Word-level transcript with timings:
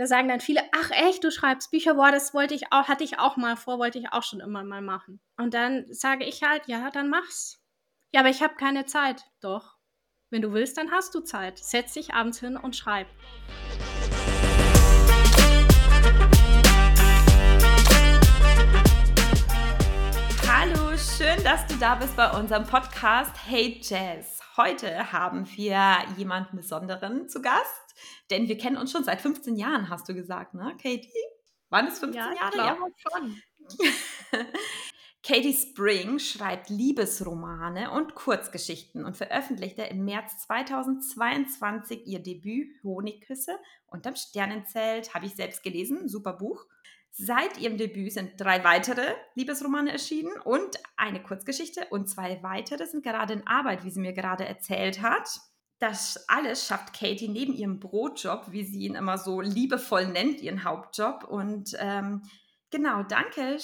da 0.00 0.06
sagen 0.06 0.28
dann 0.28 0.40
viele, 0.40 0.62
ach 0.72 0.90
echt, 0.92 1.22
du 1.24 1.30
schreibst 1.30 1.70
Bücher, 1.70 1.92
boah, 1.92 2.10
das 2.10 2.32
wollte 2.32 2.54
ich 2.54 2.72
auch, 2.72 2.88
hatte 2.88 3.04
ich 3.04 3.18
auch 3.18 3.36
mal 3.36 3.54
vor, 3.54 3.78
wollte 3.78 3.98
ich 3.98 4.10
auch 4.14 4.22
schon 4.22 4.40
immer 4.40 4.64
mal 4.64 4.80
machen. 4.80 5.20
Und 5.36 5.52
dann 5.52 5.84
sage 5.92 6.24
ich 6.24 6.42
halt, 6.42 6.62
ja, 6.68 6.90
dann 6.90 7.10
mach's. 7.10 7.62
Ja, 8.10 8.20
aber 8.20 8.30
ich 8.30 8.42
habe 8.42 8.54
keine 8.54 8.86
Zeit. 8.86 9.26
Doch. 9.42 9.76
Wenn 10.30 10.40
du 10.40 10.54
willst, 10.54 10.78
dann 10.78 10.90
hast 10.90 11.14
du 11.14 11.20
Zeit. 11.20 11.58
Setz 11.58 11.92
dich 11.92 12.14
abends 12.14 12.40
hin 12.40 12.56
und 12.56 12.76
schreib. 12.76 13.08
Hallo, 20.48 20.96
schön, 20.96 21.44
dass 21.44 21.66
du 21.66 21.74
da 21.78 21.96
bist 21.96 22.16
bei 22.16 22.30
unserem 22.30 22.64
Podcast 22.64 23.36
Hey 23.46 23.78
Jazz. 23.84 24.39
Heute 24.62 25.10
haben 25.10 25.46
wir 25.56 26.04
jemanden 26.18 26.58
Besonderen 26.58 27.30
zu 27.30 27.40
Gast. 27.40 27.94
Denn 28.30 28.46
wir 28.46 28.58
kennen 28.58 28.76
uns 28.76 28.92
schon 28.92 29.04
seit 29.04 29.22
15 29.22 29.56
Jahren, 29.56 29.88
hast 29.88 30.06
du 30.06 30.12
gesagt, 30.12 30.52
ne, 30.52 30.76
Katie? 30.76 31.08
Waren 31.70 31.86
es 31.86 31.98
15 31.98 32.20
ja, 32.20 32.34
Jahre? 32.34 32.56
Ja, 32.58 32.76
schon. 32.98 33.42
Katie 35.26 35.54
Spring 35.54 36.18
schreibt 36.18 36.68
Liebesromane 36.68 37.90
und 37.90 38.14
Kurzgeschichten 38.14 39.06
und 39.06 39.16
veröffentlichte 39.16 39.82
im 39.84 40.04
März 40.04 40.36
2022 40.46 42.06
ihr 42.06 42.22
Debüt 42.22 42.68
Honigküsse 42.84 43.58
unterm 43.86 44.16
Sternenzelt. 44.16 45.14
Habe 45.14 45.24
ich 45.24 45.36
selbst 45.36 45.62
gelesen, 45.62 46.06
super 46.06 46.34
Buch. 46.34 46.66
Seit 47.12 47.58
ihrem 47.58 47.76
Debüt 47.76 48.12
sind 48.12 48.40
drei 48.40 48.62
weitere 48.64 49.14
Liebesromane 49.34 49.92
erschienen 49.92 50.32
und 50.44 50.76
eine 50.96 51.22
Kurzgeschichte 51.22 51.86
und 51.90 52.08
zwei 52.08 52.42
weitere 52.42 52.86
sind 52.86 53.02
gerade 53.02 53.34
in 53.34 53.46
Arbeit, 53.46 53.84
wie 53.84 53.90
sie 53.90 54.00
mir 54.00 54.12
gerade 54.12 54.44
erzählt 54.46 55.02
hat. 55.02 55.28
Das 55.80 56.28
alles 56.28 56.66
schafft 56.66 56.92
Katie 56.92 57.28
neben 57.28 57.54
ihrem 57.54 57.80
Brotjob, 57.80 58.52
wie 58.52 58.64
sie 58.64 58.80
ihn 58.80 58.94
immer 58.94 59.18
so 59.18 59.40
liebevoll 59.40 60.06
nennt, 60.06 60.40
ihren 60.40 60.64
Hauptjob. 60.64 61.24
Und 61.24 61.74
ähm, 61.78 62.22
genau, 62.70 63.02
danke, 63.02 63.56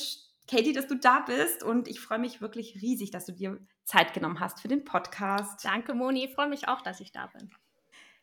Katie, 0.48 0.73
dass 0.73 0.87
du 0.87 0.97
da 0.97 1.20
bist. 1.20 1.63
Und 1.63 1.89
ich 1.89 2.01
freue 2.01 2.19
mich 2.19 2.41
wirklich 2.41 2.81
riesig, 2.81 3.11
dass 3.11 3.27
du 3.27 3.33
dir 3.33 3.59
Zeit 3.85 4.15
genommen 4.15 4.41
hast 4.41 4.61
für 4.61 4.69
den 4.69 4.85
Podcast. 4.85 5.65
Danke, 5.65 5.95
Moni. 5.95 6.25
Ich 6.25 6.35
freue 6.35 6.48
mich 6.48 6.69
auch, 6.69 6.81
dass 6.81 7.01
ich 7.01 7.13
da 7.13 7.27
bin. 7.27 7.51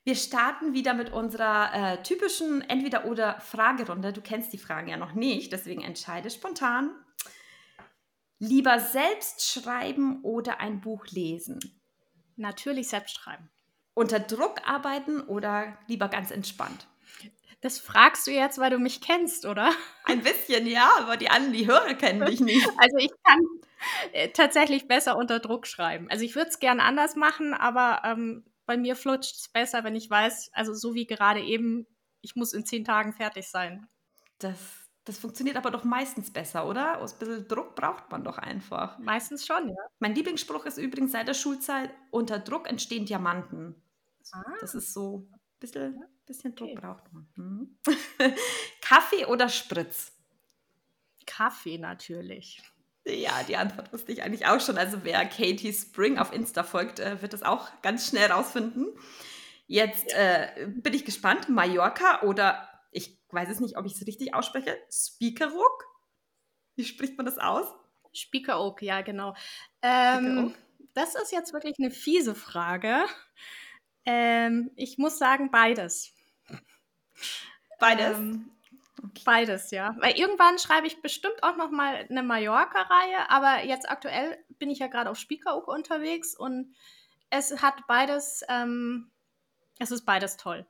Wir 0.04 0.16
starten 0.16 0.74
wieder 0.74 0.94
mit 0.94 1.12
unserer 1.12 1.74
äh, 1.74 2.04
typischen 2.04 2.62
Entweder-oder-Fragerunde. 2.62 4.14
Du 4.14 4.22
kennst 4.22 4.52
die 4.52 4.58
Fragen 4.58 4.90
ja 4.90 4.98
noch 4.98 5.14
nicht, 5.14 5.52
deswegen 5.54 5.82
entscheide 5.82 6.30
spontan. 6.30 6.92
Lieber 8.40 8.80
selbst 8.80 9.46
schreiben 9.46 10.22
oder 10.24 10.60
ein 10.60 10.82
Buch 10.82 11.08
lesen? 11.08 11.60
Natürlich 12.36 12.90
selbst 12.90 13.16
schreiben 13.16 13.50
unter 13.94 14.20
Druck 14.20 14.68
arbeiten 14.68 15.22
oder 15.22 15.78
lieber 15.88 16.08
ganz 16.08 16.32
entspannt? 16.32 16.88
Das 17.62 17.80
fragst 17.80 18.28
du 18.28 18.32
jetzt, 18.32 18.58
weil 18.60 18.72
du 18.72 18.78
mich 18.78 19.00
kennst, 19.00 19.46
oder? 19.46 19.72
Ein 20.04 20.22
bisschen, 20.22 20.68
ja, 20.68 20.92
aber 20.98 21.16
die 21.16 21.30
anderen, 21.30 21.54
die 21.54 21.68
Hörer 21.68 21.94
kennen 21.94 22.26
dich 22.26 22.42
nicht. 22.42 22.68
Also 22.78 22.98
ich 22.98 23.12
kann 23.24 23.40
äh, 24.12 24.30
tatsächlich 24.30 24.88
besser 24.88 25.16
unter 25.16 25.40
Druck 25.40 25.66
schreiben. 25.66 26.08
Also 26.10 26.26
ich 26.26 26.36
würde 26.36 26.50
es 26.50 26.60
gern 26.60 26.82
anders 26.82 27.16
machen, 27.16 27.54
aber 27.54 28.02
ähm, 28.04 28.44
bei 28.66 28.78
mir 28.78 28.96
flutscht 28.96 29.36
es 29.36 29.50
besser, 29.50 29.84
wenn 29.84 29.96
ich 29.96 30.10
weiß, 30.10 30.52
also 30.54 30.74
so 30.74 30.94
wie 30.94 31.06
gerade 31.06 31.42
eben, 31.42 31.88
ich 32.22 32.36
muss 32.36 32.54
in 32.54 32.66
zehn 32.66 32.86
Tagen 32.86 33.14
fertig 33.14 33.48
sein. 33.48 33.88
Das, 34.40 34.58
das 35.04 35.18
funktioniert 35.18 35.58
aber 35.58 35.72
doch 35.72 35.84
meistens 35.84 36.32
besser, 36.32 36.68
oder? 36.68 37.00
Ein 37.00 37.10
bisschen 37.20 37.48
Druck 37.48 37.76
braucht 37.76 38.10
man 38.12 38.24
doch 38.24 38.38
einfach. 38.38 38.98
Meistens 39.00 39.46
schon, 39.46 39.70
ja. 39.70 39.76
Mein 40.00 40.16
Lieblingsspruch 40.16 40.66
ist 40.66 40.78
übrigens 40.78 41.12
seit 41.12 41.28
der 41.28 41.34
Schulzeit, 41.34 41.92
unter 42.12 42.40
Druck 42.40 42.70
entstehen 42.70 43.06
Diamanten. 43.06 43.76
Ah. 44.32 44.42
Das 44.62 44.76
ist 44.76 44.94
so 44.94 45.28
ein 45.32 45.40
bisschen, 45.60 46.04
bisschen 46.26 46.56
Druck 46.56 46.70
okay. 46.70 46.80
braucht 46.80 47.12
man. 47.12 47.28
Mhm. 47.36 47.78
Kaffee 48.82 49.26
oder 49.26 49.50
Spritz? 49.50 50.14
Kaffee 51.26 51.78
natürlich. 51.78 52.62
Ja, 53.06 53.44
die 53.44 53.58
Antwort 53.58 53.92
wusste 53.92 54.12
ich 54.12 54.24
eigentlich 54.24 54.46
auch 54.46 54.62
schon. 54.62 54.78
Also 54.78 55.04
wer 55.04 55.26
Katie 55.26 55.74
Spring 55.74 56.18
auf 56.18 56.32
Insta 56.32 56.64
folgt, 56.64 57.00
äh, 57.00 57.22
wird 57.22 57.34
das 57.34 57.44
auch 57.44 57.70
ganz 57.82 58.08
schnell 58.08 58.32
rausfinden. 58.32 58.88
Jetzt 59.68 60.12
ja. 60.12 60.44
äh, 60.46 60.68
bin 60.68 60.94
ich 60.94 61.04
gespannt. 61.04 61.50
Mallorca 61.50 62.22
oder 62.22 62.70
ich 62.92 63.20
weiß 63.30 63.50
es 63.50 63.60
nicht, 63.60 63.78
ob 63.78 63.86
ich 63.86 63.94
es 63.96 64.08
richtig 64.08 64.34
ausspreche. 64.34 64.78
Speakerrook? 64.90 65.86
Wie 66.76 66.86
spricht 66.86 67.18
man 67.18 67.26
das 67.26 67.38
aus? 67.38 67.68
Speakeroak, 68.14 68.82
ja, 68.82 69.02
genau. 69.02 69.36
Ähm, 69.82 70.54
das 70.94 71.16
ist 71.16 71.32
jetzt 71.32 71.54
wirklich 71.54 71.76
eine 71.80 71.92
fiese 71.92 72.36
Frage. 72.36 73.06
Ähm, 74.06 74.72
ich 74.76 74.98
muss 74.98 75.18
sagen, 75.18 75.52
beides. 75.52 76.14
Beides? 77.80 78.18
Ähm, 78.18 78.53
okay. 79.00 79.24
Beides, 79.26 79.72
ja. 79.72 79.96
Weil 80.00 80.18
irgendwann 80.18 80.60
schreibe 80.60 80.88
ich 80.88 81.02
bestimmt 81.02 81.42
auch 81.42 81.56
noch 81.56 81.72
mal 81.72 82.06
eine 82.10 82.24
Mallorca-Reihe, 82.24 83.30
aber 83.30 83.66
jetzt 83.66 83.90
aktuell 83.90 84.38
bin 84.60 84.70
ich 84.70 84.80
ja 84.80 84.88
gerade 84.88 85.10
auf 85.10 85.18
Spiekeroog 85.18 85.68
unterwegs 85.68 86.36
und 86.36 86.76
es 87.30 87.62
hat 87.62 87.88
beides, 87.88 88.44
ähm, 88.50 89.12
es 89.80 89.92
ist 89.92 90.06
beides 90.06 90.38
toll. 90.38 90.66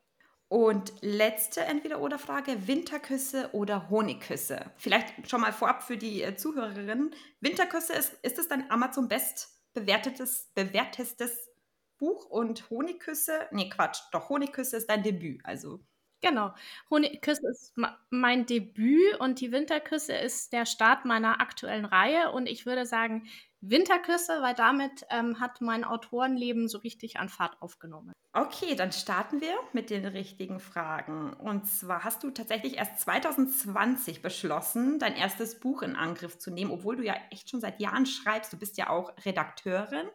Und 0.48 0.94
letzte 1.02 1.62
Entweder-Oder-Frage: 1.62 2.68
Winterküsse 2.68 3.50
oder 3.54 3.90
Honigküsse? 3.90 4.72
Vielleicht 4.78 5.30
schon 5.30 5.42
mal 5.42 5.52
vorab 5.52 5.82
für 5.82 5.98
die 5.98 6.22
äh, 6.22 6.36
Zuhörerinnen. 6.36 7.16
Winterküsse 7.42 7.94
ist, 7.94 8.14
ist 8.22 8.38
es 8.38 8.48
dein 8.48 8.70
Amazon 8.70 9.08
Best 9.08 9.50
bewertetes, 9.74 10.52
bewertestes 10.54 11.50
Buch 11.98 12.26
und 12.26 12.70
Honigküsse, 12.70 13.48
nee, 13.52 13.70
Quatsch, 13.70 14.02
doch 14.12 14.30
Honigküsse 14.30 14.78
ist 14.78 14.90
dein 14.90 15.04
Debüt, 15.04 15.42
also. 15.44 15.80
Genau. 16.24 16.54
Honigküsse 16.90 17.50
ist 17.50 17.74
mein 18.10 18.46
Debüt 18.46 19.20
und 19.20 19.42
die 19.42 19.52
Winterküsse 19.52 20.14
ist 20.14 20.54
der 20.54 20.66
Start 20.66 21.04
meiner 21.04 21.42
aktuellen 21.42 21.84
Reihe 21.84 22.32
und 22.32 22.48
ich 22.48 22.66
würde 22.66 22.86
sagen 22.86 23.28
Winterküsse, 23.60 24.42
weil 24.42 24.56
damit 24.56 25.06
ähm, 25.10 25.42
hat 25.42 25.60
mein 25.60 25.84
Autorenleben 25.84 26.70
so 26.70 26.78
richtig 26.78 27.18
an 27.20 27.28
Fahrt 27.28 27.62
aufgenommen. 27.62 28.14
Okay, 28.32 28.76
dann 28.76 28.94
starten 28.94 29.42
wir 29.42 29.54
mit 29.74 29.90
den 29.90 30.06
richtigen 30.06 30.62
Fragen. 30.62 31.34
Und 31.34 31.68
zwar 31.68 32.06
hast 32.06 32.24
du 32.24 32.32
tatsächlich 32.32 32.78
erst 32.78 33.02
2020 33.02 34.22
beschlossen, 34.22 35.00
dein 35.00 35.16
erstes 35.18 35.60
Buch 35.60 35.82
in 35.82 35.98
Angriff 35.98 36.40
zu 36.40 36.52
nehmen, 36.52 36.72
obwohl 36.72 36.96
du 36.96 37.04
ja 37.04 37.16
echt 37.32 37.50
schon 37.50 37.60
seit 37.60 37.82
Jahren 37.82 38.06
schreibst. 38.06 38.54
Du 38.54 38.58
bist 38.58 38.78
ja 38.78 38.90
auch 38.90 39.14
Redakteurin. 39.26 40.08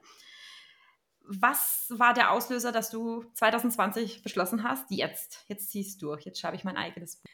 Was 1.30 1.86
war 1.90 2.14
der 2.14 2.32
Auslöser, 2.32 2.72
dass 2.72 2.90
du 2.90 3.22
2020 3.34 4.22
beschlossen 4.22 4.62
hast, 4.62 4.90
jetzt, 4.90 5.44
jetzt 5.48 5.70
ziehst 5.70 6.00
du 6.00 6.06
durch, 6.06 6.24
jetzt 6.24 6.40
schreibe 6.40 6.56
ich 6.56 6.64
mein 6.64 6.78
eigenes 6.78 7.16
Buch? 7.16 7.30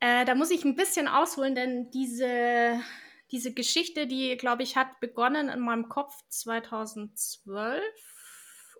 Äh, 0.00 0.24
da 0.24 0.34
muss 0.34 0.50
ich 0.50 0.64
ein 0.64 0.76
bisschen 0.76 1.08
ausholen, 1.08 1.54
denn 1.54 1.90
diese, 1.90 2.80
diese 3.30 3.54
Geschichte, 3.54 4.06
die, 4.06 4.36
glaube 4.36 4.62
ich, 4.62 4.76
hat 4.76 5.00
begonnen 5.00 5.48
in 5.48 5.60
meinem 5.60 5.88
Kopf 5.88 6.14
2012 6.28 7.82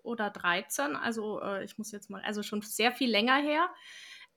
oder 0.03 0.29
13. 0.29 0.95
Also 0.95 1.41
äh, 1.41 1.63
ich 1.63 1.77
muss 1.77 1.91
jetzt 1.91 2.09
mal, 2.09 2.21
also 2.21 2.43
schon 2.43 2.61
sehr 2.61 2.91
viel 2.91 3.09
länger 3.09 3.37
her. 3.37 3.69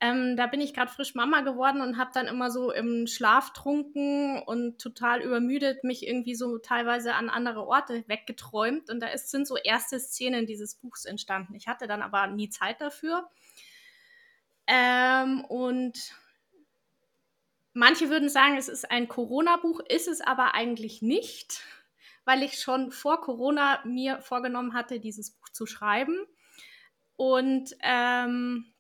Ähm, 0.03 0.37
da 0.37 0.49
bin 0.49 0.61
ich 0.61 0.75
gerade 0.75 0.91
frisch 0.91 1.15
Mama 1.15 1.43
geworden 1.43 1.81
und 1.81 1.97
habe 1.97 2.11
dann 2.13 2.27
immer 2.27 2.51
so 2.51 2.73
im 2.73 3.07
Schlaf 3.07 3.53
trunken 3.53 4.43
und 4.43 4.81
total 4.81 5.23
übermüdet 5.23 5.85
mich 5.85 6.05
irgendwie 6.05 6.35
so 6.35 6.59
teilweise 6.59 7.15
an 7.15 7.31
andere 7.31 7.65
Orte 7.65 8.03
weggeträumt. 8.09 8.91
Und 8.91 8.99
da 8.99 9.07
ist, 9.07 9.31
sind 9.31 9.47
so 9.47 9.57
erste 9.57 10.01
Szenen 10.01 10.45
dieses 10.45 10.75
Buchs 10.75 11.05
entstanden. 11.05 11.55
Ich 11.55 11.69
hatte 11.69 11.87
dann 11.87 12.03
aber 12.03 12.27
nie 12.27 12.49
Zeit 12.51 12.81
dafür. 12.81 13.31
Ähm, 14.67 15.45
und 15.45 16.17
manche 17.73 18.11
würden 18.11 18.29
sagen, 18.29 18.57
es 18.57 18.69
ist 18.69 18.91
ein 18.91 19.07
Corona-Buch, 19.07 19.79
ist 19.89 20.09
es 20.09 20.21
aber 20.21 20.57
eigentlich 20.57 21.01
nicht, 21.01 21.63
weil 22.25 22.43
ich 22.43 22.59
schon 22.61 22.91
vor 22.91 23.21
Corona 23.21 23.81
mir 23.85 24.21
vorgenommen 24.21 24.75
hatte, 24.75 24.99
dieses 24.99 25.31
Buch 25.31 25.49
zu 25.51 25.65
schreiben. 25.65 26.27
Und 27.15 27.77
ähm, 27.85 28.72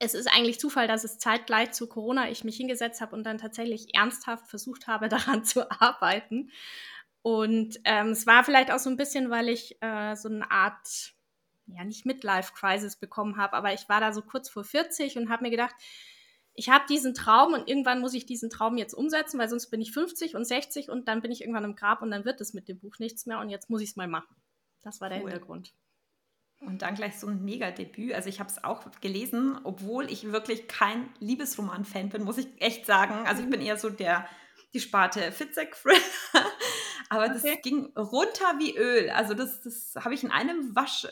es 0.00 0.14
ist 0.14 0.32
eigentlich 0.32 0.58
Zufall, 0.58 0.88
dass 0.88 1.04
es 1.04 1.18
zeitgleich 1.18 1.72
zu 1.72 1.86
Corona 1.86 2.30
ich 2.30 2.42
mich 2.42 2.56
hingesetzt 2.56 3.02
habe 3.02 3.14
und 3.14 3.22
dann 3.22 3.38
tatsächlich 3.38 3.94
ernsthaft 3.94 4.48
versucht 4.48 4.86
habe, 4.86 5.08
daran 5.08 5.44
zu 5.44 5.70
arbeiten. 5.70 6.50
Und 7.22 7.78
ähm, 7.84 8.08
es 8.08 8.26
war 8.26 8.42
vielleicht 8.42 8.72
auch 8.72 8.78
so 8.78 8.88
ein 8.88 8.96
bisschen, 8.96 9.30
weil 9.30 9.50
ich 9.50 9.76
äh, 9.82 10.16
so 10.16 10.30
eine 10.30 10.50
Art, 10.50 11.12
ja, 11.66 11.84
nicht 11.84 12.06
Midlife-Crisis 12.06 12.96
bekommen 12.96 13.36
habe, 13.36 13.52
aber 13.52 13.74
ich 13.74 13.88
war 13.90 14.00
da 14.00 14.14
so 14.14 14.22
kurz 14.22 14.48
vor 14.48 14.64
40 14.64 15.18
und 15.18 15.28
habe 15.28 15.44
mir 15.44 15.50
gedacht, 15.50 15.74
ich 16.54 16.70
habe 16.70 16.84
diesen 16.88 17.14
Traum 17.14 17.52
und 17.52 17.68
irgendwann 17.68 18.00
muss 18.00 18.14
ich 18.14 18.24
diesen 18.24 18.48
Traum 18.48 18.78
jetzt 18.78 18.94
umsetzen, 18.94 19.38
weil 19.38 19.50
sonst 19.50 19.70
bin 19.70 19.82
ich 19.82 19.92
50 19.92 20.34
und 20.34 20.46
60 20.46 20.88
und 20.88 21.08
dann 21.08 21.20
bin 21.20 21.30
ich 21.30 21.42
irgendwann 21.42 21.64
im 21.64 21.76
Grab 21.76 22.00
und 22.00 22.10
dann 22.10 22.24
wird 22.24 22.40
es 22.40 22.54
mit 22.54 22.68
dem 22.68 22.80
Buch 22.80 22.98
nichts 22.98 23.26
mehr 23.26 23.38
und 23.38 23.50
jetzt 23.50 23.68
muss 23.68 23.82
ich 23.82 23.90
es 23.90 23.96
mal 23.96 24.08
machen. 24.08 24.34
Das 24.82 25.02
war 25.02 25.10
der 25.10 25.18
cool. 25.22 25.30
Hintergrund. 25.30 25.74
Und 26.60 26.82
dann 26.82 26.94
gleich 26.94 27.18
so 27.18 27.26
ein 27.26 27.42
Mega-Debüt. 27.42 28.12
Also 28.12 28.28
ich 28.28 28.38
habe 28.38 28.50
es 28.50 28.62
auch 28.62 28.84
gelesen, 29.00 29.58
obwohl 29.64 30.10
ich 30.10 30.30
wirklich 30.30 30.68
kein 30.68 31.08
Liebesroman-Fan 31.18 32.10
bin, 32.10 32.22
muss 32.22 32.36
ich 32.36 32.48
echt 32.60 32.84
sagen. 32.84 33.26
Also 33.26 33.42
ich 33.42 33.48
bin 33.48 33.62
eher 33.62 33.78
so 33.78 33.88
der, 33.88 34.28
die 34.74 34.80
Sparte 34.80 35.32
Fitzek-Thriller. 35.32 35.98
Aber 37.08 37.24
okay. 37.24 37.40
das 37.42 37.62
ging 37.62 37.86
runter 37.96 38.58
wie 38.58 38.76
Öl. 38.76 39.10
Also 39.10 39.32
das, 39.34 39.62
das 39.62 39.94
habe 40.04 40.14
ich 40.14 40.22
in 40.22 40.30
einem 40.30 40.76
Wasch 40.76 41.06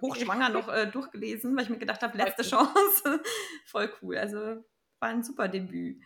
hochschwanger 0.00 0.48
noch 0.48 0.68
äh, 0.68 0.86
durchgelesen, 0.86 1.56
weil 1.56 1.64
ich 1.64 1.70
mir 1.70 1.78
gedacht 1.78 2.02
habe, 2.02 2.18
letzte 2.18 2.42
Chance. 2.42 3.22
Voll 3.64 3.92
cool. 4.02 4.18
Also 4.18 4.38
war 4.98 5.08
ein 5.08 5.22
super 5.22 5.48
Debüt. 5.48 6.02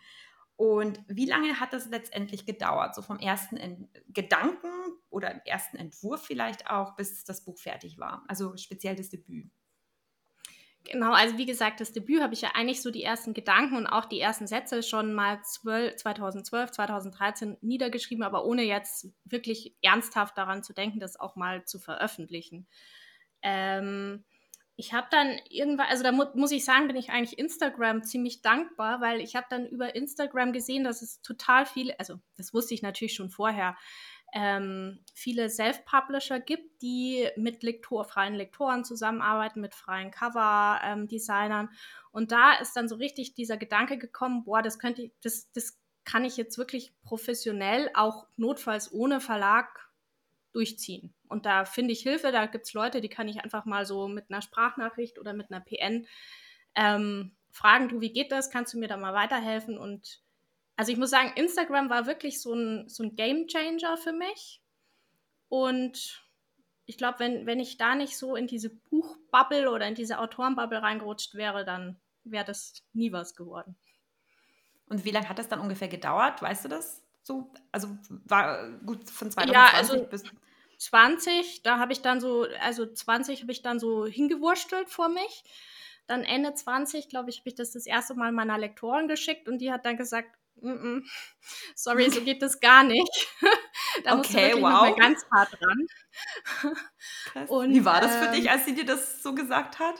Und 0.55 1.01
wie 1.07 1.25
lange 1.25 1.59
hat 1.59 1.73
das 1.73 1.89
letztendlich 1.89 2.45
gedauert? 2.45 2.95
So 2.95 3.01
vom 3.01 3.19
ersten 3.19 3.57
Ent 3.57 3.89
Gedanken 4.07 4.69
oder 5.09 5.45
ersten 5.47 5.77
Entwurf 5.77 6.23
vielleicht 6.23 6.69
auch, 6.69 6.95
bis 6.95 7.23
das 7.23 7.43
Buch 7.43 7.59
fertig 7.59 7.97
war? 7.97 8.23
Also 8.27 8.55
speziell 8.57 8.95
das 8.95 9.09
Debüt. 9.09 9.51
Genau, 10.85 11.13
also 11.13 11.37
wie 11.37 11.45
gesagt, 11.45 11.79
das 11.79 11.93
Debüt 11.93 12.21
habe 12.21 12.33
ich 12.33 12.41
ja 12.41 12.51
eigentlich 12.55 12.81
so 12.81 12.91
die 12.91 13.03
ersten 13.03 13.33
Gedanken 13.33 13.77
und 13.77 13.87
auch 13.87 14.05
die 14.05 14.19
ersten 14.19 14.47
Sätze 14.47 14.83
schon 14.83 15.13
mal 15.13 15.41
12, 15.41 15.95
2012, 15.95 16.71
2013 16.71 17.57
niedergeschrieben, 17.61 18.23
aber 18.23 18.43
ohne 18.45 18.63
jetzt 18.63 19.07
wirklich 19.23 19.75
ernsthaft 19.81 20.37
daran 20.37 20.61
zu 20.61 20.73
denken, 20.73 20.99
das 20.99 21.17
auch 21.17 21.37
mal 21.37 21.63
zu 21.63 21.79
veröffentlichen. 21.79 22.67
Ähm, 23.41 24.25
ich 24.83 24.91
habe 24.91 25.07
dann 25.11 25.39
irgendwann, 25.49 25.87
also 25.87 26.03
da 26.03 26.11
mu 26.11 26.25
muss 26.35 26.51
ich 26.51 26.65
sagen, 26.65 26.87
bin 26.87 26.97
ich 26.97 27.09
eigentlich 27.09 27.39
Instagram 27.39 28.03
ziemlich 28.03 28.41
dankbar, 28.41 28.99
weil 28.99 29.21
ich 29.21 29.37
habe 29.37 29.47
dann 29.49 29.65
über 29.65 29.95
Instagram 29.95 30.51
gesehen, 30.51 30.83
dass 30.83 31.01
es 31.01 31.21
total 31.21 31.65
viele, 31.65 31.97
also 31.99 32.15
das 32.35 32.53
wusste 32.53 32.73
ich 32.73 32.81
natürlich 32.81 33.15
schon 33.15 33.29
vorher, 33.29 33.77
ähm, 34.33 34.99
viele 35.13 35.49
Self-Publisher 35.49 36.41
gibt, 36.41 36.81
die 36.81 37.29
mit 37.37 37.63
Lektor, 37.63 38.03
freien 38.03 38.35
Lektoren 38.35 38.83
zusammenarbeiten, 38.83 39.61
mit 39.61 39.73
freien 39.73 40.11
Cover-Designern. 40.11 41.69
Ähm, 41.69 41.77
und 42.11 42.33
da 42.33 42.55
ist 42.55 42.73
dann 42.73 42.89
so 42.89 42.95
richtig 42.95 43.35
dieser 43.35 43.55
Gedanke 43.55 43.97
gekommen, 43.97 44.43
boah, 44.43 44.61
das 44.61 44.79
könnte 44.79 45.03
ich, 45.03 45.11
das, 45.21 45.49
das 45.53 45.79
kann 46.03 46.25
ich 46.25 46.35
jetzt 46.35 46.57
wirklich 46.57 46.93
professionell, 47.03 47.89
auch 47.93 48.27
notfalls 48.35 48.91
ohne 48.91 49.21
Verlag 49.21 49.92
durchziehen. 50.53 51.13
Und 51.27 51.45
da 51.45 51.65
finde 51.65 51.93
ich 51.93 52.01
Hilfe, 52.01 52.31
da 52.31 52.45
gibt 52.45 52.65
es 52.65 52.73
Leute, 52.73 53.01
die 53.01 53.09
kann 53.09 53.27
ich 53.27 53.43
einfach 53.43 53.65
mal 53.65 53.85
so 53.85 54.07
mit 54.07 54.25
einer 54.29 54.41
Sprachnachricht 54.41 55.19
oder 55.19 55.33
mit 55.33 55.51
einer 55.51 55.61
PN 55.61 56.07
ähm, 56.75 57.35
fragen, 57.51 57.89
du, 57.89 58.01
wie 58.01 58.11
geht 58.11 58.31
das? 58.31 58.49
Kannst 58.49 58.73
du 58.73 58.79
mir 58.79 58.87
da 58.87 58.97
mal 58.97 59.13
weiterhelfen? 59.13 59.77
Und 59.77 60.21
also 60.75 60.91
ich 60.91 60.97
muss 60.97 61.11
sagen, 61.11 61.33
Instagram 61.35 61.89
war 61.89 62.05
wirklich 62.05 62.41
so 62.41 62.53
ein, 62.53 62.89
so 62.89 63.03
ein 63.03 63.15
Game 63.15 63.47
Changer 63.47 63.97
für 63.97 64.13
mich. 64.13 64.61
Und 65.49 66.23
ich 66.85 66.97
glaube, 66.97 67.19
wenn, 67.19 67.45
wenn 67.45 67.59
ich 67.59 67.77
da 67.77 67.95
nicht 67.95 68.17
so 68.17 68.35
in 68.35 68.47
diese 68.47 68.69
Buchbubble 68.69 69.71
oder 69.71 69.87
in 69.87 69.95
diese 69.95 70.19
Autorenbubble 70.19 70.81
reingerutscht 70.81 71.35
wäre, 71.35 71.63
dann 71.63 71.99
wäre 72.23 72.45
das 72.45 72.83
nie 72.93 73.11
was 73.11 73.35
geworden. 73.35 73.75
Und 74.87 75.05
wie 75.05 75.11
lange 75.11 75.29
hat 75.29 75.39
das 75.39 75.47
dann 75.47 75.59
ungefähr 75.59 75.87
gedauert? 75.87 76.41
Weißt 76.41 76.65
du 76.65 76.69
das? 76.69 77.02
So, 77.23 77.51
also 77.71 77.97
war 78.09 78.69
gut 78.85 79.09
von 79.09 79.31
2020 79.31 79.53
ja, 79.53 79.67
also 79.73 80.03
bis 80.05 80.23
20, 80.77 81.63
da 81.63 81.79
habe 81.79 81.93
ich 81.93 82.01
dann 82.01 82.19
so, 82.19 82.45
also 82.59 82.85
20 82.85 83.41
habe 83.41 83.51
ich 83.51 83.61
dann 83.61 83.79
so 83.79 84.05
hingewurstelt 84.05 84.89
vor 84.89 85.09
mich. 85.09 85.43
Dann 86.05 86.23
Ende 86.23 86.53
20, 86.53 87.07
glaube 87.07 87.29
ich, 87.29 87.39
habe 87.39 87.49
ich 87.49 87.55
das 87.55 87.71
das 87.71 87.85
erste 87.85 88.13
Mal 88.15 88.33
meiner 88.33 88.57
Lektorin 88.57 89.07
geschickt 89.07 89.47
und 89.47 89.59
die 89.59 89.71
hat 89.71 89.85
dann 89.85 89.95
gesagt, 89.95 90.29
mm 90.57 90.69
-mm, 90.69 91.03
sorry, 91.75 92.09
so 92.09 92.21
geht 92.21 92.41
das 92.41 92.59
gar 92.59 92.83
nicht. 92.83 93.27
da 94.03 94.17
okay, 94.17 94.17
musst 94.17 94.33
du 94.33 94.37
wirklich 94.37 94.63
wow. 94.63 94.89
noch 94.89 94.97
ganz 94.97 95.25
hart 95.31 95.57
dran. 95.61 95.87
Und, 97.47 97.73
Wie 97.73 97.85
war 97.85 98.01
das 98.01 98.17
für 98.17 98.25
ähm, 98.25 98.33
dich, 98.33 98.51
als 98.51 98.65
sie 98.65 98.75
dir 98.75 98.85
das 98.85 99.23
so 99.23 99.33
gesagt 99.33 99.79
hat? 99.79 99.95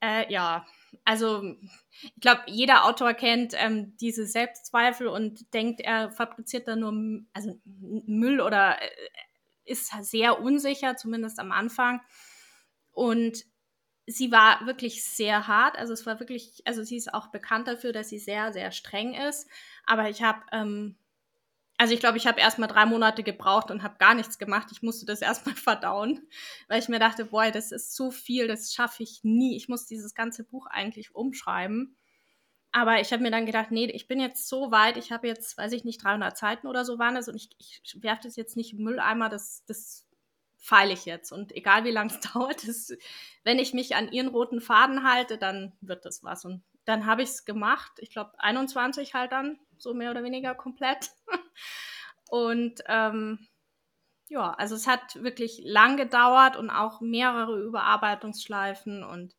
Äh, 0.00 0.32
ja, 0.32 0.64
also 1.04 1.42
ich 1.92 2.20
glaube, 2.20 2.42
jeder 2.46 2.84
Autor 2.84 3.14
kennt 3.14 3.54
ähm, 3.56 3.96
diese 3.96 4.26
Selbstzweifel 4.26 5.08
und 5.08 5.52
denkt, 5.54 5.80
er 5.80 6.10
fabriziert 6.10 6.68
da 6.68 6.76
nur 6.76 6.92
also 7.32 7.58
Müll 7.64 8.40
oder 8.40 8.80
äh, 8.80 8.88
ist 9.64 9.92
sehr 10.02 10.40
unsicher, 10.40 10.96
zumindest 10.96 11.38
am 11.38 11.52
Anfang. 11.52 12.00
Und 12.92 13.44
sie 14.06 14.32
war 14.32 14.66
wirklich 14.66 15.04
sehr 15.04 15.46
hart. 15.46 15.78
Also 15.78 15.92
es 15.92 16.06
war 16.06 16.18
wirklich, 16.20 16.62
also 16.64 16.82
sie 16.82 16.96
ist 16.96 17.12
auch 17.12 17.28
bekannt 17.28 17.68
dafür, 17.68 17.92
dass 17.92 18.08
sie 18.08 18.18
sehr, 18.18 18.52
sehr 18.52 18.72
streng 18.72 19.14
ist. 19.14 19.48
Aber 19.84 20.08
ich 20.08 20.22
habe, 20.22 20.40
ähm, 20.52 20.96
also 21.78 21.94
ich 21.94 22.00
glaube, 22.00 22.18
ich 22.18 22.26
habe 22.26 22.40
erst 22.40 22.58
mal 22.58 22.66
drei 22.66 22.86
Monate 22.86 23.22
gebraucht 23.22 23.70
und 23.70 23.84
habe 23.84 23.98
gar 23.98 24.14
nichts 24.14 24.38
gemacht. 24.38 24.68
Ich 24.72 24.82
musste 24.82 25.06
das 25.06 25.22
erstmal 25.22 25.54
verdauen, 25.54 26.28
weil 26.66 26.80
ich 26.80 26.88
mir 26.88 26.98
dachte, 26.98 27.26
boah, 27.26 27.50
das 27.50 27.72
ist 27.72 27.94
zu 27.94 28.10
viel, 28.10 28.48
das 28.48 28.74
schaffe 28.74 29.02
ich 29.04 29.20
nie. 29.22 29.56
Ich 29.56 29.68
muss 29.68 29.86
dieses 29.86 30.14
ganze 30.14 30.44
Buch 30.44 30.66
eigentlich 30.66 31.14
umschreiben. 31.14 31.96
Aber 32.72 33.00
ich 33.00 33.12
habe 33.12 33.22
mir 33.22 33.30
dann 33.30 33.46
gedacht, 33.46 33.70
nee, 33.70 33.86
ich 33.86 34.08
bin 34.08 34.20
jetzt 34.20 34.48
so 34.48 34.70
weit, 34.70 34.98
ich 34.98 35.10
habe 35.10 35.26
jetzt, 35.26 35.56
weiß 35.56 35.72
ich 35.72 35.84
nicht, 35.84 36.02
300 36.04 36.36
Seiten 36.36 36.66
oder 36.66 36.84
so 36.84 36.98
waren 36.98 37.16
es 37.16 37.28
und 37.28 37.36
ich, 37.36 37.48
ich 37.58 38.02
werfe 38.02 38.22
das 38.24 38.36
jetzt 38.36 38.56
nicht 38.56 38.74
im 38.74 38.84
Mülleimer, 38.84 39.30
das, 39.30 39.64
das 39.66 40.06
feile 40.58 40.92
ich 40.92 41.06
jetzt. 41.06 41.32
Und 41.32 41.54
egal 41.56 41.84
wie 41.84 41.90
lange 41.92 42.10
es 42.12 42.20
dauert, 42.32 42.66
das, 42.66 42.92
wenn 43.44 43.58
ich 43.58 43.72
mich 43.72 43.96
an 43.96 44.12
ihren 44.12 44.28
roten 44.28 44.60
Faden 44.60 45.04
halte, 45.04 45.38
dann 45.38 45.72
wird 45.80 46.04
das 46.04 46.22
was. 46.22 46.44
Und 46.44 46.62
dann 46.84 47.06
habe 47.06 47.22
ich 47.22 47.30
es 47.30 47.44
gemacht. 47.44 47.92
Ich 47.98 48.10
glaube, 48.10 48.32
21 48.38 49.14
halt 49.14 49.32
dann, 49.32 49.58
so 49.80 49.94
mehr 49.94 50.10
oder 50.10 50.22
weniger 50.22 50.54
komplett. 50.54 51.10
und 52.30 52.82
ähm, 52.86 53.46
ja, 54.28 54.52
also 54.52 54.74
es 54.74 54.86
hat 54.86 55.22
wirklich 55.22 55.62
lang 55.64 55.96
gedauert 55.96 56.56
und 56.56 56.70
auch 56.70 57.00
mehrere 57.00 57.60
Überarbeitungsschleifen 57.60 59.02
und 59.02 59.34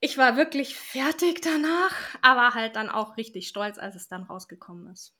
ich 0.00 0.16
war 0.16 0.36
wirklich 0.36 0.76
fertig 0.76 1.42
danach, 1.42 1.94
aber 2.22 2.54
halt 2.54 2.76
dann 2.76 2.88
auch 2.88 3.16
richtig 3.16 3.48
stolz, 3.48 3.78
als 3.78 3.96
es 3.96 4.08
dann 4.08 4.22
rausgekommen 4.22 4.92
ist. 4.92 5.16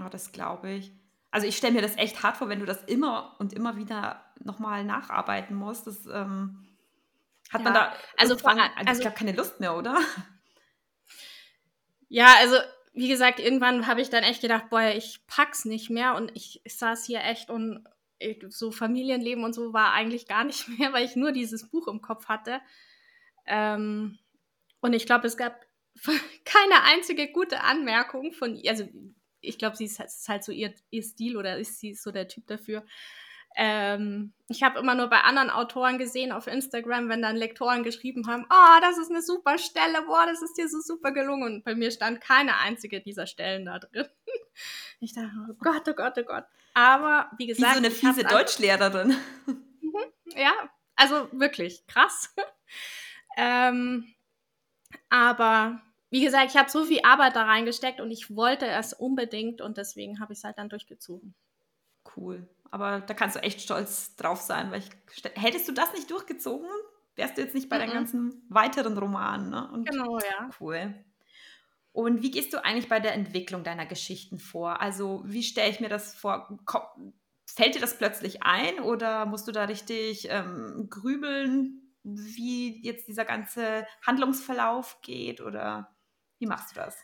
Oh, 0.00 0.08
das 0.08 0.30
glaube 0.30 0.70
ich. 0.70 0.92
Also 1.32 1.46
ich 1.46 1.56
stelle 1.56 1.74
mir 1.74 1.82
das 1.82 1.96
echt 1.96 2.22
hart 2.22 2.36
vor, 2.36 2.48
wenn 2.48 2.60
du 2.60 2.66
das 2.66 2.84
immer 2.84 3.34
und 3.40 3.52
immer 3.52 3.76
wieder 3.76 4.24
nochmal 4.38 4.84
nacharbeiten 4.84 5.56
musst. 5.56 5.86
Das 5.86 6.06
ähm, 6.06 6.66
hat 7.50 7.60
ja, 7.60 7.64
man 7.64 7.74
da 7.74 7.92
also, 8.16 8.38
vor, 8.38 8.50
also, 8.50 8.62
also 8.76 8.92
ich 8.92 9.00
glaube 9.00 9.16
keine 9.16 9.32
Lust 9.32 9.58
mehr, 9.58 9.76
oder? 9.76 9.98
Ja, 12.08 12.34
also 12.38 12.56
wie 12.92 13.08
gesagt, 13.08 13.40
irgendwann 13.40 13.86
habe 13.86 14.00
ich 14.00 14.08
dann 14.08 14.24
echt 14.24 14.40
gedacht, 14.40 14.70
boah, 14.70 14.90
ich 14.96 15.20
pack's 15.26 15.64
nicht 15.64 15.90
mehr 15.90 16.14
und 16.14 16.34
ich, 16.34 16.60
ich 16.64 16.76
saß 16.76 17.04
hier 17.04 17.22
echt 17.22 17.50
und 17.50 17.84
so 18.48 18.70
Familienleben 18.70 19.44
und 19.44 19.54
so 19.54 19.72
war 19.72 19.92
eigentlich 19.92 20.26
gar 20.26 20.44
nicht 20.44 20.68
mehr, 20.78 20.92
weil 20.92 21.04
ich 21.04 21.16
nur 21.16 21.32
dieses 21.32 21.68
Buch 21.68 21.88
im 21.88 22.00
Kopf 22.00 22.26
hatte. 22.26 22.60
Ähm, 23.46 24.18
und 24.80 24.92
ich 24.92 25.06
glaube, 25.06 25.26
es 25.26 25.36
gab 25.36 25.66
keine 26.44 26.82
einzige 26.84 27.30
gute 27.30 27.62
Anmerkung 27.62 28.32
von 28.32 28.56
ihr. 28.56 28.70
Also, 28.70 28.88
ich 29.40 29.58
glaube, 29.58 29.76
sie 29.76 29.84
ist, 29.84 30.00
ist, 30.00 30.28
halt 30.28 30.42
so 30.42 30.52
ihr, 30.52 30.74
ihr 30.90 31.02
Stil 31.02 31.36
oder 31.36 31.58
ist 31.58 31.78
sie 31.78 31.94
so 31.94 32.10
der 32.10 32.28
Typ 32.28 32.46
dafür. 32.46 32.84
Ähm, 33.58 34.34
ich 34.48 34.62
habe 34.62 34.78
immer 34.78 34.94
nur 34.94 35.08
bei 35.08 35.22
anderen 35.22 35.48
Autoren 35.48 35.96
gesehen 35.96 36.30
auf 36.30 36.46
Instagram, 36.46 37.08
wenn 37.08 37.22
dann 37.22 37.36
Lektoren 37.36 37.82
geschrieben 37.82 38.26
haben, 38.26 38.44
oh, 38.50 38.80
das 38.82 38.98
ist 38.98 39.10
eine 39.10 39.22
super 39.22 39.56
Stelle, 39.56 40.02
boah, 40.02 40.26
das 40.26 40.42
ist 40.42 40.58
dir 40.58 40.68
so 40.68 40.80
super 40.80 41.10
gelungen. 41.12 41.56
Und 41.56 41.64
bei 41.64 41.74
mir 41.74 41.90
stand 41.90 42.20
keine 42.20 42.58
einzige 42.58 43.00
dieser 43.00 43.26
Stellen 43.26 43.66
da 43.66 43.78
drin. 43.78 44.06
Ich 44.98 45.12
dachte, 45.12 45.30
oh 45.50 45.54
Gott, 45.60 45.86
oh 45.86 45.92
Gott, 45.92 46.14
oh 46.16 46.22
Gott. 46.22 46.44
Aber 46.72 47.30
wie 47.36 47.46
gesagt. 47.46 47.70
Wie 47.70 47.74
so 47.74 47.84
eine 47.84 47.90
fiese 47.90 48.24
Deutschlehrerin. 48.24 49.14
Mhm, 49.44 50.12
ja, 50.34 50.54
also 50.94 51.28
wirklich 51.32 51.86
krass. 51.86 52.34
Ähm, 53.38 54.14
aber 55.10 55.82
wie 56.08 56.24
gesagt, 56.24 56.50
ich 56.50 56.56
habe 56.56 56.70
so 56.70 56.84
viel 56.84 57.00
Arbeit 57.02 57.36
da 57.36 57.42
reingesteckt 57.42 58.00
und 58.00 58.10
ich 58.10 58.34
wollte 58.34 58.66
es 58.66 58.94
unbedingt 58.94 59.60
und 59.60 59.76
deswegen 59.76 60.20
habe 60.20 60.32
ich 60.32 60.38
es 60.38 60.44
halt 60.44 60.56
dann 60.56 60.70
durchgezogen. 60.70 61.34
Cool. 62.16 62.48
Aber 62.70 63.00
da 63.00 63.14
kannst 63.14 63.36
du 63.36 63.42
echt 63.42 63.60
stolz 63.60 64.16
drauf 64.16 64.40
sein, 64.40 64.70
weil 64.70 64.80
ich, 64.80 64.90
hättest 65.34 65.68
du 65.68 65.72
das 65.72 65.92
nicht 65.92 66.10
durchgezogen, 66.10 66.68
wärst 67.14 67.36
du 67.36 67.42
jetzt 67.42 67.54
nicht 67.54 67.68
bei 67.68 67.78
mm 67.78 67.80
-mm. 67.80 67.84
den 67.84 67.92
ganzen 67.94 68.46
weiteren 68.48 68.98
Romanen. 68.98 69.50
Ne? 69.50 69.70
Und 69.72 69.88
genau, 69.88 70.18
ja. 70.18 70.50
Cool. 70.60 70.94
Und 71.92 72.22
wie 72.22 72.30
gehst 72.30 72.52
du 72.52 72.62
eigentlich 72.62 72.88
bei 72.88 73.00
der 73.00 73.14
Entwicklung 73.14 73.64
deiner 73.64 73.86
Geschichten 73.86 74.38
vor? 74.38 74.82
Also, 74.82 75.22
wie 75.24 75.42
stelle 75.42 75.70
ich 75.70 75.80
mir 75.80 75.88
das 75.88 76.14
vor? 76.14 76.58
Fällt 77.46 77.74
dir 77.74 77.80
das 77.80 77.96
plötzlich 77.96 78.42
ein 78.42 78.80
oder 78.80 79.24
musst 79.24 79.48
du 79.48 79.52
da 79.52 79.64
richtig 79.64 80.28
ähm, 80.28 80.88
grübeln? 80.90 81.86
wie 82.06 82.80
jetzt 82.82 83.08
dieser 83.08 83.24
ganze 83.24 83.86
Handlungsverlauf 84.06 85.00
geht 85.02 85.40
oder 85.40 85.96
wie 86.38 86.46
machst 86.46 86.70
du 86.70 86.76
das? 86.76 86.96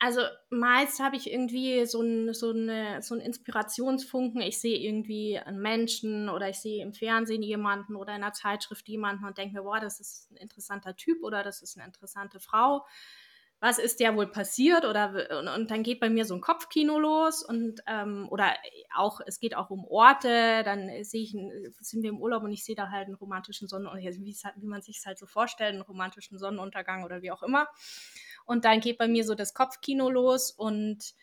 Also 0.00 0.20
meist 0.50 1.00
habe 1.00 1.16
ich 1.16 1.30
irgendwie 1.30 1.84
so, 1.84 2.00
ein, 2.00 2.32
so, 2.32 2.50
eine, 2.50 3.02
so 3.02 3.14
einen 3.14 3.22
Inspirationsfunken. 3.22 4.40
Ich 4.42 4.60
sehe 4.60 4.78
irgendwie 4.78 5.38
einen 5.38 5.60
Menschen 5.60 6.28
oder 6.28 6.48
ich 6.48 6.60
sehe 6.60 6.82
im 6.82 6.92
Fernsehen 6.92 7.42
jemanden 7.42 7.96
oder 7.96 8.14
in 8.14 8.22
einer 8.22 8.32
Zeitschrift 8.32 8.86
jemanden 8.88 9.24
und 9.24 9.38
denke 9.38 9.54
mir, 9.54 9.62
boah, 9.62 9.80
das 9.80 9.98
ist 9.98 10.30
ein 10.30 10.36
interessanter 10.36 10.94
Typ 10.94 11.24
oder 11.24 11.42
das 11.42 11.62
ist 11.62 11.76
eine 11.76 11.86
interessante 11.86 12.38
Frau. 12.38 12.86
Was 13.60 13.80
ist 13.80 13.98
der 13.98 14.14
wohl 14.14 14.28
passiert? 14.28 14.84
Oder 14.84 15.36
und, 15.36 15.48
und, 15.48 15.70
dann 15.72 15.82
geht 15.82 15.98
bei 15.98 16.08
mir 16.08 16.24
so 16.24 16.34
ein 16.36 16.40
Kopfkino 16.40 16.96
los 17.00 17.42
und 17.42 17.80
ähm, 17.88 18.28
oder 18.30 18.54
auch 18.94 19.20
es 19.26 19.40
geht 19.40 19.56
auch 19.56 19.70
um 19.70 19.84
Orte. 19.84 20.62
Dann 20.62 21.02
sehe 21.02 21.22
ich 21.22 21.32
sind 21.80 22.04
wir 22.04 22.10
im 22.10 22.20
Urlaub 22.20 22.44
und 22.44 22.52
ich 22.52 22.64
sehe 22.64 22.76
da 22.76 22.90
halt 22.90 23.06
einen 23.06 23.16
romantischen 23.16 23.66
Sonnenuntergang. 23.66 24.24
Wie, 24.24 24.36
wie 24.58 24.66
man 24.68 24.80
sich 24.80 24.98
es 24.98 25.06
halt 25.06 25.18
so 25.18 25.26
vorstellt 25.26 25.72
einen 25.72 25.82
romantischen 25.82 26.38
Sonnenuntergang 26.38 27.02
oder 27.02 27.20
wie 27.20 27.32
auch 27.32 27.42
immer 27.42 27.66
und 28.48 28.64
dann 28.64 28.80
geht 28.80 28.98
bei 28.98 29.06
mir 29.06 29.24
so 29.24 29.34
das 29.34 29.54
Kopfkino 29.54 30.10
los 30.10 30.50
und 30.50 31.14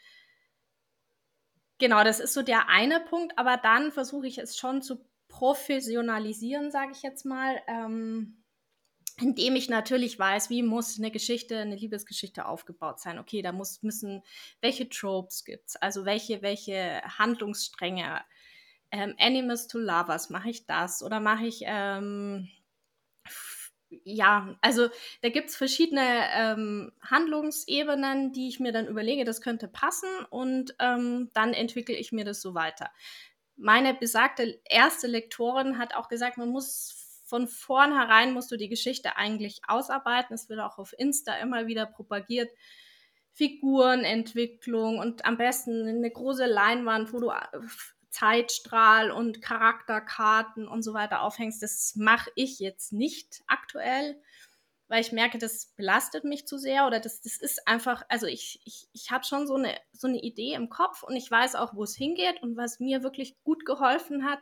genau 1.77 2.03
das 2.03 2.19
ist 2.19 2.33
so 2.33 2.41
der 2.41 2.69
eine 2.69 3.01
Punkt 3.01 3.37
aber 3.37 3.57
dann 3.57 3.91
versuche 3.91 4.27
ich 4.27 4.37
es 4.37 4.57
schon 4.57 4.81
zu 4.81 5.05
professionalisieren, 5.27 6.71
sage 6.71 6.93
ich 6.93 7.01
jetzt 7.01 7.25
mal. 7.25 7.61
Ähm, 7.67 8.41
indem 9.17 9.55
ich 9.55 9.69
natürlich 9.69 10.19
weiß, 10.19 10.49
wie 10.49 10.61
muss 10.61 10.97
eine 10.97 11.11
Geschichte, 11.11 11.57
eine 11.57 11.75
Liebesgeschichte 11.75 12.45
aufgebaut 12.45 12.99
sein. 12.99 13.17
Okay, 13.17 13.41
da 13.41 13.51
muss, 13.51 13.81
müssen, 13.81 14.21
welche 14.61 14.89
Tropes 14.89 15.45
gibt 15.45 15.69
es, 15.69 15.75
also 15.77 16.05
welche, 16.05 16.41
welche 16.41 17.01
Handlungsstränge. 17.03 18.21
Ähm, 18.91 19.15
Animals 19.17 19.67
to 19.67 19.79
Lovers, 19.79 20.29
mache 20.29 20.49
ich 20.49 20.65
das? 20.65 21.01
Oder 21.01 21.19
mache 21.19 21.45
ich, 21.45 21.63
ähm, 21.65 22.49
ja, 24.03 24.55
also 24.61 24.89
da 25.21 25.29
gibt 25.29 25.49
es 25.49 25.55
verschiedene 25.55 26.01
ähm, 26.33 26.91
Handlungsebenen, 27.01 28.31
die 28.33 28.47
ich 28.47 28.59
mir 28.59 28.71
dann 28.71 28.87
überlege, 28.87 29.25
das 29.25 29.41
könnte 29.41 29.67
passen 29.67 30.09
und 30.29 30.75
ähm, 30.79 31.29
dann 31.33 31.53
entwickle 31.53 31.95
ich 31.95 32.11
mir 32.11 32.25
das 32.25 32.41
so 32.41 32.53
weiter. 32.53 32.91
Meine 33.57 33.93
besagte 33.93 34.59
erste 34.65 35.07
Lektorin 35.07 35.77
hat 35.77 35.95
auch 35.95 36.09
gesagt, 36.09 36.37
man 36.37 36.49
muss 36.49 37.21
von 37.25 37.47
vornherein 37.47 38.33
musst 38.33 38.51
du 38.51 38.57
die 38.57 38.69
Geschichte 38.69 39.17
eigentlich 39.17 39.61
ausarbeiten. 39.67 40.35
Es 40.35 40.47
wird 40.47 40.59
auch 40.59 40.77
auf 40.77 40.93
Insta 40.97 41.35
immer 41.37 41.65
wieder 41.67 41.85
propagiert. 41.85 42.49
Figurenentwicklung 43.33 44.99
und 44.99 45.25
am 45.25 45.35
besten 45.35 45.87
eine 45.87 46.09
große 46.09 46.45
Leinwand, 46.45 47.11
wo 47.11 47.19
du 47.19 47.29
äh, 47.31 47.41
Zeitstrahl 48.15 49.11
und 49.11 49.41
Charakterkarten 49.41 50.69
und 50.69 50.83
so 50.83 50.93
weiter 50.93 51.21
aufhängst. 51.21 51.61
Das 51.61 51.95
mache 51.97 52.31
ich 52.35 52.59
jetzt 52.59 52.93
nicht 52.93 53.43
aktuell, 53.45 54.21
weil 54.87 55.01
ich 55.01 55.11
merke, 55.11 55.37
das 55.37 55.73
belastet 55.75 56.23
mich 56.23 56.47
zu 56.47 56.57
sehr 56.57 56.87
oder 56.87 57.01
das, 57.01 57.21
das 57.21 57.35
ist 57.35 57.67
einfach, 57.67 58.03
also 58.07 58.25
ich, 58.25 58.61
ich, 58.63 58.87
ich 58.93 59.11
habe 59.11 59.25
schon 59.25 59.47
so 59.47 59.55
eine, 59.55 59.75
so 59.91 60.07
eine 60.07 60.21
Idee 60.21 60.53
im 60.53 60.69
Kopf 60.69 61.03
und 61.03 61.17
ich 61.17 61.29
weiß 61.29 61.55
auch, 61.55 61.75
wo 61.75 61.83
es 61.83 61.95
hingeht 61.97 62.41
und 62.41 62.55
was 62.55 62.79
mir 62.79 63.03
wirklich 63.03 63.35
gut 63.43 63.65
geholfen 63.65 64.23
hat, 64.23 64.39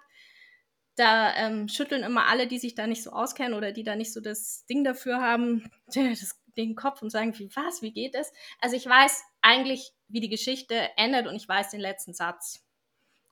da 0.95 1.35
ähm, 1.35 1.67
schütteln 1.67 2.03
immer 2.03 2.27
alle, 2.27 2.45
die 2.45 2.59
sich 2.59 2.75
da 2.75 2.85
nicht 2.85 3.01
so 3.01 3.09
auskennen 3.09 3.55
oder 3.55 3.71
die 3.71 3.83
da 3.83 3.95
nicht 3.95 4.13
so 4.13 4.21
das 4.21 4.67
Ding 4.67 4.83
dafür 4.83 5.19
haben, 5.19 5.71
das, 5.87 6.39
den 6.55 6.75
Kopf 6.75 7.01
und 7.01 7.09
sagen, 7.09 7.35
wie 7.39 7.49
was, 7.55 7.81
wie 7.81 7.91
geht 7.91 8.13
es? 8.13 8.31
Also 8.59 8.75
ich 8.75 8.85
weiß 8.85 9.23
eigentlich, 9.41 9.93
wie 10.09 10.19
die 10.19 10.29
Geschichte 10.29 10.89
endet 10.95 11.25
und 11.25 11.35
ich 11.35 11.47
weiß 11.47 11.71
den 11.71 11.79
letzten 11.79 12.13
Satz. 12.13 12.62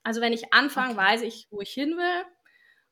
Also 0.03 0.22
wenn 0.22 0.34
ich 0.34 0.53
anfange, 0.53 0.93
okay. 0.93 1.01
weiß 1.01 1.22
ich, 1.24 1.48
wo 1.51 1.62
ich 1.62 1.72
hin 1.72 1.98
will 1.98 2.25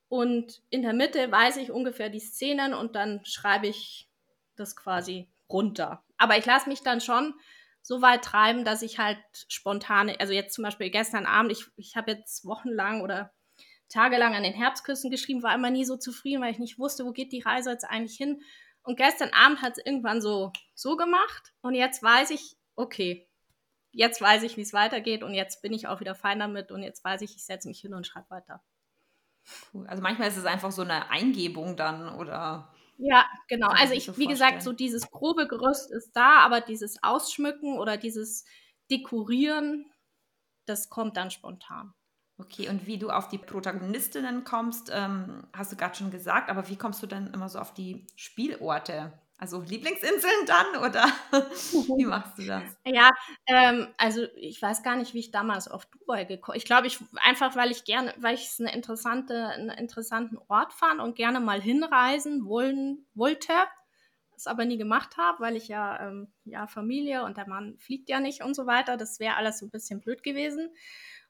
und 0.10 0.62
in 0.70 0.82
der 0.82 0.94
Mitte 0.94 1.32
weiß 1.32 1.58
ich 1.58 1.72
ungefähr 1.72 2.10
die 2.10 2.20
Szenen 2.20 2.74
und 2.74 2.96
dann 2.96 3.24
schreibe 3.26 3.68
ich 3.68 4.10
das 4.56 4.76
quasi 4.76 5.30
runter. 5.50 6.04
Aber 6.18 6.38
ich 6.38 6.46
lasse 6.46 6.70
mich 6.70 6.82
dann 6.82 7.02
schon 7.02 7.34
so 7.82 8.02
weit 8.02 8.24
treiben, 8.24 8.66
dass 8.66 8.82
ich 8.82 9.00
halt 9.00 9.20
spontane, 9.48 10.20
also 10.20 10.34
jetzt 10.34 10.54
zum 10.54 10.64
Beispiel 10.64 10.90
gestern 10.90 11.26
Abend, 11.26 11.52
ich, 11.52 11.66
ich 11.78 11.96
habe 11.96 12.12
jetzt 12.12 12.46
wochenlang 12.46 13.02
oder 13.02 13.32
tagelang 13.88 14.36
an 14.36 14.44
den 14.44 14.54
Herbstküssen 14.54 15.10
geschrieben, 15.10 15.44
war 15.44 15.56
immer 15.56 15.72
nie 15.72 15.86
so 15.86 15.98
zufrieden, 15.98 16.42
weil 16.42 16.52
ich 16.52 16.60
nicht 16.60 16.78
wusste, 16.78 17.06
wo 17.06 17.12
geht 17.12 17.32
die 17.32 17.42
Reise 17.42 17.72
jetzt 17.72 17.86
eigentlich 17.86 18.18
hin. 18.18 18.42
Und 18.84 18.98
gestern 18.98 19.32
Abend 19.34 19.62
hat 19.62 19.78
es 19.78 19.86
irgendwann 19.86 20.22
so, 20.22 20.52
so 20.76 20.96
gemacht 20.98 21.54
und 21.62 21.74
jetzt 21.74 22.04
weiß 22.04 22.32
ich, 22.32 22.58
okay, 22.76 23.29
jetzt 23.92 24.22
weiß 24.22 24.44
ich, 24.44 24.58
wie 24.58 24.62
es 24.62 24.74
weitergeht 24.74 25.24
und 25.24 25.34
jetzt 25.34 25.62
bin 25.62 25.74
ich 25.74 25.88
auch 25.88 26.00
wieder 26.00 26.16
fein 26.16 26.40
damit 26.40 26.72
und 26.72 26.84
jetzt 26.84 27.04
weiß 27.04 27.22
ich, 27.22 27.36
ich 27.36 27.46
setze 27.46 27.68
mich 27.68 27.80
hin 27.80 27.94
und 27.94 28.06
schreibe 28.06 28.30
weiter. 28.30 28.62
Cool. 29.74 29.88
Also 29.88 30.02
manchmal 30.02 30.28
ist 30.28 30.38
es 30.38 30.46
einfach 30.46 30.72
so 30.72 30.82
eine 30.82 31.10
Eingebung 31.10 31.76
dann 31.76 32.16
oder. 32.16 32.74
Ja, 32.98 33.26
genau. 33.48 33.70
Also 33.70 33.94
ich, 33.94 34.06
so 34.06 34.18
wie 34.18 34.28
gesagt, 34.28 34.62
so 34.62 34.74
dieses 34.74 35.10
grobe 35.10 35.48
Gerüst 35.48 35.92
ist 35.92 36.12
da, 36.14 36.40
aber 36.40 36.62
dieses 36.62 37.02
Ausschmücken 37.02 37.78
oder 37.78 37.98
dieses 37.98 38.46
Dekorieren, 38.92 39.90
das 40.66 40.90
kommt 40.90 41.16
dann 41.18 41.32
spontan. 41.32 41.94
Okay, 42.38 42.70
und 42.70 42.88
wie 42.88 42.98
du 42.98 43.10
auf 43.10 43.28
die 43.28 43.38
Protagonistinnen 43.38 44.44
kommst, 44.44 44.90
ähm, 44.94 45.48
hast 45.54 45.72
du 45.72 45.76
gerade 45.76 45.96
schon 45.96 46.12
gesagt, 46.12 46.50
aber 46.50 46.70
wie 46.70 46.78
kommst 46.78 47.04
du 47.04 47.08
denn 47.08 47.28
immer 47.34 47.50
so 47.50 47.60
auf 47.60 47.74
die 47.74 48.08
Spielorte? 48.16 49.12
Also 49.40 49.62
Lieblingsinseln 49.62 50.46
dann 50.46 50.84
oder 50.84 51.06
wie 51.98 52.06
machst 52.06 52.38
du 52.38 52.46
das? 52.46 52.64
Ja, 52.86 53.10
ähm, 53.48 53.88
also 53.98 54.26
ich 54.36 54.62
weiß 54.62 54.84
gar 54.84 54.98
nicht, 54.98 55.14
wie 55.14 55.20
ich 55.20 55.32
damals 55.32 55.70
auf 55.70 55.86
Dubai 55.86 56.26
gekommen 56.26 56.58
Ich 56.58 56.66
glaube, 56.66 56.88
ich 56.88 57.00
einfach, 57.16 57.56
weil 57.56 57.72
ich 57.72 57.86
gerne, 57.86 58.14
weil 58.18 58.36
ich 58.36 58.48
es 58.48 58.60
eine 58.60 58.74
interessante, 58.74 59.48
einen 59.48 59.70
interessanten 59.70 60.38
Ort 60.50 60.74
fand 60.74 61.00
und 61.00 61.16
gerne 61.16 61.40
mal 61.40 61.62
hinreisen 61.62 62.46
wollen, 62.46 63.08
wollte, 63.14 63.54
es 64.36 64.46
aber 64.48 64.66
nie 64.66 64.78
gemacht 64.78 65.16
habe, 65.18 65.40
weil 65.42 65.56
ich 65.56 65.70
ja, 65.70 66.08
ähm, 66.08 66.34
ja 66.44 66.68
Familie 66.68 67.24
und 67.24 67.38
der 67.38 67.48
Mann 67.48 67.78
fliegt 67.78 68.10
ja 68.10 68.20
nicht 68.20 68.44
und 68.44 68.56
so 68.56 68.66
weiter. 68.66 68.98
Das 68.98 69.22
wäre 69.22 69.36
alles 69.36 69.60
so 69.60 69.68
ein 69.68 69.72
bisschen 69.72 70.02
blöd 70.02 70.22
gewesen. 70.22 70.70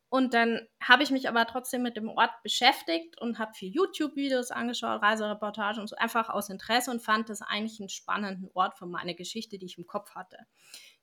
Und 0.10 0.34
dann 0.34 0.68
habe 0.82 1.04
ich 1.04 1.12
mich 1.12 1.30
aber 1.30 1.46
trotzdem 1.46 1.84
mit 1.84 1.96
dem 1.96 2.10
Ort 2.10 2.32
beschäftigt 2.42 3.22
und 3.22 3.38
habe 3.38 3.54
viel 3.54 3.72
YouTube-Videos 3.72 4.50
angeschaut, 4.50 5.04
Reisereportagen 5.04 5.82
und 5.82 5.88
so, 5.88 5.96
einfach 5.96 6.30
aus 6.30 6.50
Interesse 6.50 6.90
und 6.90 7.02
fand 7.02 7.30
das 7.30 7.44
eigentlich 7.44 7.80
einen 7.80 7.90
spannenden 7.90 8.50
Ort 8.56 8.76
für 8.76 8.88
meine 8.88 9.14
Geschichte, 9.14 9.60
die 9.60 9.68
ich 9.68 9.78
im 9.78 9.86
Kopf 9.86 10.16
hatte. 10.16 10.38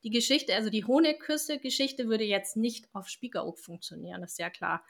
Die 0.02 0.10
Geschichte, 0.10 0.56
also 0.56 0.70
die 0.70 0.84
Honigküsse-Geschichte, 0.84 2.08
würde 2.08 2.24
jetzt 2.24 2.56
nicht 2.56 2.92
auf 2.94 3.08
Spiekeroog 3.08 3.60
funktionieren, 3.60 4.22
das 4.22 4.32
ist 4.32 4.38
ja 4.38 4.50
klar. 4.50 4.84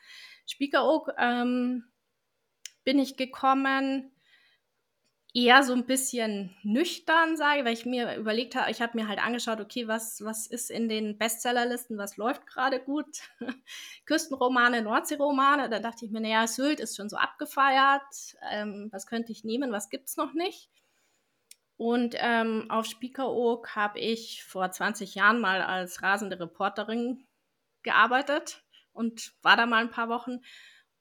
Spiekeroog 0.47 1.11
ähm, 1.19 1.85
bin 2.85 2.99
ich 2.99 3.19
gekommen 3.19 4.16
eher 5.37 5.63
so 5.63 5.75
ein 5.75 5.85
bisschen 5.85 6.57
nüchtern 6.63 7.37
sage, 7.37 7.67
weil 7.67 7.75
ich 7.75 7.85
mir 7.85 8.17
überlegt 8.17 8.55
habe, 8.55 8.71
ich 8.71 8.81
habe 8.81 8.97
mir 8.97 9.07
halt 9.07 9.19
angeschaut, 9.23 9.61
okay, 9.61 9.87
was, 9.87 10.25
was 10.25 10.47
ist 10.47 10.71
in 10.71 10.89
den 10.89 11.19
Bestsellerlisten, 11.19 11.99
was 11.99 12.17
läuft 12.17 12.47
gerade 12.47 12.81
gut? 12.81 13.07
Küstenromane, 14.07 14.81
Nordseeromane. 14.81 15.69
Da 15.69 15.79
dachte 15.79 16.07
ich 16.07 16.11
mir, 16.11 16.23
naja, 16.23 16.47
Sylt 16.47 16.81
ist 16.81 16.97
schon 16.97 17.11
so 17.11 17.19
abgefeiert. 17.19 18.03
Ähm, 18.51 18.89
was 18.93 19.07
könnte 19.07 19.31
ich 19.31 19.45
nehmen? 19.45 19.73
Was 19.73 19.91
gibt 19.91 20.09
es 20.09 20.17
noch 20.17 20.33
nicht? 20.33 20.71
Und 21.77 22.15
ähm, 22.19 22.71
auf 22.71 22.87
Spiekeroog 22.87 23.77
habe 23.77 23.99
ich 23.99 24.43
vor 24.43 24.71
20 24.71 25.17
Jahren 25.17 25.41
mal 25.41 25.61
als 25.61 26.03
rasende 26.03 26.41
Reporterin 26.41 27.27
gearbeitet 27.83 28.65
und 28.95 29.35
war 29.43 29.59
da 29.59 29.67
mal 29.67 29.83
ein 29.83 29.91
paar 29.91 30.09
Wochen 30.09 30.41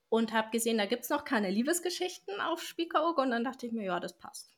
und 0.08 0.32
habe 0.32 0.50
gesehen, 0.50 0.78
da 0.78 0.86
gibt 0.86 1.04
es 1.04 1.10
noch 1.10 1.24
keine 1.24 1.50
Liebesgeschichten 1.50 2.40
auf 2.40 2.62
Spiekeroog 2.62 3.18
und 3.18 3.30
dann 3.30 3.44
dachte 3.44 3.66
ich 3.66 3.72
mir, 3.72 3.84
ja, 3.84 4.00
das 4.00 4.16
passt. 4.18 4.52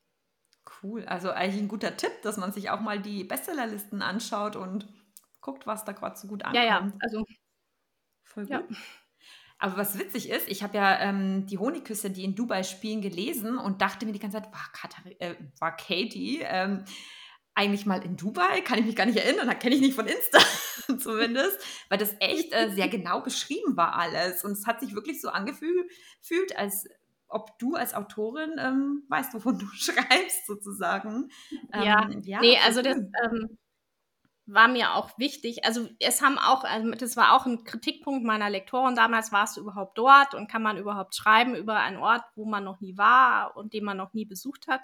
Cool, 0.82 1.04
also 1.06 1.30
eigentlich 1.30 1.62
ein 1.62 1.68
guter 1.68 1.96
Tipp, 1.96 2.12
dass 2.22 2.36
man 2.36 2.52
sich 2.52 2.70
auch 2.70 2.80
mal 2.80 3.00
die 3.00 3.24
Bestsellerlisten 3.24 4.02
anschaut 4.02 4.54
und 4.56 4.86
guckt, 5.40 5.66
was 5.66 5.84
da 5.84 5.92
gerade 5.92 6.18
so 6.18 6.28
gut 6.28 6.44
ankommt. 6.44 6.62
Ja, 6.62 6.64
ja, 6.64 6.92
also 7.00 7.24
voll 8.22 8.44
gut. 8.44 8.52
Ja. 8.52 8.62
Aber 9.58 9.76
was 9.76 9.98
witzig 9.98 10.30
ist, 10.30 10.48
ich 10.48 10.62
habe 10.62 10.76
ja 10.76 11.00
ähm, 11.00 11.46
die 11.46 11.58
Honigküsse, 11.58 12.10
die 12.10 12.22
in 12.22 12.36
Dubai 12.36 12.62
spielen, 12.62 13.02
gelesen 13.02 13.58
und 13.58 13.82
dachte 13.82 14.06
mir 14.06 14.12
die 14.12 14.20
ganze 14.20 14.40
Zeit, 14.40 14.52
war, 14.52 14.70
Katar 14.72 15.04
äh, 15.18 15.34
war 15.58 15.76
Katie 15.76 16.42
ähm, 16.44 16.84
eigentlich 17.58 17.86
mal 17.86 18.04
in 18.04 18.16
Dubai? 18.16 18.60
Kann 18.60 18.78
ich 18.78 18.86
mich 18.86 18.96
gar 18.96 19.06
nicht 19.06 19.18
erinnern, 19.18 19.48
da 19.48 19.54
kenne 19.54 19.74
ich 19.74 19.80
nicht 19.80 19.94
von 19.94 20.06
Insta 20.06 20.38
zumindest, 20.98 21.58
weil 21.88 21.98
das 21.98 22.14
echt 22.20 22.54
äh, 22.54 22.70
sehr 22.70 22.88
genau 22.88 23.20
beschrieben 23.20 23.76
war 23.76 23.96
alles. 23.96 24.44
Und 24.44 24.52
es 24.52 24.66
hat 24.66 24.80
sich 24.80 24.94
wirklich 24.94 25.20
so 25.20 25.28
angefühlt, 25.28 26.56
als 26.56 26.88
ob 27.26 27.58
du 27.58 27.74
als 27.74 27.94
Autorin 27.94 28.52
ähm, 28.58 29.02
weißt, 29.08 29.34
wovon 29.34 29.58
du 29.58 29.66
schreibst, 29.74 30.46
sozusagen. 30.46 31.30
Ähm, 31.72 31.82
ja, 31.82 32.08
ja, 32.22 32.40
nee, 32.40 32.58
also 32.64 32.80
das 32.80 32.96
ähm, 32.96 33.58
war 34.46 34.68
mir 34.68 34.94
auch 34.94 35.18
wichtig. 35.18 35.64
Also 35.64 35.88
es 35.98 36.22
haben 36.22 36.38
auch, 36.38 36.62
also 36.62 36.92
das 36.92 37.16
war 37.16 37.34
auch 37.34 37.44
ein 37.44 37.64
Kritikpunkt 37.64 38.24
meiner 38.24 38.48
Lektoren 38.48 38.94
damals, 38.94 39.32
warst 39.32 39.56
du 39.56 39.62
überhaupt 39.62 39.98
dort 39.98 40.34
und 40.34 40.48
kann 40.48 40.62
man 40.62 40.78
überhaupt 40.78 41.16
schreiben 41.16 41.56
über 41.56 41.80
einen 41.80 41.98
Ort, 41.98 42.22
wo 42.36 42.46
man 42.46 42.62
noch 42.62 42.80
nie 42.80 42.96
war 42.96 43.56
und 43.56 43.74
den 43.74 43.84
man 43.84 43.96
noch 43.96 44.14
nie 44.14 44.24
besucht 44.24 44.68
hat. 44.68 44.80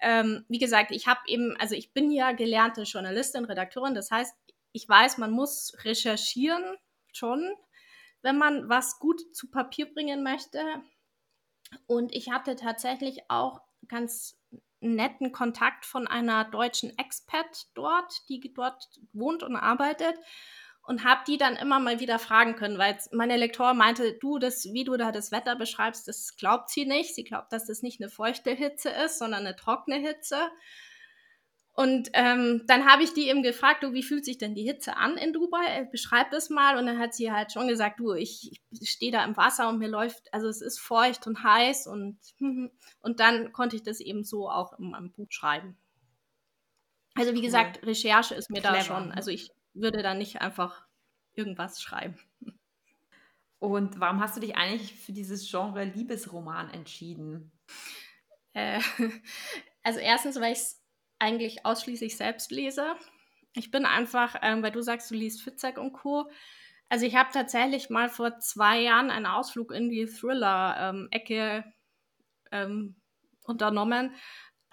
Ähm, 0.00 0.44
wie 0.48 0.58
gesagt, 0.58 0.90
ich 0.90 1.06
habe 1.06 1.20
eben, 1.26 1.56
also 1.58 1.74
ich 1.74 1.92
bin 1.92 2.10
ja 2.10 2.32
gelernte 2.32 2.82
Journalistin, 2.82 3.44
Redakteurin, 3.44 3.94
das 3.94 4.10
heißt, 4.10 4.34
ich 4.72 4.88
weiß, 4.88 5.18
man 5.18 5.30
muss 5.30 5.74
recherchieren 5.84 6.76
schon, 7.12 7.50
wenn 8.22 8.36
man 8.36 8.68
was 8.68 8.98
gut 8.98 9.34
zu 9.34 9.50
Papier 9.50 9.92
bringen 9.92 10.22
möchte. 10.22 10.60
Und 11.86 12.14
ich 12.14 12.30
hatte 12.30 12.56
tatsächlich 12.56 13.22
auch 13.28 13.60
ganz 13.88 14.38
netten 14.80 15.32
Kontakt 15.32 15.86
von 15.86 16.06
einer 16.06 16.44
deutschen 16.44 16.96
Expat 16.98 17.66
dort, 17.74 18.12
die 18.28 18.52
dort 18.52 18.88
wohnt 19.12 19.42
und 19.42 19.56
arbeitet 19.56 20.14
und 20.86 21.04
habe 21.04 21.22
die 21.26 21.36
dann 21.36 21.56
immer 21.56 21.80
mal 21.80 21.98
wieder 21.98 22.18
fragen 22.18 22.54
können, 22.54 22.78
weil 22.78 22.96
meine 23.10 23.36
Lektor 23.36 23.74
meinte, 23.74 24.12
du, 24.12 24.38
das, 24.38 24.64
wie 24.72 24.84
du 24.84 24.96
da 24.96 25.10
das 25.10 25.32
Wetter 25.32 25.56
beschreibst, 25.56 26.06
das 26.06 26.36
glaubt 26.36 26.70
sie 26.70 26.86
nicht. 26.86 27.14
Sie 27.14 27.24
glaubt, 27.24 27.52
dass 27.52 27.66
das 27.66 27.82
nicht 27.82 28.00
eine 28.00 28.08
feuchte 28.08 28.52
Hitze 28.52 28.90
ist, 28.90 29.18
sondern 29.18 29.46
eine 29.46 29.56
trockene 29.56 29.96
Hitze. 29.96 30.38
Und 31.72 32.08
ähm, 32.14 32.62
dann 32.68 32.86
habe 32.86 33.02
ich 33.02 33.12
die 33.12 33.28
eben 33.28 33.42
gefragt, 33.42 33.82
du, 33.82 33.92
wie 33.92 34.04
fühlt 34.04 34.24
sich 34.24 34.38
denn 34.38 34.54
die 34.54 34.62
Hitze 34.62 34.96
an 34.96 35.18
in 35.18 35.32
Dubai? 35.32 35.66
Äh, 35.66 35.86
beschreib 35.90 36.30
das 36.30 36.50
mal. 36.50 36.78
Und 36.78 36.86
dann 36.86 36.98
hat 36.98 37.14
sie 37.14 37.32
halt 37.32 37.52
schon 37.52 37.68
gesagt, 37.68 37.98
du, 37.98 38.14
ich, 38.14 38.62
ich 38.70 38.88
stehe 38.88 39.12
da 39.12 39.24
im 39.24 39.36
Wasser 39.36 39.68
und 39.68 39.78
mir 39.78 39.88
läuft, 39.88 40.32
also 40.32 40.48
es 40.48 40.62
ist 40.62 40.78
feucht 40.78 41.26
und 41.26 41.42
heiß 41.42 41.88
und, 41.88 42.18
und 43.00 43.20
dann 43.20 43.52
konnte 43.52 43.76
ich 43.76 43.82
das 43.82 44.00
eben 44.00 44.24
so 44.24 44.48
auch 44.48 44.78
in 44.78 44.90
meinem 44.90 45.12
Buch 45.12 45.26
schreiben. 45.30 45.76
Also 47.16 47.32
wie 47.32 47.38
cool. 47.38 47.44
gesagt, 47.44 47.84
Recherche 47.84 48.34
ist 48.36 48.50
mir 48.50 48.60
Clever. 48.60 48.76
da 48.76 48.82
schon, 48.82 49.10
also 49.10 49.30
ich 49.30 49.50
würde 49.76 50.02
da 50.02 50.14
nicht 50.14 50.40
einfach 50.40 50.86
irgendwas 51.34 51.82
schreiben. 51.82 52.18
Und 53.58 54.00
warum 54.00 54.20
hast 54.20 54.36
du 54.36 54.40
dich 54.40 54.56
eigentlich 54.56 54.94
für 54.94 55.12
dieses 55.12 55.50
Genre 55.50 55.84
Liebesroman 55.84 56.70
entschieden? 56.70 57.52
Äh, 58.52 58.80
also 59.82 59.98
erstens, 60.00 60.40
weil 60.40 60.52
ich 60.52 60.58
es 60.58 60.82
eigentlich 61.18 61.64
ausschließlich 61.64 62.16
selbst 62.16 62.50
lese. 62.50 62.94
Ich 63.54 63.70
bin 63.70 63.86
einfach, 63.86 64.36
ähm, 64.42 64.62
weil 64.62 64.72
du 64.72 64.82
sagst, 64.82 65.10
du 65.10 65.14
liest 65.14 65.42
Fitzek 65.42 65.78
und 65.78 65.92
Co. 65.92 66.30
Also 66.88 67.06
ich 67.06 67.16
habe 67.16 67.30
tatsächlich 67.32 67.90
mal 67.90 68.08
vor 68.08 68.38
zwei 68.38 68.80
Jahren 68.80 69.10
einen 69.10 69.26
Ausflug 69.26 69.72
in 69.72 69.88
die 69.88 70.06
Thriller-Ecke 70.06 71.64
ähm, 72.52 72.96
unternommen. 73.44 74.14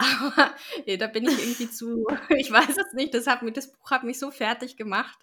Aber 0.04 0.54
nee, 0.86 0.96
da 0.96 1.06
bin 1.06 1.24
ich 1.24 1.38
irgendwie 1.38 1.70
zu, 1.70 2.06
ich 2.36 2.50
weiß 2.50 2.76
es 2.76 2.92
nicht, 2.94 3.14
das, 3.14 3.26
hat 3.26 3.42
mich, 3.42 3.54
das 3.54 3.72
Buch 3.72 3.90
hat 3.90 4.04
mich 4.04 4.18
so 4.18 4.30
fertig 4.30 4.76
gemacht. 4.76 5.18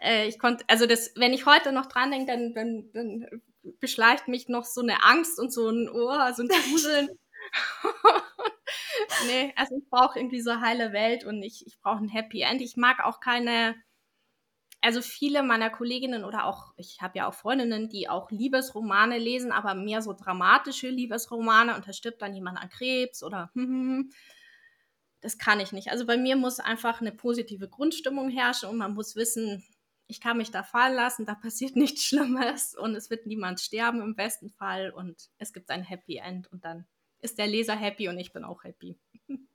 Äh, 0.00 0.28
ich 0.28 0.38
konnte, 0.38 0.64
also 0.68 0.86
das, 0.86 1.12
wenn 1.16 1.32
ich 1.32 1.46
heute 1.46 1.72
noch 1.72 1.86
dran 1.86 2.10
denke, 2.10 2.32
dann, 2.32 2.54
dann, 2.54 2.90
dann 2.92 3.42
beschleicht 3.80 4.28
mich 4.28 4.48
noch 4.48 4.64
so 4.64 4.80
eine 4.80 5.04
Angst 5.04 5.38
und 5.38 5.52
so 5.52 5.68
ein 5.68 5.88
Ohr, 5.88 6.32
so 6.34 6.42
ein 6.42 6.48
Gruseln. 6.48 7.08
nee, 9.26 9.52
also 9.56 9.76
ich 9.76 9.88
brauche 9.90 10.18
irgendwie 10.18 10.40
so 10.40 10.60
heile 10.60 10.92
Welt 10.92 11.24
und 11.24 11.42
ich, 11.42 11.66
ich 11.66 11.78
brauche 11.80 12.02
ein 12.02 12.08
Happy 12.08 12.42
End. 12.42 12.60
Ich 12.60 12.76
mag 12.76 13.04
auch 13.04 13.20
keine, 13.20 13.74
also 14.80 15.02
viele 15.02 15.42
meiner 15.42 15.70
Kolleginnen 15.70 16.24
oder 16.24 16.44
auch, 16.44 16.72
ich 16.76 17.00
habe 17.00 17.18
ja 17.18 17.28
auch 17.28 17.34
Freundinnen, 17.34 17.88
die 17.88 18.08
auch 18.08 18.30
Liebesromane 18.30 19.18
lesen, 19.18 19.50
aber 19.50 19.74
mehr 19.74 20.02
so 20.02 20.12
dramatische 20.12 20.88
Liebesromane 20.88 21.74
und 21.74 21.88
da 21.88 21.92
stirbt 21.92 22.22
dann 22.22 22.34
jemand 22.34 22.58
an 22.58 22.68
Krebs 22.68 23.22
oder 23.22 23.50
hm, 23.54 23.64
hm, 23.64 23.70
hm. 23.70 24.12
das 25.20 25.38
kann 25.38 25.60
ich 25.60 25.72
nicht. 25.72 25.90
Also 25.90 26.06
bei 26.06 26.16
mir 26.16 26.36
muss 26.36 26.60
einfach 26.60 27.00
eine 27.00 27.12
positive 27.12 27.68
Grundstimmung 27.68 28.30
herrschen 28.30 28.68
und 28.68 28.76
man 28.76 28.94
muss 28.94 29.16
wissen, 29.16 29.64
ich 30.06 30.20
kann 30.20 30.38
mich 30.38 30.50
da 30.50 30.62
fallen 30.62 30.94
lassen, 30.94 31.26
da 31.26 31.34
passiert 31.34 31.74
nichts 31.76 32.04
Schlimmes 32.04 32.76
und 32.76 32.94
es 32.94 33.10
wird 33.10 33.26
niemand 33.26 33.60
sterben 33.60 34.00
im 34.00 34.14
besten 34.14 34.50
Fall 34.50 34.90
und 34.90 35.28
es 35.38 35.52
gibt 35.52 35.70
ein 35.70 35.82
Happy 35.82 36.16
End 36.16 36.50
und 36.52 36.64
dann 36.64 36.86
ist 37.20 37.38
der 37.38 37.48
Leser 37.48 37.74
happy 37.74 38.08
und 38.08 38.18
ich 38.18 38.32
bin 38.32 38.44
auch 38.44 38.64
happy. 38.64 38.98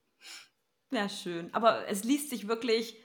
Ja, 0.92 1.10
schön. 1.10 1.51
Aber 1.56 1.88
es 1.88 2.03
liest 2.03 2.30
sich 2.30 2.48
wirklich 2.48 3.02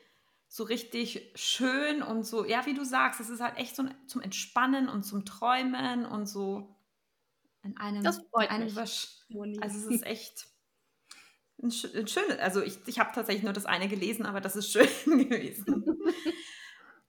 so 0.48 0.64
richtig 0.64 1.30
schön 1.34 2.02
und 2.02 2.24
so, 2.24 2.44
ja, 2.44 2.64
wie 2.66 2.74
du 2.74 2.84
sagst, 2.84 3.20
es 3.20 3.28
ist 3.28 3.40
halt 3.40 3.58
echt 3.58 3.76
so 3.76 3.82
ein, 3.82 3.94
zum 4.06 4.22
Entspannen 4.22 4.88
und 4.88 5.02
zum 5.02 5.24
Träumen 5.24 6.06
und 6.06 6.26
so 6.26 6.74
in 7.62 7.76
einem, 7.76 8.02
das 8.02 8.20
freut 8.30 8.50
einem 8.50 8.64
mich. 8.64 8.78
Also 9.60 9.78
es 9.78 9.86
ist 9.86 10.06
echt 10.06 10.48
ein, 11.62 11.70
ein 11.70 12.08
schönes, 12.08 12.38
also 12.38 12.62
ich, 12.62 12.78
ich 12.86 12.98
habe 12.98 13.10
tatsächlich 13.14 13.44
nur 13.44 13.52
das 13.52 13.66
eine 13.66 13.88
gelesen, 13.88 14.24
aber 14.24 14.40
das 14.40 14.56
ist 14.56 14.72
schön 14.72 14.88
gewesen. 15.04 15.84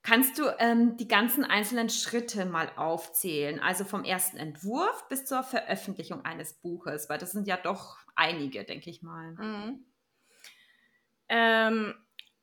Kannst 0.02 0.38
du 0.38 0.44
ähm, 0.58 0.96
die 0.96 1.08
ganzen 1.08 1.44
einzelnen 1.44 1.88
Schritte 1.88 2.46
mal 2.46 2.70
aufzählen? 2.76 3.60
Also 3.60 3.84
vom 3.84 4.02
ersten 4.02 4.38
Entwurf 4.38 5.06
bis 5.08 5.26
zur 5.26 5.42
Veröffentlichung 5.42 6.24
eines 6.24 6.54
Buches, 6.54 7.08
weil 7.08 7.18
das 7.18 7.32
sind 7.32 7.46
ja 7.46 7.56
doch 7.56 7.98
einige, 8.16 8.64
denke 8.64 8.90
ich 8.90 9.02
mal. 9.02 9.32
Mhm. 9.32 9.84
Ähm, 11.28 11.94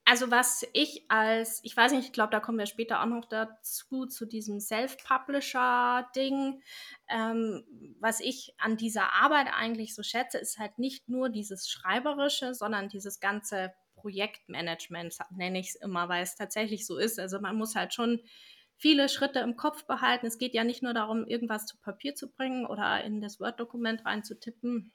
also 0.09 0.31
was 0.31 0.65
ich 0.71 1.03
als, 1.09 1.59
ich 1.63 1.75
weiß 1.75 1.91
nicht, 1.91 2.05
ich 2.05 2.13
glaube, 2.13 2.31
da 2.31 2.39
kommen 2.39 2.57
wir 2.57 2.65
später 2.65 3.01
auch 3.01 3.07
noch 3.07 3.25
dazu, 3.25 4.05
zu 4.05 4.25
diesem 4.25 4.61
Self-Publisher-Ding. 4.61 6.61
Ähm, 7.09 7.65
was 7.99 8.21
ich 8.21 8.53
an 8.57 8.77
dieser 8.77 9.11
Arbeit 9.11 9.47
eigentlich 9.53 9.93
so 9.93 10.03
schätze, 10.03 10.37
ist 10.37 10.59
halt 10.59 10.79
nicht 10.79 11.09
nur 11.09 11.27
dieses 11.27 11.69
Schreiberische, 11.69 12.53
sondern 12.53 12.87
dieses 12.87 13.19
ganze 13.19 13.73
Projektmanagement, 13.95 15.13
nenne 15.31 15.59
ich 15.59 15.71
es 15.71 15.75
immer, 15.75 16.07
weil 16.07 16.23
es 16.23 16.37
tatsächlich 16.37 16.85
so 16.85 16.97
ist. 16.97 17.19
Also 17.19 17.41
man 17.41 17.57
muss 17.57 17.75
halt 17.75 17.93
schon 17.93 18.21
viele 18.77 19.09
Schritte 19.09 19.39
im 19.39 19.57
Kopf 19.57 19.85
behalten. 19.87 20.27
Es 20.27 20.37
geht 20.37 20.53
ja 20.53 20.63
nicht 20.63 20.83
nur 20.83 20.93
darum, 20.93 21.27
irgendwas 21.27 21.65
zu 21.65 21.77
Papier 21.79 22.15
zu 22.15 22.31
bringen 22.31 22.65
oder 22.65 23.03
in 23.03 23.19
das 23.19 23.41
Word-Dokument 23.41 24.05
reinzutippen, 24.05 24.93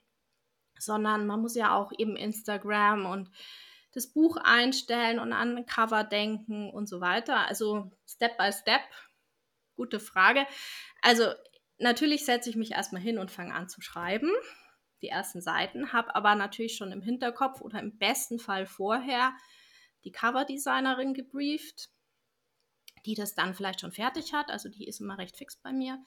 sondern 0.79 1.27
man 1.27 1.39
muss 1.39 1.53
ja 1.53 1.75
auch 1.75 1.91
eben 1.95 2.15
Instagram 2.15 3.05
und 3.05 3.29
das 3.93 4.07
Buch 4.07 4.37
einstellen 4.37 5.19
und 5.19 5.33
an 5.33 5.65
Cover 5.65 6.03
denken 6.03 6.69
und 6.69 6.87
so 6.87 7.01
weiter. 7.01 7.47
Also 7.47 7.91
Step 8.07 8.37
by 8.37 8.51
Step. 8.51 8.81
Gute 9.75 9.99
Frage. 9.99 10.45
Also 11.01 11.31
natürlich 11.77 12.25
setze 12.25 12.49
ich 12.49 12.55
mich 12.55 12.71
erstmal 12.71 13.01
hin 13.01 13.17
und 13.17 13.31
fange 13.31 13.53
an 13.53 13.69
zu 13.69 13.81
schreiben 13.81 14.31
die 15.03 15.09
ersten 15.09 15.41
Seiten, 15.41 15.93
habe 15.93 16.15
aber 16.15 16.33
natürlich 16.33 16.77
schon 16.77 16.91
im 16.91 17.01
Hinterkopf 17.01 17.61
oder 17.61 17.79
im 17.79 17.97
besten 17.97 18.39
Fall 18.39 18.65
vorher 18.65 19.35
die 20.05 20.11
Coverdesignerin 20.11 21.13
gebrieft, 21.13 21.89
die 23.05 23.13
das 23.13 23.35
dann 23.35 23.53
vielleicht 23.53 23.81
schon 23.81 23.91
fertig 23.91 24.33
hat. 24.33 24.49
Also 24.49 24.69
die 24.69 24.87
ist 24.87 25.01
immer 25.01 25.17
recht 25.17 25.35
fix 25.35 25.57
bei 25.57 25.73
mir. 25.73 26.03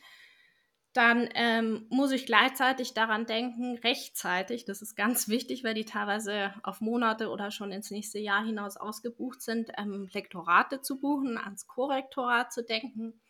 Dann 0.96 1.28
ähm, 1.34 1.84
muss 1.90 2.10
ich 2.10 2.24
gleichzeitig 2.24 2.94
daran 2.94 3.26
denken, 3.26 3.76
rechtzeitig, 3.76 4.64
das 4.64 4.80
ist 4.80 4.96
ganz 4.96 5.28
wichtig, 5.28 5.62
weil 5.62 5.74
die 5.74 5.84
teilweise 5.84 6.54
auf 6.62 6.80
Monate 6.80 7.28
oder 7.28 7.50
schon 7.50 7.70
ins 7.70 7.90
nächste 7.90 8.18
Jahr 8.18 8.42
hinaus 8.42 8.78
ausgebucht 8.78 9.42
sind, 9.42 9.70
ähm, 9.76 10.08
Lektorate 10.10 10.80
zu 10.80 10.98
buchen, 10.98 11.36
ans 11.36 11.66
Korrektorat 11.66 12.50
zu 12.50 12.64
denken. 12.64 13.20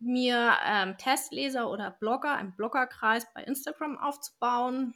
Mir 0.00 0.52
ähm, 0.66 0.98
Testleser 0.98 1.70
oder 1.70 1.92
Blogger, 1.92 2.34
einen 2.34 2.54
Bloggerkreis 2.54 3.26
bei 3.32 3.42
Instagram 3.42 3.96
aufzubauen, 3.96 4.92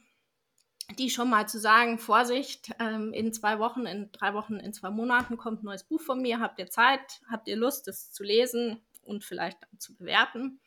die 0.99 1.09
schon 1.09 1.31
mal 1.31 1.47
zu 1.47 1.59
sagen, 1.59 1.97
Vorsicht, 1.97 2.75
ähm, 2.79 3.11
in 3.11 3.33
zwei 3.33 3.57
Wochen, 3.57 3.87
in 3.87 4.11
drei 4.11 4.35
Wochen, 4.35 4.57
in 4.57 4.71
zwei 4.71 4.91
Monaten 4.91 5.37
kommt 5.37 5.63
ein 5.63 5.65
neues 5.65 5.83
Buch 5.83 6.01
von 6.01 6.21
mir, 6.21 6.39
habt 6.41 6.59
ihr 6.59 6.69
Zeit, 6.69 7.21
habt 7.27 7.47
ihr 7.47 7.55
Lust, 7.55 7.87
es 7.87 8.11
zu 8.11 8.23
lesen 8.23 8.85
und 9.01 9.23
vielleicht 9.23 9.57
zu 9.79 9.95
bewerten. 9.95 10.59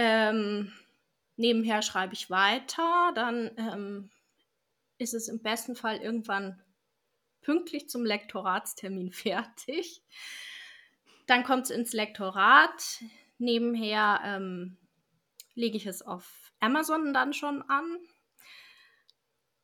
Ähm, 0.00 0.72
nebenher 1.34 1.82
schreibe 1.82 2.14
ich 2.14 2.30
weiter, 2.30 3.10
dann 3.16 3.50
ähm, 3.56 4.10
ist 4.96 5.12
es 5.12 5.26
im 5.26 5.42
besten 5.42 5.74
Fall 5.74 5.96
irgendwann 5.96 6.62
pünktlich 7.40 7.88
zum 7.88 8.04
Lektoratstermin 8.04 9.10
fertig. 9.12 10.00
Dann 11.26 11.42
kommt 11.42 11.64
es 11.64 11.70
ins 11.70 11.92
Lektorat. 11.94 13.02
Nebenher 13.38 14.20
ähm, 14.22 14.78
lege 15.56 15.76
ich 15.76 15.86
es 15.86 16.02
auf 16.02 16.52
Amazon 16.60 17.12
dann 17.12 17.32
schon 17.32 17.62
an. 17.62 17.98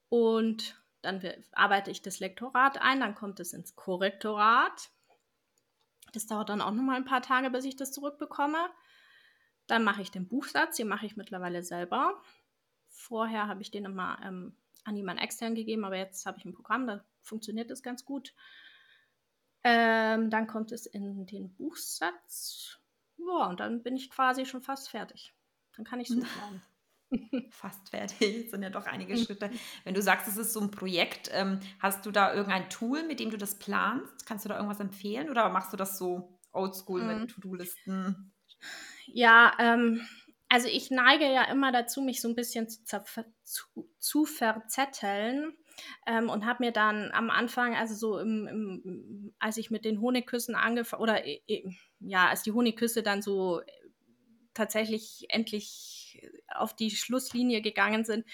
Und 0.09 0.83
dann 1.03 1.23
arbeite 1.53 1.92
ich 1.92 2.03
das 2.03 2.18
Lektorat 2.18 2.83
ein, 2.83 2.99
dann 2.99 3.14
kommt 3.14 3.38
es 3.38 3.53
ins 3.53 3.77
Korrektorat. 3.77 4.90
Das 6.12 6.27
dauert 6.27 6.49
dann 6.49 6.61
auch 6.61 6.73
nochmal 6.73 6.97
ein 6.97 7.05
paar 7.05 7.23
Tage, 7.23 7.51
bis 7.51 7.64
ich 7.64 7.77
das 7.77 7.92
zurückbekomme. 7.92 8.68
Dann 9.66 9.85
mache 9.85 10.03
ich 10.03 10.11
den 10.11 10.29
Buchsatz, 10.29 10.77
den 10.77 10.88
mache 10.88 11.07
ich 11.07 11.16
mittlerweile 11.16 11.62
selber. 11.62 12.20
Vorher 12.88 13.46
habe 13.46 13.62
ich 13.62 13.70
den 13.70 13.85
immer 13.85 14.18
ähm, 14.22 14.57
an 14.85 14.96
jemanden 14.96 15.22
extern 15.22 15.55
gegeben, 15.55 15.85
aber 15.85 15.96
jetzt 15.96 16.27
habe 16.27 16.38
ich 16.38 16.44
ein 16.44 16.53
Programm, 16.53 16.87
da 16.87 17.05
funktioniert 17.22 17.70
das 17.70 17.83
ganz 17.83 18.05
gut. 18.05 18.35
Ähm, 19.62 20.29
dann 20.29 20.46
kommt 20.46 20.72
es 20.72 20.87
in 20.87 21.27
den 21.27 21.55
Buchsatz. 21.55 22.79
Ja, 23.16 23.48
und 23.48 23.61
dann 23.61 23.83
bin 23.83 23.96
ich 23.96 24.11
quasi 24.11 24.44
schon 24.44 24.61
fast 24.61 24.90
fertig. 24.90 25.35
Dann 25.77 25.85
kann 25.85 26.00
ich 26.00 26.11
es 26.11 26.16
hochladen. 26.16 26.62
Fast 27.50 27.90
fertig, 27.90 28.42
das 28.42 28.50
sind 28.50 28.62
ja 28.62 28.70
doch 28.70 28.87
einige 28.87 29.16
Schritte. 29.24 29.50
Wenn 29.85 29.94
du 29.94 30.03
sagst, 30.03 30.29
es 30.29 30.37
ist 30.37 30.53
so 30.53 30.61
ein 30.61 30.70
Projekt, 30.70 31.31
ähm, 31.33 31.61
hast 31.79 32.05
du 32.05 32.11
da 32.11 32.35
irgendein 32.35 32.68
Tool, 32.68 33.05
mit 33.05 33.20
dem 33.20 33.31
du 33.31 33.38
das 33.38 33.59
planst? 33.59 34.27
Kannst 34.27 34.44
du 34.44 34.48
da 34.48 34.57
irgendwas 34.57 34.81
empfehlen 34.81 35.31
oder 35.31 35.48
machst 35.48 35.72
du 35.72 35.77
das 35.77 35.98
so 35.98 36.38
oldschool 36.53 37.03
mhm. 37.03 37.20
mit 37.20 37.31
To-Do-Listen? 37.31 38.34
Ja, 39.07 39.53
ähm, 39.59 40.07
also 40.48 40.68
ich 40.68 40.90
neige 40.90 41.24
ja 41.24 41.44
immer 41.44 41.72
dazu, 41.72 42.00
mich 42.00 42.20
so 42.20 42.29
ein 42.29 42.37
bisschen 42.37 42.68
zu, 42.68 42.85
zu, 43.42 43.64
zu 43.98 44.24
verzetteln. 44.24 45.57
Ähm, 46.07 46.29
und 46.31 46.46
habe 46.46 46.64
mir 46.64 46.70
dann 46.70 47.11
am 47.12 47.31
Anfang, 47.31 47.74
also 47.74 47.94
so 47.94 48.18
im, 48.20 48.46
im, 48.46 49.35
als 49.40 49.57
ich 49.57 49.72
mit 49.72 49.85
den 49.85 50.00
Honigküssen 50.00 50.55
angefangen, 50.55 51.03
oder 51.03 51.27
äh, 51.27 51.40
äh, 51.48 51.68
ja, 51.98 52.29
als 52.29 52.44
die 52.44 52.53
Honigküsse 52.53 53.03
dann 53.03 53.22
so 53.22 53.61
tatsächlich 54.55 55.27
endlich 55.31 56.22
auf 56.55 56.77
die 56.77 56.90
Schlusslinie 56.90 57.61
gegangen 57.61 58.05
sind, 58.05 58.24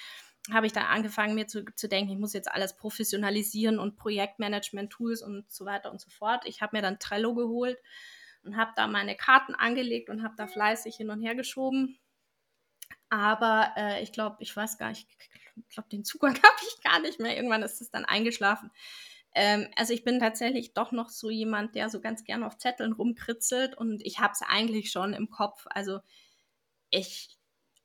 habe 0.53 0.67
ich 0.67 0.73
dann 0.73 0.85
angefangen, 0.85 1.35
mir 1.35 1.47
zu, 1.47 1.65
zu 1.75 1.89
denken, 1.89 2.13
ich 2.13 2.19
muss 2.19 2.35
jetzt 2.35 2.51
alles 2.51 2.77
professionalisieren 2.77 3.79
und 3.79 3.97
Projektmanagement-Tools 3.97 5.23
und 5.23 5.51
so 5.51 5.65
weiter 5.65 5.91
und 5.91 6.01
so 6.01 6.11
fort. 6.11 6.45
Ich 6.47 6.61
habe 6.61 6.77
mir 6.77 6.83
dann 6.83 6.99
Trello 6.99 7.35
geholt 7.35 7.79
und 8.45 8.57
habe 8.57 8.73
da 8.77 8.87
meine 8.87 9.17
Karten 9.17 9.55
angelegt 9.55 10.11
und 10.11 10.23
habe 10.23 10.35
da 10.37 10.47
fleißig 10.47 10.97
hin 10.97 11.11
und 11.11 11.21
her 11.21 11.35
geschoben. 11.35 11.99
Aber 13.09 13.73
äh, 13.77 14.03
ich 14.03 14.13
glaube, 14.13 14.37
ich 14.41 14.55
weiß 14.55 14.79
gar 14.79 14.91
nicht, 14.91 15.09
ich 15.57 15.69
glaube, 15.75 15.89
den 15.89 16.05
Zugang 16.05 16.35
habe 16.43 16.57
ich 16.63 16.83
gar 16.83 17.01
nicht 17.01 17.21
mehr. 17.21 17.37
Irgendwann 17.37 17.63
ist 17.63 17.81
es 17.81 17.91
dann 17.91 18.05
eingeschlafen. 18.05 18.71
Ähm, 19.35 19.69
also 19.77 19.93
ich 19.93 20.05
bin 20.05 20.19
tatsächlich 20.19 20.75
doch 20.75 20.93
noch 20.93 21.09
so 21.09 21.31
jemand, 21.31 21.75
der 21.75 21.89
so 21.89 22.01
ganz 22.01 22.25
gerne 22.25 22.47
auf 22.47 22.59
Zetteln 22.59 22.93
rumkritzelt 22.93 23.77
und 23.77 24.05
ich 24.05 24.19
habe 24.19 24.33
es 24.33 24.43
eigentlich 24.43 24.91
schon 24.91 25.13
im 25.13 25.31
Kopf. 25.31 25.67
Also 25.71 26.01
ich 26.91 27.37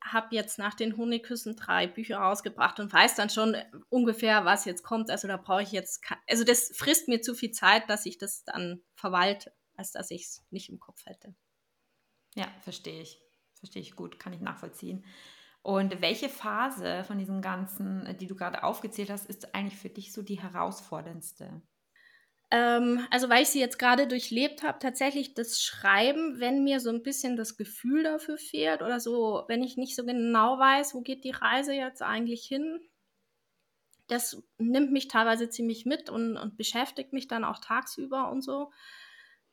habe 0.03 0.35
jetzt 0.35 0.59
nach 0.59 0.75
den 0.75 0.97
Honigküssen 0.97 1.55
drei 1.55 1.87
Bücher 1.87 2.17
rausgebracht 2.17 2.79
und 2.79 2.93
weiß 2.93 3.15
dann 3.15 3.29
schon 3.29 3.55
ungefähr, 3.89 4.45
was 4.45 4.65
jetzt 4.65 4.83
kommt. 4.83 5.09
Also 5.09 5.27
da 5.27 5.37
brauche 5.37 5.63
ich 5.63 5.71
jetzt, 5.71 6.03
also 6.27 6.43
das 6.43 6.71
frisst 6.75 7.07
mir 7.07 7.21
zu 7.21 7.33
viel 7.33 7.51
Zeit, 7.51 7.89
dass 7.89 8.05
ich 8.05 8.17
das 8.17 8.43
dann 8.43 8.83
verwalte, 8.95 9.51
als 9.77 9.91
dass 9.91 10.11
ich 10.11 10.23
es 10.23 10.45
nicht 10.49 10.69
im 10.69 10.79
Kopf 10.79 11.05
hätte. 11.05 11.35
Ja, 12.35 12.47
verstehe 12.61 13.01
ich. 13.01 13.21
Verstehe 13.55 13.81
ich 13.81 13.95
gut, 13.95 14.19
kann 14.19 14.33
ich 14.33 14.41
nachvollziehen. 14.41 15.05
Und 15.61 15.99
welche 16.01 16.29
Phase 16.29 17.03
von 17.05 17.17
diesem 17.17 17.41
Ganzen, 17.41 18.05
äh, 18.05 18.15
die 18.15 18.27
du 18.27 18.35
gerade 18.35 18.63
aufgezählt 18.63 19.09
hast, 19.09 19.25
ist 19.25 19.55
eigentlich 19.55 19.79
für 19.79 19.89
dich 19.89 20.13
so 20.13 20.21
die 20.21 20.39
herausforderndste? 20.39 21.63
Ähm, 22.51 23.07
also, 23.09 23.29
weil 23.29 23.41
ich 23.41 23.49
sie 23.49 23.59
jetzt 23.59 23.79
gerade 23.79 24.07
durchlebt 24.07 24.61
habe, 24.61 24.77
tatsächlich 24.79 25.33
das 25.33 25.61
Schreiben, 25.61 26.39
wenn 26.39 26.63
mir 26.63 26.79
so 26.79 26.91
ein 26.91 27.01
bisschen 27.01 27.35
das 27.35 27.57
Gefühl 27.57 28.03
dafür 28.03 28.37
fehlt 28.37 28.83
oder 28.83 28.99
so, 28.99 29.43
wenn 29.47 29.63
ich 29.63 29.77
nicht 29.77 29.95
so 29.95 30.05
genau 30.05 30.59
weiß, 30.59 30.93
wo 30.93 31.01
geht 31.01 31.23
die 31.23 31.31
Reise 31.31 31.73
jetzt 31.73 32.03
eigentlich 32.03 32.45
hin. 32.45 32.79
Das 34.07 34.43
nimmt 34.59 34.91
mich 34.91 35.07
teilweise 35.07 35.49
ziemlich 35.49 35.85
mit 35.87 36.11
und 36.11 36.37
und 36.37 36.57
beschäftigt 36.57 37.11
mich 37.11 37.27
dann 37.27 37.43
auch 37.43 37.59
tagsüber 37.59 38.29
und 38.29 38.43
so. 38.43 38.71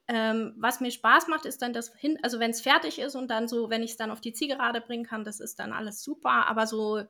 Ähm, 0.09 0.55
was 0.59 0.81
mir 0.81 0.91
Spaß 0.91 1.29
macht, 1.29 1.45
ist 1.47 1.63
dann 1.63 1.73
das 1.73 1.95
hin 1.95 2.19
also, 2.23 2.41
wenn 2.41 2.51
es 2.51 2.61
fertig 2.61 2.99
ist 2.99 3.15
und 3.15 3.29
dann 3.29 3.49
so 3.49 3.71
wenn 3.71 3.83
ich 3.83 3.93
es 3.93 3.97
dann 3.97 4.11
auf 4.11 4.21
die 4.21 4.33
Zielgerade 4.33 4.81
bringen 4.81 5.05
kann, 5.07 5.25
das 5.25 5.41
ist 5.41 5.59
dann 5.61 5.73
alles 5.73 6.03
super, 6.03 6.47
aber 6.49 6.67
so 6.67 7.03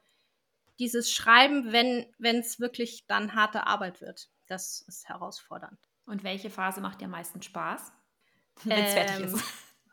dieses 0.78 1.10
Schreiben, 1.12 1.72
wenn 1.72 2.06
es 2.40 2.60
wirklich 2.60 3.06
dann 3.06 3.34
harte 3.34 3.66
Arbeit 3.66 4.00
wird, 4.00 4.30
das 4.46 4.82
ist 4.88 5.08
herausfordernd. 5.08 5.78
Und 6.06 6.24
welche 6.24 6.50
Phase 6.50 6.80
macht 6.80 7.00
dir 7.00 7.06
am 7.06 7.12
meisten 7.12 7.40
Spaß? 7.42 7.92
Wenn 8.64 8.84
es 8.84 8.92
fertig 8.92 9.20
Ähm, 9.20 9.34
ist. 9.34 9.44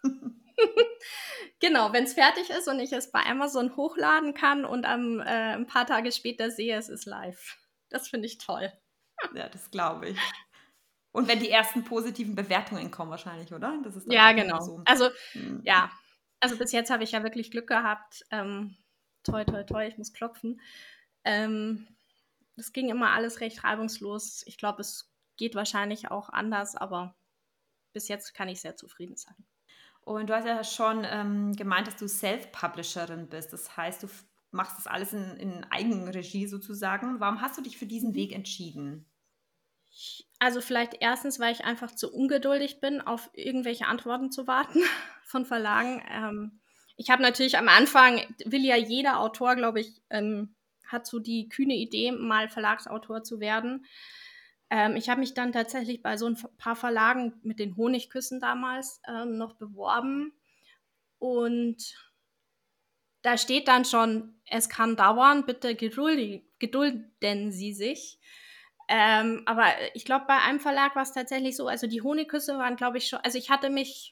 genau, 1.59 1.93
wenn 1.93 2.03
es 2.03 2.13
fertig 2.13 2.49
ist 2.49 2.67
und 2.67 2.79
ich 2.79 2.91
es 2.91 3.11
bei 3.11 3.25
Amazon 3.25 3.75
hochladen 3.75 4.33
kann 4.33 4.65
und 4.65 4.85
am 4.85 5.19
äh, 5.19 5.53
'n 5.55 5.65
paar 5.67 5.85
Tage 5.85 6.11
später 6.11 6.51
sehe, 6.51 6.77
es 6.77 6.89
ist 6.89 7.05
live. 7.05 7.57
Das 7.89 8.07
finde 8.09 8.27
ich 8.27 8.37
toll. 8.37 8.71
Ja, 9.33 9.49
das 9.49 9.71
glaube 9.71 10.09
ich. 10.09 10.19
Und 11.11 11.27
wenn 11.27 11.39
die 11.39 11.49
ersten 11.49 11.83
positiven 11.83 12.35
Bewertungen 12.35 12.91
kommen 12.91 13.09
wahrscheinlich, 13.11 13.51
oder? 13.53 13.79
Das 13.83 13.95
ist 13.95 14.11
Ja, 14.11 14.31
genau. 14.31 14.59
so. 14.61 14.81
Also, 14.85 15.09
Mhm. 15.33 15.61
ja. 15.63 15.91
Also, 16.39 16.57
bis 16.57 16.71
jetzt 16.71 16.91
habe 16.91 17.03
ich 17.03 17.11
ja 17.11 17.23
wirklich 17.23 17.51
Glück 17.51 17.67
gehabt. 17.67 18.23
Ähm, 18.31 18.77
toi, 19.23 19.43
toi, 19.43 19.63
toi, 19.63 19.87
ich 19.87 19.97
muss 19.97 20.13
klopfen. 20.13 20.61
Ähm, 21.25 21.87
das 22.55 22.71
ging 22.71 22.89
immer 22.89 23.11
alles 23.11 23.41
recht 23.41 23.63
reibungslos. 23.63 24.43
Ich 24.45 24.57
glaube, 24.57 24.81
es 24.81 25.11
geht 25.37 25.55
wahrscheinlich 25.55 26.11
auch 26.11 26.29
anders, 26.29 26.75
aber 26.75 27.15
bis 27.93 28.07
jetzt 28.07 28.33
kann 28.33 28.49
ich 28.49 28.61
sehr 28.61 28.75
zufrieden 28.75 29.17
sein. 29.17 29.35
Und 30.01 30.29
du 30.29 30.35
hast 30.35 30.45
ja 30.45 30.63
schon, 30.63 31.05
ähm, 31.09 31.55
gemeint, 31.55 31.87
dass 31.87 31.97
du 31.97 32.07
Self-Publisherin 32.07 33.27
bist. 33.29 33.51
Das 33.53 33.75
heißt, 33.75 34.03
du 34.03 34.07
machst 34.51 34.77
das 34.77 34.87
alles 34.87 35.13
in 35.13 35.37
in 35.37 35.63
Eigenregie 35.65 36.47
sozusagen. 36.47 37.19
Warum 37.19 37.41
hast 37.41 37.57
du 37.57 37.61
dich 37.61 37.77
für 37.77 37.85
diesen. 37.85 38.13
Weg 38.13 38.31
entschieden? 38.33 39.05
Also, 40.39 40.61
vielleicht 40.61 40.95
erstens, 41.01 41.39
weil 41.39 41.53
ich 41.53 41.65
einfach 41.65 41.93
zu 41.93 42.11
ungeduldig 42.13 42.79
bin, 42.79 43.01
auf 43.01 43.29
irgendwelche 43.33 43.87
Antworten 43.87 44.31
zu 44.31 44.47
warten 44.47 44.81
von 45.25 45.45
Verlagen. 45.45 46.01
Ähm, 46.09 46.59
ich 46.95 47.09
habe 47.09 47.21
natürlich 47.21 47.57
am 47.57 47.69
Anfang 47.69 48.21
will 48.45 48.65
ja 48.65 48.75
jeder 48.75 49.19
Autor, 49.19 49.55
glaube 49.55 49.79
ich, 49.81 50.01
ähm, 50.09 50.55
hat 50.87 51.05
so 51.05 51.19
die 51.19 51.49
kühne 51.49 51.75
Idee, 51.75 52.11
mal 52.11 52.49
Verlagsautor 52.49 53.23
zu 53.23 53.39
werden. 53.39 53.85
Ähm, 54.69 54.95
ich 54.95 55.09
habe 55.09 55.19
mich 55.19 55.33
dann 55.33 55.51
tatsächlich 55.51 56.01
bei 56.01 56.17
so 56.17 56.27
ein 56.27 56.37
paar 56.57 56.75
Verlagen 56.75 57.33
mit 57.43 57.59
den 57.59 57.75
Honigküssen 57.75 58.39
damals, 58.39 59.01
ähm, 59.07 59.37
noch 59.37 59.55
beworben 59.55 60.33
und 61.19 61.95
da 63.21 63.37
steht 63.37 63.67
dann 63.67 63.85
schon: 63.85 64.35
„Es 64.45 64.69
kann 64.69 64.95
dauern, 64.95 65.45
bitte 65.45 65.75
gedulden 65.75 67.51
Sie 67.51 67.73
sich.“ 67.73 68.19
Ähm, 68.89 69.43
aber 69.45 69.65
ich 69.93 70.03
glaube, 70.03 70.25
bei 70.27 70.37
einem 70.39 70.59
Verlag 70.59 70.95
war's 70.95 71.13
tatsächlich 71.13 71.55
so 71.55 71.67
also, 71.67 71.87
die 71.87 72.01
Honigküsse 72.01 72.57
waren, 72.57 72.75
glaube 72.75 72.97
ich, 72.97 73.07
schon 73.07 73.19
also, 73.23 73.37
ich 73.37 73.49
hatte 73.51 73.69
mich 73.69 74.11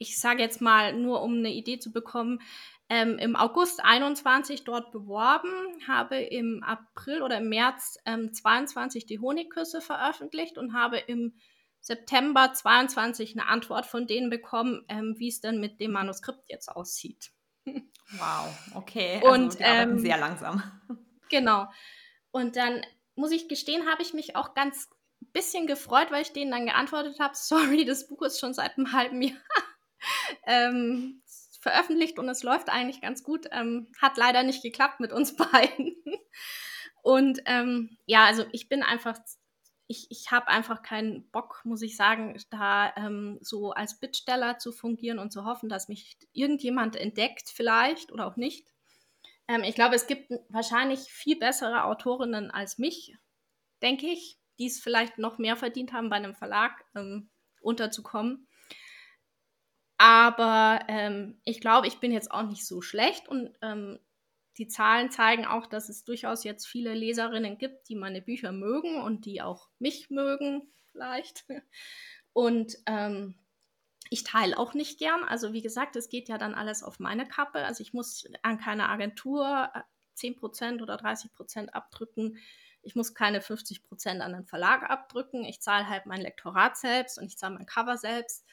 ich 0.00 0.18
sage 0.20 0.42
jetzt 0.42 0.60
mal, 0.60 0.92
nur 0.94 1.22
um 1.22 1.40
'ne 1.40 1.50
Idee 1.52 1.78
zu 1.78 1.92
bekommen, 1.92 2.40
ähm, 2.88 3.18
im 3.18 3.34
August 3.34 3.82
21 3.84 4.64
dort 4.64 4.92
beworben, 4.92 5.48
habe 5.88 6.16
im 6.18 6.62
April 6.62 7.22
oder 7.22 7.38
im 7.38 7.48
März, 7.48 7.98
ähm, 8.04 8.32
22 8.32 9.06
die 9.06 9.18
Honigküsse 9.20 9.80
veröffentlicht 9.80 10.58
und 10.58 10.72
habe 10.74 10.98
im 10.98 11.34
September 11.80 12.52
22 12.52 13.34
'ne 13.34 13.46
Antwort 13.48 13.86
von 13.86 14.06
denen 14.06 14.28
bekommen, 14.30 14.84
ähm, 14.88 15.14
wie's 15.18 15.40
denn 15.40 15.60
mit 15.60 15.80
dem. 15.80 15.92
Manuskript 15.92 16.48
jetzt 16.50 16.68
aussieht. 16.68 17.30
Wow, 18.12 18.54
okay, 18.74 19.22
also 19.26 19.50
Und, 19.50 19.56
ähm 19.60 19.98
sehr 19.98 20.16
langsam. 20.18 20.62
genau. 21.30 21.66
Und 22.36 22.56
dann 22.56 22.84
muss 23.14 23.30
ich 23.32 23.48
gestehen, 23.48 23.88
habe 23.90 24.02
ich 24.02 24.12
mich 24.12 24.36
auch 24.36 24.52
ganz 24.54 24.90
bisschen 25.32 25.66
gefreut, 25.66 26.10
weil 26.10 26.20
ich 26.22 26.32
denen 26.32 26.50
dann 26.50 26.66
geantwortet 26.66 27.18
habe: 27.18 27.34
„Sorry, 27.36 27.84
das 27.86 28.08
Buch 28.08 28.20
ist 28.22 28.38
schon 28.40 28.52
seit 28.54 28.76
'nem 28.76 28.92
halben 28.92 29.22
Jahr, 29.22 29.38
ähm, 30.46 31.22
veröffentlicht 31.60 32.18
und 32.18 32.28
es 32.28 32.42
läuft 32.42 32.68
eigentlich 32.70 33.00
ganz 33.00 33.22
gut. 33.24 33.46
Ähm, 33.52 33.88
hat 34.00 34.16
leider 34.18 34.42
nicht 34.42 34.62
geklappt 34.62 35.00
mit 35.00 35.12
uns 35.12 35.36
beiden.“ 35.52 35.96
Und, 37.02 37.40
ähm, 37.46 37.96
ja, 38.06 38.24
also, 38.26 38.44
ich 38.52 38.68
bin 38.68 38.82
einfach 38.82 39.18
ich 39.88 40.08
ich 40.10 40.32
habe 40.32 40.48
einfach 40.48 40.82
keinen 40.82 41.30
Bock, 41.30 41.60
muss 41.64 41.82
ich 41.82 41.96
sagen, 41.96 42.36
da, 42.50 42.92
ähm, 42.96 43.38
so 43.40 43.70
als 43.72 44.00
Bittsteller 44.00 44.58
zu 44.58 44.72
fungieren 44.72 45.20
und 45.20 45.32
zu 45.32 45.44
hoffen, 45.44 45.68
dass 45.68 45.88
mich 45.88 46.16
irgendjemand 46.32 46.96
entdeckt 46.96 47.50
vielleicht 47.54 48.12
oder 48.12 48.26
auch 48.26 48.36
nicht. 48.36 48.66
Ähm, 49.48 49.62
ich 49.64 49.74
glaube, 49.74 49.94
es 49.94 50.06
gibt 50.06 50.30
wahrscheinlich 50.48 51.00
viel 51.00 51.38
bessere 51.38 51.84
Autorinnen 51.84 52.50
als 52.50 52.78
mich, 52.78 53.16
denke 53.82 54.06
ich, 54.08 54.38
die's 54.58 54.80
vielleicht 54.82 55.18
noch 55.18 55.38
mehr 55.38 55.56
verdient 55.56 55.92
haben, 55.92 56.10
bei 56.10 56.18
'nem 56.20 56.34
Verlag, 56.34 56.84
ähm, 56.96 57.30
unterzukommen. 57.60 58.46
Aber, 59.98 60.80
ähm, 60.88 61.40
ich 61.44 61.60
glaube, 61.60 61.86
ich 61.86 61.98
bin 62.00 62.12
jetzt 62.12 62.30
auch 62.30 62.42
nicht 62.42 62.66
so 62.66 62.82
schlecht 62.82 63.28
und, 63.28 63.50
ähm, 63.62 63.98
die 64.58 64.68
Zahlen 64.68 65.10
zeigen 65.10 65.44
auch, 65.46 65.66
dass 65.66 65.88
es 65.90 66.04
durchaus 66.04 66.44
jetzt 66.44 66.66
viele 66.66 66.94
Leserinnen 66.94 67.58
gibt, 67.58 67.88
die 67.88 67.94
meine 67.94 68.22
Bücher 68.22 68.52
mögen 68.52 69.00
und 69.02 69.26
die 69.26 69.42
auch 69.42 69.68
mich 69.78 70.08
mögen 70.10 70.62
vielleicht. 70.92 71.44
Und, 72.34 72.76
ähm, 72.86 73.36
ich 74.10 74.24
teile 74.24 74.58
auch 74.58 74.74
nicht 74.74 74.98
gern. 74.98 75.24
Also, 75.24 75.52
wie 75.52 75.62
gesagt, 75.62 75.96
es 75.96 76.08
geht 76.08 76.28
ja 76.28 76.38
dann 76.38 76.54
alles 76.54 76.82
auf 76.82 76.98
meine 77.00 77.26
Kappe. 77.28 77.64
Also, 77.64 77.82
ich 77.82 77.92
muss 77.92 78.26
an 78.42 78.58
keine 78.58 78.88
Agentur, 78.88 79.70
äh, 79.74 79.80
10% 80.14 80.82
oder 80.82 80.96
30% 80.96 81.74
abdrücken. 81.74 82.38
Ich 82.82 82.94
muss 82.96 83.14
keine 83.14 83.40
50% 83.42 84.22
an 84.22 84.32
'nen 84.32 84.46
Verlag 84.46 84.88
abdrücken. 84.90 85.44
Ich 85.44 85.60
zahle 85.60 85.88
halt 85.88 86.06
mein 86.06 86.20
Lektorat 86.22 86.76
selbst 86.76 87.18
und 87.18 87.26
ich 87.26 87.38
zahle 87.38 87.54
mein 87.56 87.66
Cover 87.66 87.96
selbst. 87.98 88.44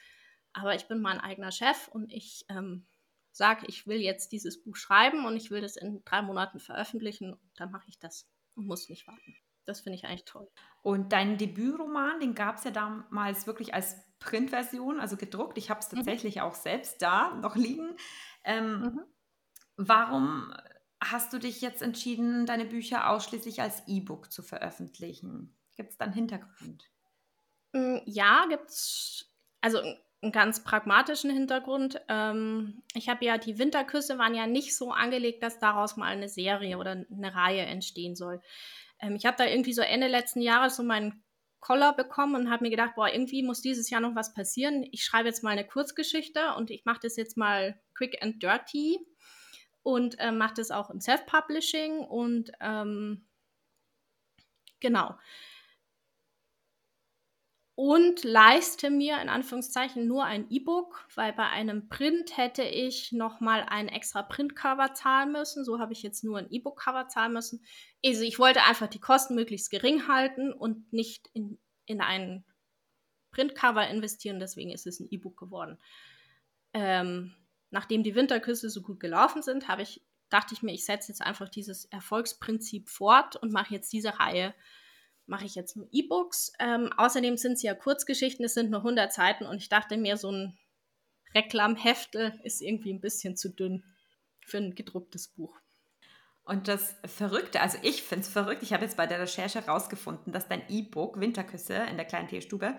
Aber 0.52 0.74
ich 0.74 0.86
bin 0.88 1.00
mein 1.00 1.20
eigener 1.20 1.52
Chef 1.52 1.88
und 1.88 2.12
ich, 2.12 2.44
ähm, 2.48 2.86
sage: 3.32 3.66
„Ich 3.68 3.86
will 3.86 3.98
jetzt 4.00 4.32
dieses 4.32 4.62
Buch 4.62 4.76
schreiben 4.76 5.26
und 5.26 5.36
ich 5.36 5.50
will 5.50 5.60
das 5.62 5.76
in 5.76 6.04
3 6.04 6.22
Monaten 6.22 6.60
veröffentlichen.“ 6.60 7.36
Dann 7.56 7.70
mache 7.72 7.88
ich 7.88 7.98
das 7.98 8.28
und 8.56 8.66
muss 8.66 8.88
nicht 8.88 9.06
warten. 9.08 9.36
Das 9.68 9.80
finde 9.80 9.96
ich 9.98 10.04
eigentlich 10.04 10.24
toll. 10.26 10.48
Und 10.84 11.14
deinen 11.14 11.38
Debütroman, 11.38 12.20
den 12.20 12.34
gab's 12.34 12.64
ja 12.64 12.70
damals 12.70 13.46
wirklich 13.46 13.72
als 13.72 13.96
Printversion, 14.18 15.00
also 15.00 15.16
gedruckt. 15.16 15.56
Ich 15.56 15.70
habe 15.70 15.80
es 15.80 15.88
Mhm. 15.96 16.04
tatsächlich 16.04 16.42
auch 16.42 16.54
selbst 16.54 17.00
da 17.00 17.32
noch 17.34 17.56
liegen. 17.56 17.96
Ähm, 18.44 18.84
Mhm. 18.84 19.14
warum 19.76 20.54
hast 21.02 21.32
du 21.32 21.38
dich 21.38 21.60
jetzt 21.62 21.82
entschieden, 21.82 22.46
deine 22.46 22.66
Bücher 22.66 23.10
ausschließlich 23.10 23.62
als 23.62 23.84
E-Book 23.88 24.32
zu 24.32 24.42
veröffentlichen? 24.42 25.56
Gibt's 25.76 25.98
da 25.98 26.06
'n 26.06 26.12
Hintergrund? 26.14 26.90
Hm, 27.74 28.02
ja, 28.06 28.46
gibt's 28.48 29.34
also 29.60 29.78
'n 29.80 29.96
'n 30.22 30.30
ganz 30.32 30.62
pragmatischen 30.62 31.30
Hintergrund. 31.30 32.00
Ähm, 32.08 32.82
ich 32.94 33.08
habe 33.08 33.24
ja 33.24 33.36
die 33.36 33.58
Winterküsse 33.58 34.16
waren 34.16 34.34
ja 34.34 34.46
nicht 34.46 34.76
so 34.76 34.92
angelegt, 34.92 35.42
dass 35.42 35.58
daraus 35.58 35.96
mal 35.96 36.16
'ne 36.16 36.28
Serie 36.28 36.78
oder 36.78 36.94
'ne 37.08 37.34
Reihe 37.34 37.62
entstehen 37.62 38.14
soll. 38.14 38.40
Ähm, 39.00 39.16
ich 39.16 39.26
habe 39.26 39.36
da 39.36 39.46
irgendwie 39.46 39.72
so 39.72 39.82
Ende 39.82 40.06
letzten 40.08 40.40
Jahres 40.40 40.76
so 40.76 40.82
meinen 40.82 41.22
Koller 41.60 41.92
bekommen 41.94 42.34
und 42.36 42.50
habe 42.50 42.64
mir 42.64 42.70
gedacht: 42.70 42.94
„Boah, 42.96 43.08
irgendwie 43.12 43.42
muss 43.42 43.60
dieses 43.62 43.90
Jahr 43.90 44.00
noch 44.00 44.14
was 44.14 44.34
passieren. 44.34 44.86
Ich 44.92 45.04
schreibe 45.04 45.28
jetzt 45.28 45.42
mal 45.42 45.54
'ne 45.56 45.66
Kurzgeschichte 45.66 46.54
und 46.56 46.70
ich 46.70 46.84
mache 46.84 47.00
das 47.02 47.16
jetzt 47.16 47.36
mal 47.36 47.80
quick 47.94 48.22
and 48.22 48.42
dirty 48.42 48.98
und, 49.82 50.16
ähm, 50.18 50.38
mache 50.38 50.54
das 50.56 50.70
auch 50.70 50.90
im 50.90 51.00
Self-Publishing“ 51.00 51.98
und, 52.00 52.52
ähm 52.60 53.26
genau. 54.82 55.16
Und 57.78 58.22
leiste 58.22 58.88
mir 58.88 59.20
in 59.20 59.28
Anführungszeichen 59.28 60.06
nur 60.06 60.24
ein 60.24 60.46
E-Book, 60.48 61.08
weil 61.16 61.32
bei 61.32 61.48
einem 61.48 61.88
Print 61.88 62.36
hätte 62.36 62.62
ich 62.62 63.10
noch 63.10 63.40
mal 63.40 63.64
ein 63.68 63.88
extra 63.88 64.22
Printcover 64.22 64.94
zahlen 64.94 65.32
müssen. 65.32 65.64
So 65.64 65.80
habe 65.80 65.92
ich 65.92 66.02
jetzt 66.04 66.22
nur 66.22 66.38
'n 66.38 66.46
E-Book-Cover 66.50 67.08
zahlen 67.08 67.32
müssen. 67.32 67.64
Also, 68.04 68.22
ich 68.22 68.38
wollte 68.38 68.62
einfach 68.62 68.86
die 68.86 69.00
Kosten 69.00 69.34
möglichst 69.34 69.70
gering 69.70 70.06
halten 70.06 70.52
und 70.52 70.92
nicht 70.92 71.28
in 71.34 71.58
in 71.86 72.00
ein 72.00 72.44
Printcover 73.32 73.88
investieren, 73.88 74.40
deswegen 74.40 74.70
ist 74.72 74.86
es 74.86 75.00
'n 75.00 75.08
E-Book 75.10 75.36
geworden. 75.38 75.78
Ähm, 76.74 77.34
nachdem 77.70 78.02
die 78.04 78.14
Winterküsse 78.16 78.70
so 78.70 78.82
gut 78.82 79.00
gelaufen 79.00 79.42
sind, 79.42 79.68
habe 79.68 79.82
ich 79.82 80.02
dachte 80.30 80.54
ich 80.54 80.62
mir, 80.62 80.72
ich 80.74 80.84
setze 80.86 81.10
jetzt 81.12 81.22
einfach 81.22 81.48
dieses 81.50 81.86
Erfolgsprinzip 81.86 82.88
fort 82.90 83.36
und 83.36 83.52
mache 83.52 83.74
jetzt 83.74 83.92
diese 83.92 84.18
Reihe 84.20 84.54
mache 85.26 85.46
ich 85.46 85.54
jetzt 85.54 85.76
nur 85.76 85.88
E-Books. 85.90 86.52
Ähm, 86.58 86.92
außerdem 86.96 87.36
sind's 87.36 87.62
ja 87.62 87.74
Kurzgeschichten, 87.74 88.44
es 88.44 88.54
sind 88.54 88.70
nur 88.70 88.82
100 88.82 89.12
Seiten 89.12 89.46
und 89.46 89.58
ich 89.58 89.68
dachte 89.68 89.96
mir, 89.96 90.16
so 90.16 90.30
'n 90.30 90.56
Reklamhefte 91.34 92.38
ist 92.44 92.62
irgendwie 92.62 92.92
ein 92.92 93.00
bisschen 93.00 93.36
zu 93.36 93.50
dünn 93.50 93.84
für 94.40 94.58
ein 94.58 94.74
gedrucktes 94.74 95.28
Buch. 95.28 95.58
Und 96.44 96.68
das 96.68 96.94
Verrückte, 97.06 97.62
also 97.62 97.78
ich 97.82 98.02
finde 98.02 98.24
es 98.24 98.28
verrückt, 98.28 98.62
ich 98.62 98.74
habe 98.74 98.84
jetzt 98.84 98.98
bei 98.98 99.06
der 99.06 99.18
Recherche 99.18 99.62
herausgefunden, 99.62 100.32
dass 100.32 100.46
dein 100.46 100.62
E-Book 100.68 101.18
Winterküsse 101.18 101.74
in 101.74 101.96
der 101.96 102.04
kleinen 102.04 102.28
Teestube 102.28 102.76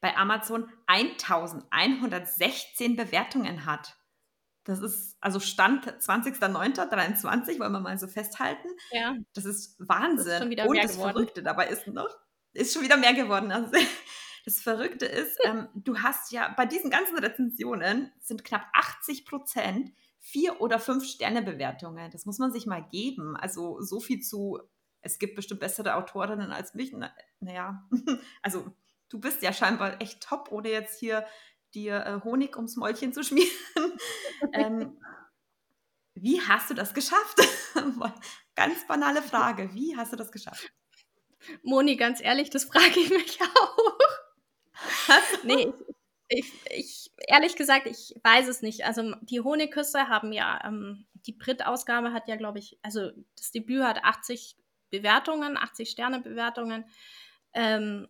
bei 0.00 0.16
Amazon 0.16 0.70
1116 0.86 2.94
Bewertungen 2.94 3.66
hat. 3.66 3.96
Das 4.68 4.80
ist 4.80 5.16
also 5.22 5.40
Stand 5.40 5.86
20.09.23, 5.86 7.58
wollen 7.58 7.72
wir 7.72 7.80
mal 7.80 7.98
so 7.98 8.06
festhalten. 8.06 8.68
Ja. 8.90 9.16
Das 9.32 9.46
ist 9.46 9.76
Wahnsinn. 9.78 10.26
Das 10.26 10.34
ist 10.34 10.38
schon 10.40 10.50
wieder 10.50 10.66
Und 10.66 10.72
mehr 10.72 10.82
das 10.82 10.92
geworden. 10.92 11.12
Verrückte 11.12 11.42
dabei 11.42 11.68
ist 11.68 11.86
noch, 11.86 12.14
ist 12.52 12.74
schon 12.74 12.82
wieder 12.82 12.98
mehr 12.98 13.14
geworden. 13.14 13.50
Also 13.50 13.72
das 14.44 14.60
Verrückte 14.60 15.06
ist, 15.06 15.38
ähm, 15.44 15.68
du 15.74 15.98
hast 16.00 16.32
ja 16.32 16.52
bei 16.54 16.66
diesen 16.66 16.90
ganzen 16.90 17.16
Rezensionen 17.16 18.12
sind 18.20 18.44
knapp 18.44 18.66
80 18.74 19.24
Prozent 19.24 19.90
vier 20.18 20.60
oder 20.60 20.78
fünf 20.78 21.06
Sterne 21.06 21.40
Bewertungen. 21.40 22.10
Das 22.10 22.26
muss 22.26 22.38
man 22.38 22.52
sich 22.52 22.66
mal 22.66 22.86
geben. 22.90 23.38
Also 23.38 23.80
so 23.80 24.00
viel 24.00 24.20
zu, 24.20 24.58
es 25.00 25.18
gibt 25.18 25.34
bestimmt 25.34 25.60
bessere 25.60 25.94
Autorinnen 25.94 26.52
als 26.52 26.74
mich. 26.74 26.92
Na, 26.92 27.10
naja, 27.40 27.88
also 28.42 28.66
du 29.08 29.18
bist 29.18 29.40
ja 29.40 29.54
scheinbar 29.54 30.02
echt 30.02 30.22
top, 30.22 30.52
ohne 30.52 30.68
jetzt 30.68 31.00
hier 31.00 31.24
dir 31.74 32.04
äh, 32.04 32.24
Honig 32.24 32.56
ums 32.56 32.76
Mäulchen 32.76 33.12
zu 33.12 33.22
schmieren. 33.22 33.50
ähm, 34.52 34.98
wie 36.14 36.40
hast 36.40 36.70
du 36.70 36.74
das 36.74 36.94
geschafft? 36.94 37.38
ganz 38.56 38.86
banale 38.86 39.22
Frage. 39.22 39.72
Wie 39.74 39.96
hast 39.96 40.12
du 40.12 40.16
das 40.16 40.32
geschafft? 40.32 40.72
Moni, 41.62 41.96
ganz 41.96 42.20
ehrlich, 42.20 42.50
das 42.50 42.64
frage 42.64 42.98
ich 42.98 43.10
mich 43.10 43.38
auch. 43.40 43.98
nee, 45.44 45.72
ich, 46.28 46.52
ich, 46.70 47.10
ehrlich 47.26 47.56
gesagt, 47.56 47.86
ich 47.86 48.14
weiß 48.22 48.48
es 48.48 48.62
nicht. 48.62 48.84
Also 48.84 49.14
die 49.22 49.40
Honigküsse 49.40 50.08
haben 50.08 50.32
ja, 50.32 50.60
ähm, 50.64 51.06
die 51.26 51.32
Brit-Ausgabe 51.32 52.12
hat 52.12 52.28
ja, 52.28 52.36
glaube 52.36 52.58
ich, 52.58 52.78
also 52.82 53.10
das 53.36 53.50
Debüt 53.50 53.82
hat 53.82 54.04
80 54.04 54.56
Bewertungen, 54.90 55.56
80 55.56 55.90
Sterne-Bewertungen. 55.90 56.84
Ähm, 57.54 58.08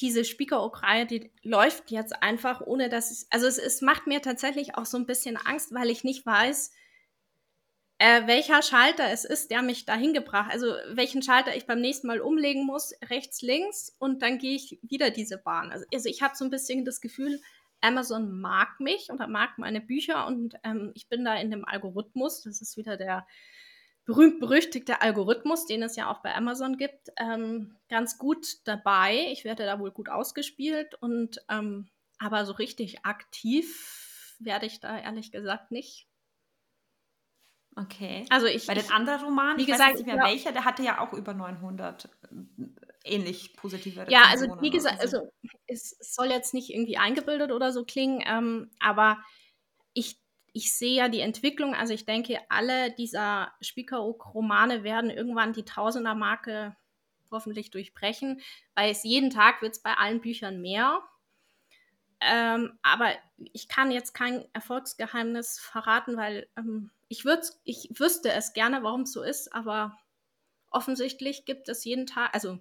diese 0.00 0.24
Speaker-Reihe, 0.24 1.06
die 1.06 1.30
läuft 1.42 1.90
jetzt 1.90 2.22
einfach, 2.22 2.60
ohne 2.60 2.88
dass 2.88 3.12
ich, 3.12 3.26
also 3.30 3.46
es, 3.46 3.58
es 3.58 3.82
macht 3.82 4.06
mir 4.06 4.20
tatsächlich 4.22 4.74
auch 4.76 4.86
so 4.86 4.96
ein 4.96 5.06
bisschen 5.06 5.36
Angst, 5.36 5.72
weil 5.72 5.90
ich 5.90 6.02
nicht 6.04 6.26
weiß, 6.26 6.72
äh, 7.98 8.26
welcher 8.26 8.62
Schalter 8.62 9.10
es 9.12 9.24
ist, 9.24 9.52
der 9.52 9.62
mich 9.62 9.84
dahin 9.84 10.12
gebracht, 10.12 10.50
also 10.50 10.66
welchen 10.88 11.22
Schalter 11.22 11.54
ich 11.54 11.66
beim 11.66 11.80
nächsten 11.80 12.08
Mal 12.08 12.20
umlegen 12.20 12.66
muss, 12.66 12.92
rechts, 13.08 13.42
links 13.42 13.94
und 13.98 14.22
dann 14.22 14.38
gehe 14.38 14.56
ich 14.56 14.80
wieder 14.82 15.10
diese 15.10 15.38
Bahn. 15.38 15.70
Also, 15.70 15.84
also 15.94 16.08
ich 16.08 16.20
habe 16.20 16.34
so 16.34 16.44
ein 16.44 16.50
bisschen 16.50 16.84
das 16.84 17.00
Gefühl, 17.00 17.40
Amazon 17.80 18.40
mag 18.40 18.80
mich 18.80 19.10
oder 19.12 19.28
mag 19.28 19.58
meine 19.58 19.80
Bücher 19.80 20.26
und 20.26 20.56
ähm, 20.64 20.90
ich 20.94 21.08
bin 21.08 21.24
da 21.24 21.36
in 21.36 21.52
dem 21.52 21.64
Algorithmus, 21.64 22.42
das 22.42 22.60
ist 22.60 22.76
wieder 22.76 22.96
der 22.96 23.24
berühmt-berüchtigte 24.04 25.00
Algorithmus, 25.00 25.66
den 25.66 25.82
es 25.82 25.96
ja 25.96 26.10
auch 26.10 26.22
bei 26.22 26.34
Amazon 26.34 26.76
gibt, 26.76 27.10
ähm, 27.18 27.76
ganz 27.88 28.18
gut 28.18 28.58
dabei. 28.64 29.28
Ich 29.30 29.44
werde 29.44 29.64
da 29.64 29.78
wohl 29.78 29.92
gut 29.92 30.08
ausgespielt 30.08 30.94
und 30.96 31.38
ähm, 31.48 31.88
aber 32.18 32.44
so 32.46 32.52
richtig 32.52 33.04
aktiv 33.04 34.36
werde 34.38 34.66
ich 34.66 34.80
da 34.80 34.98
ehrlich 34.98 35.32
gesagt 35.32 35.70
nicht. 35.70 36.08
Okay. 37.76 38.26
Also 38.28 38.46
ich, 38.46 38.66
Bei 38.66 38.74
den 38.74 38.84
ich, 38.84 38.90
anderen 38.90 39.22
Romanen, 39.24 39.58
wie 39.58 39.66
gesagt, 39.66 39.94
nicht 39.94 40.06
mehr 40.06 40.16
ja. 40.16 40.22
welcher, 40.22 40.52
der 40.52 40.64
hatte 40.64 40.82
ja 40.82 41.00
auch 41.00 41.12
über 41.14 41.32
900 41.32 42.04
äh, 42.04 42.08
ähnlich 43.04 43.56
positive 43.56 44.04
Ja, 44.08 44.24
also 44.30 44.46
Rezensionen. 44.46 44.60
wie 44.60 44.70
gesagt, 44.70 45.00
Also, 45.00 45.18
also 45.18 45.32
es, 45.66 45.96
es 45.98 46.14
soll 46.14 46.26
jetzt 46.28 46.52
nicht 46.54 46.70
irgendwie 46.70 46.98
eingebildet 46.98 47.50
oder 47.50 47.72
so 47.72 47.84
klingen, 47.84 48.22
ähm, 48.26 48.70
aber 48.78 49.22
ich, 49.94 50.21
ich 50.52 50.76
sehe 50.76 50.94
ja 50.94 51.08
die 51.08 51.20
Entwicklung, 51.20 51.74
also 51.74 51.94
ich 51.94 52.04
denke, 52.04 52.38
alle 52.48 52.92
dieser 52.92 53.52
Spiekeroog-Romane 53.60 54.84
werden 54.84 55.10
irgendwann 55.10 55.52
die 55.52 55.64
Tausender-Marke 55.64 56.76
hoffentlich 57.30 57.70
durchbrechen, 57.70 58.40
weil 58.74 58.90
es 58.90 59.02
jeden 59.04 59.30
Tag 59.30 59.62
wird 59.62 59.72
es 59.72 59.82
bei 59.82 59.94
allen 59.94 60.20
Büchern 60.20 60.60
mehr. 60.60 61.00
Ähm, 62.20 62.78
aber 62.82 63.10
ich 63.52 63.68
kann 63.68 63.90
jetzt 63.90 64.12
kein 64.12 64.44
Erfolgsgeheimnis 64.52 65.58
verraten, 65.58 66.16
weil 66.16 66.46
ähm, 66.56 66.90
ich, 67.08 67.24
ich 67.64 67.88
wüsste 67.98 68.30
es 68.30 68.52
gerne, 68.52 68.82
warum 68.82 69.02
es 69.02 69.12
so 69.12 69.22
ist, 69.22 69.52
aber 69.52 69.98
offensichtlich 70.70 71.44
gibt 71.46 71.68
es 71.68 71.84
jeden 71.84 72.06
Tag, 72.06 72.32
also 72.34 72.58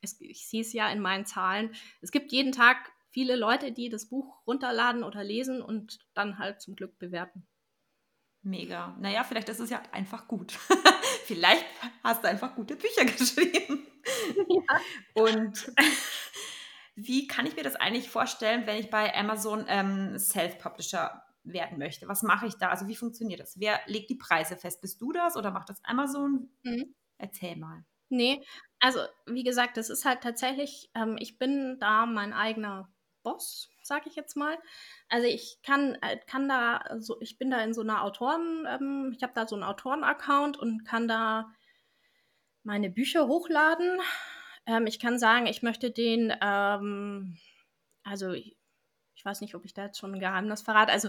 es, 0.00 0.20
ich 0.20 0.46
sehe 0.48 0.62
es 0.62 0.72
ja 0.72 0.90
in 0.90 1.00
meinen 1.00 1.26
Zahlen, 1.26 1.74
es 2.00 2.10
gibt 2.10 2.32
jeden 2.32 2.52
Tag 2.52 2.92
viele 3.12 3.36
Leute, 3.36 3.72
die 3.72 3.88
das 3.88 4.06
Buch 4.06 4.42
runterladen 4.46 5.04
oder 5.04 5.22
lesen 5.22 5.62
und 5.62 6.00
dann 6.14 6.38
halt 6.38 6.60
zum 6.60 6.74
Glück 6.74 6.98
bewerten. 6.98 7.46
Mega. 8.42 8.96
Naja, 8.98 9.22
vielleicht 9.22 9.48
ist 9.48 9.60
es 9.60 9.70
ja 9.70 9.80
einfach 9.92 10.26
gut. 10.26 10.52
vielleicht 11.26 11.64
hast 12.02 12.24
du 12.24 12.28
einfach 12.28 12.56
gute 12.56 12.74
Bücher 12.74 13.04
geschrieben. 13.18 13.86
Ja. 14.48 14.80
Und 15.14 15.72
wie 16.96 17.28
kann 17.28 17.46
ich 17.46 17.54
mir 17.54 17.62
das 17.62 17.76
eigentlich 17.76 18.10
vorstellen, 18.10 18.66
wenn 18.66 18.78
ich 18.78 18.90
bei 18.90 19.14
Amazon 19.14 19.64
ähm, 19.68 20.18
Self-Publisher 20.18 21.22
werden 21.44 21.78
möchte? 21.78 22.08
Was 22.08 22.22
mache 22.22 22.46
ich 22.46 22.54
da? 22.56 22.70
Also 22.70 22.88
wie 22.88 22.96
funktioniert 22.96 23.40
das? 23.40 23.60
Wer 23.60 23.80
legt 23.86 24.10
die 24.10 24.16
Preise 24.16 24.56
fest? 24.56 24.80
Bist 24.80 25.00
du 25.00 25.12
das 25.12 25.36
oder 25.36 25.52
macht 25.52 25.68
das 25.68 25.84
Amazon? 25.84 26.50
Mhm. 26.62 26.94
Erzähl 27.18 27.56
mal. 27.56 27.84
Nee, 28.08 28.44
also 28.78 29.00
wie 29.26 29.44
gesagt, 29.44 29.76
das 29.76 29.88
ist 29.88 30.04
halt 30.04 30.22
tatsächlich, 30.22 30.90
ähm, 30.94 31.16
ich 31.18 31.38
bin 31.38 31.78
da 31.78 32.04
mein 32.04 32.34
eigener 32.34 32.92
Boss, 33.22 33.70
sage 33.82 34.08
ich 34.08 34.16
jetzt 34.16 34.36
mal. 34.36 34.58
Also 35.08 35.26
ich 35.26 35.58
kann, 35.62 35.96
äh, 36.02 36.18
kann 36.26 36.48
da, 36.48 36.84
so, 36.98 37.20
ich 37.20 37.38
bin 37.38 37.50
da 37.50 37.62
in 37.62 37.74
so 37.74 37.80
einer 37.80 38.02
Autoren, 38.04 38.66
ähm, 38.68 39.12
ich 39.16 39.22
habe 39.22 39.32
da 39.34 39.46
so 39.46 39.54
einen 39.56 39.64
Autoren-Account 39.64 40.58
und 40.58 40.84
kann 40.84 41.08
da 41.08 41.52
meine 42.62 42.90
Bücher 42.90 43.26
hochladen. 43.28 44.00
Ähm, 44.66 44.86
ich 44.86 44.98
kann 44.98 45.18
sagen, 45.18 45.46
ich 45.46 45.62
möchte 45.62 45.90
den, 45.90 46.32
ähm, 46.40 47.38
also 48.04 48.32
ich, 48.32 48.56
ich 49.14 49.24
weiß 49.24 49.40
nicht, 49.40 49.54
ob 49.54 49.64
ich 49.64 49.74
da 49.74 49.84
jetzt 49.84 49.98
schon 49.98 50.14
ein 50.14 50.20
Geheimnis 50.20 50.62
verrate. 50.62 50.92
Also 50.92 51.08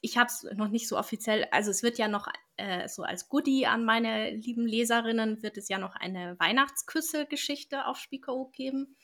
ich 0.00 0.18
habe 0.18 0.26
es 0.26 0.42
noch 0.56 0.68
nicht 0.68 0.88
so 0.88 0.98
offiziell, 0.98 1.46
also 1.52 1.70
es 1.70 1.82
wird 1.82 1.98
ja 1.98 2.08
noch 2.08 2.26
äh, 2.56 2.88
so 2.88 3.02
als 3.04 3.28
Goodie 3.28 3.66
an 3.66 3.84
meine 3.84 4.30
lieben 4.30 4.66
Leserinnen, 4.66 5.42
wird 5.42 5.56
es 5.56 5.68
ja 5.68 5.78
noch 5.78 5.94
eine 5.94 6.38
Weihnachtsküsse-Geschichte 6.40 7.86
auf 7.86 7.98
Spiekeroog 7.98 8.52
geben. 8.52 8.96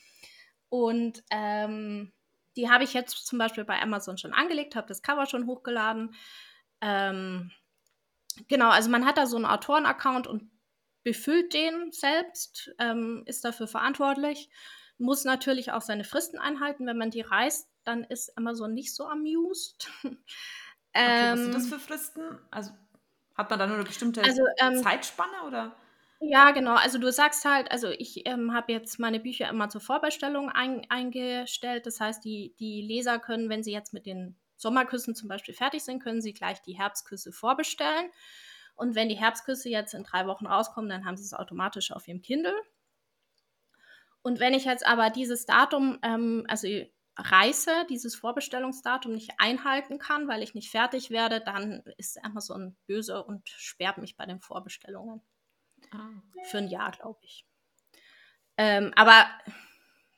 Und 0.71 1.23
ähm, 1.31 2.13
die 2.59 2.69
habe 2.69 2.83
ich 2.83 2.93
jetzt 2.93 3.25
zum 3.25 3.39
Beispiel 3.39 3.65
bei 3.65 3.81
Amazon 3.81 4.19
schon 4.19 4.33
angelegt, 4.33 4.75
habe 4.75 4.89
das 4.89 5.01
Cover 5.01 5.27
schon 5.27 5.47
hochgeladen. 5.47 6.17
Ähm, 6.81 7.53
genau, 8.49 8.69
also 8.71 8.91
man 8.91 9.07
hat 9.07 9.17
da 9.17 9.27
so 9.27 9.37
einen 9.37 9.47
Autoren-Account 9.47 10.27
und 10.27 10.51
befüllt 11.05 11.55
den 11.55 11.93
selbst, 11.93 12.73
ähm, 12.81 13.23
ist 13.27 13.45
dafür 13.45 13.69
verantwortlich, 13.69 14.51
muss 14.99 15.25
natürlich 15.25 15.71
auch 15.71 15.83
seine 15.83 16.03
Fristen 16.03 16.39
einhalten. 16.41 16.85
Wenn 16.85 16.99
man 16.99 17.13
die 17.13 17.21
reißt, 17.21 17.69
dann 17.85 18.03
ist 18.03 18.37
Amazon 18.37 18.75
nicht 18.75 18.93
so 18.93 19.07
amused. 19.07 19.89
Okay, 20.03 21.33
was 21.33 21.41
sind 21.41 21.55
das 21.55 21.65
Ähm, 21.65 21.71
für 21.71 21.79
Fristen? 21.79 22.39
Also 22.51 22.73
hat 23.37 23.51
man 23.51 23.59
da 23.61 23.67
nur 23.69 23.77
eine 23.77 23.85
bestimmte 23.85 24.21
also, 24.25 24.43
ähm, 24.59 24.83
Zeitspanne 24.83 25.45
oder? 25.47 25.77
Ja, 26.21 26.51
genau. 26.51 26.75
Also 26.75 26.99
du 26.99 27.13
sagst 27.13 27.45
halt, 27.45 27.71
also 27.71 27.89
ich 27.91 28.27
ähm, 28.27 28.53
habe 28.53 28.73
jetzt 28.73 28.99
meine 28.99 29.21
Bücher 29.21 29.49
immer 29.49 29.69
zur 29.69 29.81
Vorbestellung 29.81 30.49
ein, 30.51 30.85
eingestellt. 30.91 31.87
Das 31.87 32.01
heißt, 32.01 32.25
die, 32.25 32.55
die 32.59 32.83
Leser 32.83 33.19
können, 33.21 33.49
wenn 33.49 33.63
sie 33.63 33.73
jetzt 33.73 33.93
mit 33.93 34.05
den 34.05 34.37
Sommerküssen 34.57 35.15
zum 35.15 35.29
Beispiel 35.29 35.55
fertig 35.55 35.85
sind, 35.85 36.03
können 36.03 36.21
sie 36.21 36.33
gleich 36.33 36.61
die 36.63 36.77
Herbstküsse 36.77 37.31
vorbestellen. 37.33 38.11
Und 38.75 38.97
wenn 38.97 39.09
die 39.09 39.17
Herbstküsse 39.19 39.69
jetzt 39.69 39.95
in 39.95 40.03
drei 40.03 40.27
Wochen 40.27 40.47
rauskommen, 40.47 40.91
dann 40.91 41.05
haben 41.05 41.17
sie 41.17 41.25
es 41.25 41.35
automatisch 41.35 41.93
auf 41.93 42.09
ihrem 42.09 42.23
Kindle. 42.23 42.55
Und 44.23 44.41
wenn 44.41 44.55
ich 44.55 44.65
jetzt 44.65 44.87
aber 44.87 45.11
dieses 45.11 45.47
Datum, 45.47 45.99
ähm, 46.03 46.45
also 46.49 46.69
reiße, 47.17 47.87
dieses 47.91 48.15
Vorbestellungsdatum 48.15 49.13
nicht 49.13 49.33
einhalten 49.39 49.99
kann, 49.99 50.29
weil 50.29 50.43
ich 50.43 50.55
nicht 50.55 50.71
fertig 50.71 51.11
werde, 51.11 51.41
dann 51.41 51.83
ist 51.97 52.23
Amazon 52.25 52.77
böse 52.87 53.25
und 53.25 53.49
sperrt 53.49 53.99
mich 53.99 54.17
bei 54.17 54.27
den 54.27 54.41
Vorbestellungen. 54.41 55.23
Ah. 55.93 56.11
Für 56.45 56.59
ein 56.59 56.69
Jahr, 56.69 56.93
glaube 56.93 57.21
ich. 57.23 57.47
Ähm, 58.57 58.93
aber 58.97 59.27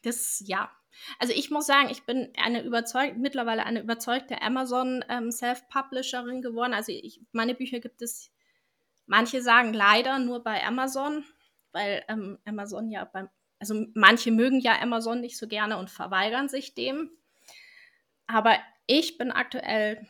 das, 0.02 0.42
ja. 0.46 0.70
Also 1.18 1.32
ich 1.34 1.50
muss 1.50 1.66
sagen, 1.66 1.88
ich 1.90 2.04
bin 2.04 2.32
eine 2.36 2.62
überzeugte, 2.62 3.18
mittlerweile 3.18 3.64
eine 3.64 3.80
überzeugte 3.80 4.42
Amazon 4.42 5.04
ähm, 5.08 5.30
geworden. 5.30 6.74
Also 6.74 6.92
ich, 6.92 7.20
meine 7.32 7.54
Bücher 7.54 7.80
gibt 7.80 8.02
es, 8.02 8.32
manche 9.06 9.42
sagen 9.42 9.72
leider 9.72 10.18
nur 10.18 10.42
bei 10.42 10.64
Amazon, 10.64 11.24
weil 11.72 12.04
ähm, 12.08 12.38
Amazon 12.44 12.90
ja 12.90 13.04
beim, 13.04 13.28
also 13.58 13.86
manche 13.94 14.30
mögen 14.30 14.60
ja 14.60 14.80
Amazon 14.80 15.20
nicht 15.20 15.38
so 15.38 15.46
gerne 15.46 15.78
und 15.78 15.90
verweigern 15.90 16.48
sich 16.48 16.74
dem. 16.74 17.10
Aber 18.26 18.58
ich 18.86 19.18
bin 19.18 19.30
aktuell 19.30 20.06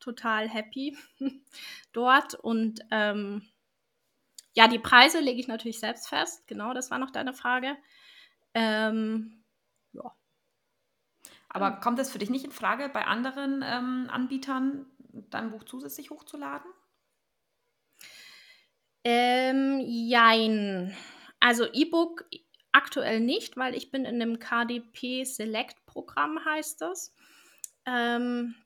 total 0.00 0.48
happy 0.48 0.96
dort 1.92 2.34
und 2.34 2.80
ähm, 2.90 3.48
ja, 4.58 4.66
die 4.66 4.80
Preise 4.80 5.20
lege 5.20 5.38
ich 5.38 5.46
natürlich 5.46 5.78
selbst 5.78 6.08
fest. 6.08 6.48
Genau, 6.48 6.74
das 6.74 6.90
war 6.90 6.98
noch 6.98 7.12
deine 7.12 7.32
Frage. 7.32 7.76
Ähm, 8.54 9.44
ja. 9.92 10.12
Aber 11.48 11.70
mhm. 11.70 11.80
kommt 11.80 12.00
es 12.00 12.10
für 12.10 12.18
dich 12.18 12.28
nicht 12.28 12.44
in 12.44 12.50
Frage, 12.50 12.88
bei 12.88 13.06
anderen 13.06 13.62
ähm, 13.64 14.08
Anbietern 14.10 14.86
dein 15.30 15.52
Buch 15.52 15.62
zusätzlich 15.62 16.10
hochzuladen? 16.10 16.68
Ähm, 19.04 19.78
jein. 19.80 20.92
Also 21.38 21.72
E-Book 21.72 22.28
aktuell 22.72 23.20
nicht, 23.20 23.56
weil 23.56 23.76
ich 23.76 23.92
bin 23.92 24.04
in 24.04 24.20
einem 24.20 24.40
KDP 24.40 25.22
Select 25.22 25.86
Programm, 25.86 26.44
heißt 26.44 26.80
das. 26.80 27.14
Ähm, 27.86 28.56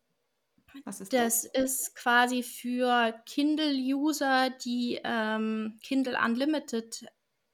Was 0.85 1.01
ist 1.01 1.13
das? 1.13 1.43
Das 1.43 1.45
ist 1.45 1.97
quasi 1.97 2.43
für 2.43 3.15
Kindle-User, 3.27 4.51
die 4.51 5.01
ähm, 5.05 5.79
Kindle 5.83 6.19
Unlimited 6.19 7.07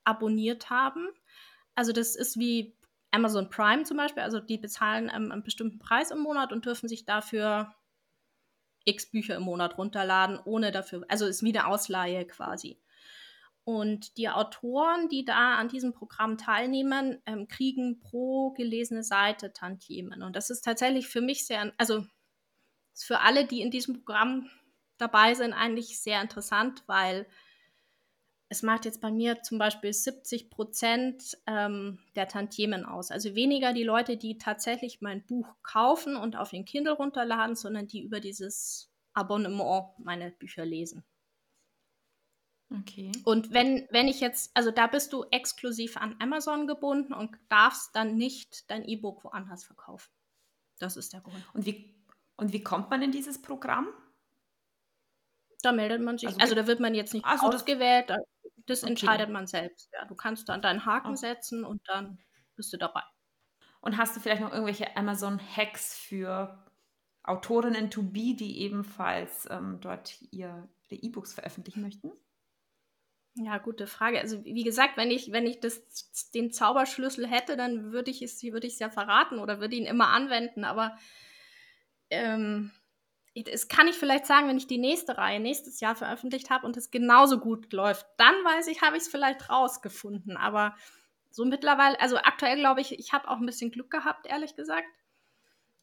abonniert 0.05 0.71
haben. 0.71 1.09
Also 1.75 1.93
das 1.93 2.17
ist 2.17 2.39
wie 2.39 2.77
Amazon 3.11 3.51
Prime 3.51 3.85
zum 3.85 3.97
Beispiel. 3.97 4.23
Also 4.23 4.41
die 4.41 4.59
bezahlen 4.59 5.11
ähm, 5.15 5.33
einen 5.33 5.43
bestimmten 5.43 5.79
Preis 5.79 6.11
im 6.11 6.19
Monat 6.19 6.53
und 6.53 6.65
dürfen 6.65 6.89
sich 6.89 7.05
dafür 7.05 7.75
x 8.85 9.11
Bücher 9.11 9.37
im 9.37 9.43
Monat 9.43 9.77
runterladen, 9.77 10.41
ohne 10.45 10.73
dafür, 10.73 11.05
also 11.09 11.27
ist 11.27 11.43
wie 11.43 11.57
eine 11.57 11.67
Ausleihe 11.67 12.27
quasi. 12.27 12.81
Und 13.65 14.17
die 14.17 14.31
Autoren, 14.31 15.11
die 15.11 15.27
da 15.27 15.57
an 15.57 15.69
diesem 15.69 15.93
Programm 15.93 16.39
teilnehmen, 16.39 17.21
ähm, 17.27 17.49
kriegen 17.49 18.01
pro 18.01 18.53
gelesene 18.53 19.05
Seite 19.05 19.53
Tantiemen. 19.53 20.23
Und 20.23 20.37
das 20.37 20.49
ist 20.49 20.63
tatsächlich 20.63 21.07
für 21.07 21.21
mich 21.21 21.47
sehr, 21.47 21.75
also 21.77 22.07
ist 22.99 23.05
für 23.05 23.21
alle, 23.21 23.47
die 23.47 23.63
in 23.63 23.71
diesem 23.71 23.95
Programm 23.95 24.51
dabei 24.99 25.35
sind, 25.35 25.53
eigentlich 25.53 26.01
sehr 26.01 26.21
interessant, 26.21 26.83
weil 26.87 27.27
es 28.49 28.63
macht 28.63 28.87
jetzt 28.87 29.01
bei 29.01 29.11
mir 29.11 29.43
zum 29.43 29.59
Beispiel 29.59 29.93
70 29.93 30.51
Prozent 30.51 31.39
ähm, 31.47 31.99
der 32.17 32.29
Tantiemen 32.29 32.85
aus. 32.85 33.11
Also 33.11 33.35
weniger 33.35 33.73
die 33.73 33.85
Leute, 33.85 34.17
die 34.17 34.39
tatsächlich 34.39 35.01
mein 35.01 35.25
Buch 35.27 35.47
kaufen 35.63 36.17
und 36.17 36.35
auf 36.35 36.51
den 36.51 36.65
Kindle 36.65 36.95
runterladen, 36.95 37.55
sondern 37.55 37.87
die 37.87 38.03
über 38.03 38.21
dieses 38.21 38.91
Abonnement 39.13 39.91
meine 39.99 40.31
Bücher 40.33 40.65
lesen. 40.65 41.05
Okay. 42.81 43.13
Und 43.25 43.53
wenn, 43.53 43.87
wenn 43.91 44.09
ich 44.09 44.21
jetzt, 44.21 44.51
also 44.55 44.71
da 44.71 44.87
bist 44.89 45.13
du 45.13 45.25
exklusiv 45.31 45.97
an 45.97 46.17
Amazon 46.19 46.67
gebunden 46.67 47.13
und 47.13 47.37
darfst 47.49 47.95
dann 47.95 48.17
nicht 48.17 48.71
dein 48.71 48.85
E-Book 48.85 49.25
woanders 49.25 49.65
verkaufen. 49.65 50.11
Das 50.79 50.97
ist 50.97 51.13
der 51.13 51.21
Grund. 51.21 51.43
Und 51.55 51.67
wie, 51.67 51.98
und 52.39 52.53
wie 52.53 52.63
kommt 52.63 52.89
man 52.89 53.03
in 53.03 53.11
dieses 53.13 53.43
Programm? 53.43 53.89
Da 55.63 55.73
meldet 55.73 56.01
man 56.01 56.19
sich. 56.19 56.29
Also, 56.29 56.41
also 56.41 56.55
da 56.55 56.67
wird 56.67 56.81
man 56.81 56.95
jetzt 56.95 57.13
nicht 57.13 57.27
also 57.27 57.49
ausgewählt. 57.49 58.09
Das, 58.09 58.23
das 58.67 58.83
okay. 58.83 58.91
entscheidet 58.91 59.29
man 59.29 59.47
selbst. 59.47 59.91
Ja, 59.93 60.05
du 60.07 60.15
kannst 60.15 60.49
dann 60.49 60.63
deinen 60.63 60.87
Haken 60.87 61.13
oh. 61.13 61.17
setzen 61.17 61.65
und 61.65 61.83
dann 61.89 62.19
bist 62.55 62.73
du 62.73 62.77
dabei. 62.77 63.03
Und 63.81 63.99
hast 63.99 64.17
du 64.17 64.21
vielleicht 64.21 64.41
noch 64.41 64.53
irgendwelche 64.53 64.97
Amazon-Hacks 64.97 65.99
für 65.99 66.65
Autorinnen 67.25 67.91
to 67.91 68.03
be, 68.03 68.35
die 68.35 68.61
ebenfalls 68.61 69.49
ähm, 69.51 69.79
dort 69.81 70.23
ihr, 70.31 70.69
ihre 70.89 71.03
E-Books 71.03 71.35
veröffentlichen 71.35 71.83
möchten? 71.83 72.13
Ja, 73.35 73.59
gute 73.59 73.87
Frage. 73.87 74.21
Also 74.21 74.45
wie 74.45 74.65
gesagt, 74.65 74.97
wenn 74.97 75.11
ich, 75.11 75.33
wenn 75.33 75.47
ich 75.47 75.61
das, 75.61 76.31
den 76.35 76.53
Zauberschlüssel 76.53 77.27
hätte, 77.27 77.57
dann 77.57 77.93
würde 77.93 78.11
ich 78.11 78.23
es, 78.23 78.43
würde 78.45 78.67
ich 78.67 78.75
es 78.75 78.79
ja 78.79 78.91
verraten 78.91 79.39
oder 79.41 79.61
würde 79.61 79.77
ihn 79.77 79.87
immer 79.87 80.09
anwenden. 80.09 80.65
Aber 80.65 80.97
ähm, 82.11 82.71
das 83.35 83.69
kann 83.69 83.89
ich 83.89 83.97
vielleicht 83.97 84.27
sagen, 84.27 84.49
wenn 84.49 84.57
ich 84.57 84.67
die 84.67 84.79
nächste 84.79 85.17
Reihe 85.17 85.41
nächstes 85.41 85.81
Jahr 85.81 85.95
veröffentlicht 85.95 86.51
habe 86.51 86.67
und 86.67 86.77
es 86.77 86.91
genauso 86.91 87.39
gut 87.39 87.73
läuft, 87.73 88.07
dann 88.17 88.35
weiß 88.45 88.67
ich, 88.69 88.83
habe 88.83 88.97
ich 88.97 89.05
es 89.05 89.09
vielleicht 89.09 89.49
rausgefunden. 89.51 90.37
Aber 90.37 90.75
so 91.31 91.45
mittlerweile, 91.45 92.01
also 92.01 92.17
aktuell 92.17 92.57
glaube 92.57 92.81
ich, 92.81 92.99
ich 92.99 93.13
habe 93.13 93.29
auch 93.29 93.37
ein 93.37 93.47
bisschen 93.47 93.71
Glück 93.71 93.91
gehabt, 93.91 94.27
ehrlich 94.27 94.57
gesagt. 94.57 94.89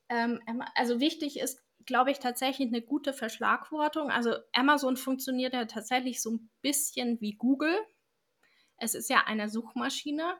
Ähm, 0.09 0.41
also 0.75 0.99
wichtig 0.99 1.39
ist, 1.39 1.63
glaube 1.85 2.11
ich, 2.11 2.19
tatsächlich 2.19 2.67
eine 2.67 2.81
gute 2.81 3.13
Verschlagwortung. 3.13 4.09
Also 4.09 4.35
Amazon 4.53 4.97
funktioniert 4.97 5.53
ja 5.53 5.65
tatsächlich 5.65 6.21
so 6.21 6.31
ein 6.31 6.49
bisschen 6.61 7.21
wie 7.21 7.33
Google. 7.33 7.77
Es 8.77 8.95
ist 8.95 9.09
ja 9.09 9.23
eine 9.25 9.49
Suchmaschine. 9.49 10.35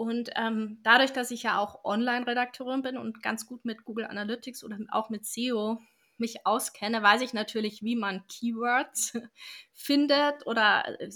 Und 0.00 0.30
ähm, 0.34 0.78
dadurch, 0.82 1.12
dass 1.12 1.30
ich 1.30 1.42
ja 1.42 1.58
auch 1.58 1.84
Online-Redakteurin 1.84 2.80
bin 2.80 2.96
und 2.96 3.22
ganz 3.22 3.46
gut 3.46 3.66
mit 3.66 3.84
Google 3.84 4.06
Analytics 4.06 4.64
oder 4.64 4.78
auch 4.92 5.10
mit 5.10 5.26
SEO 5.26 5.78
mich 6.16 6.46
auskenne, 6.46 7.02
weiß 7.02 7.20
ich 7.20 7.34
natürlich, 7.34 7.82
wie 7.82 7.96
man 7.96 8.26
Keywords 8.26 9.12
findet 9.74 10.46
oder 10.46 10.98
äh, 10.98 11.10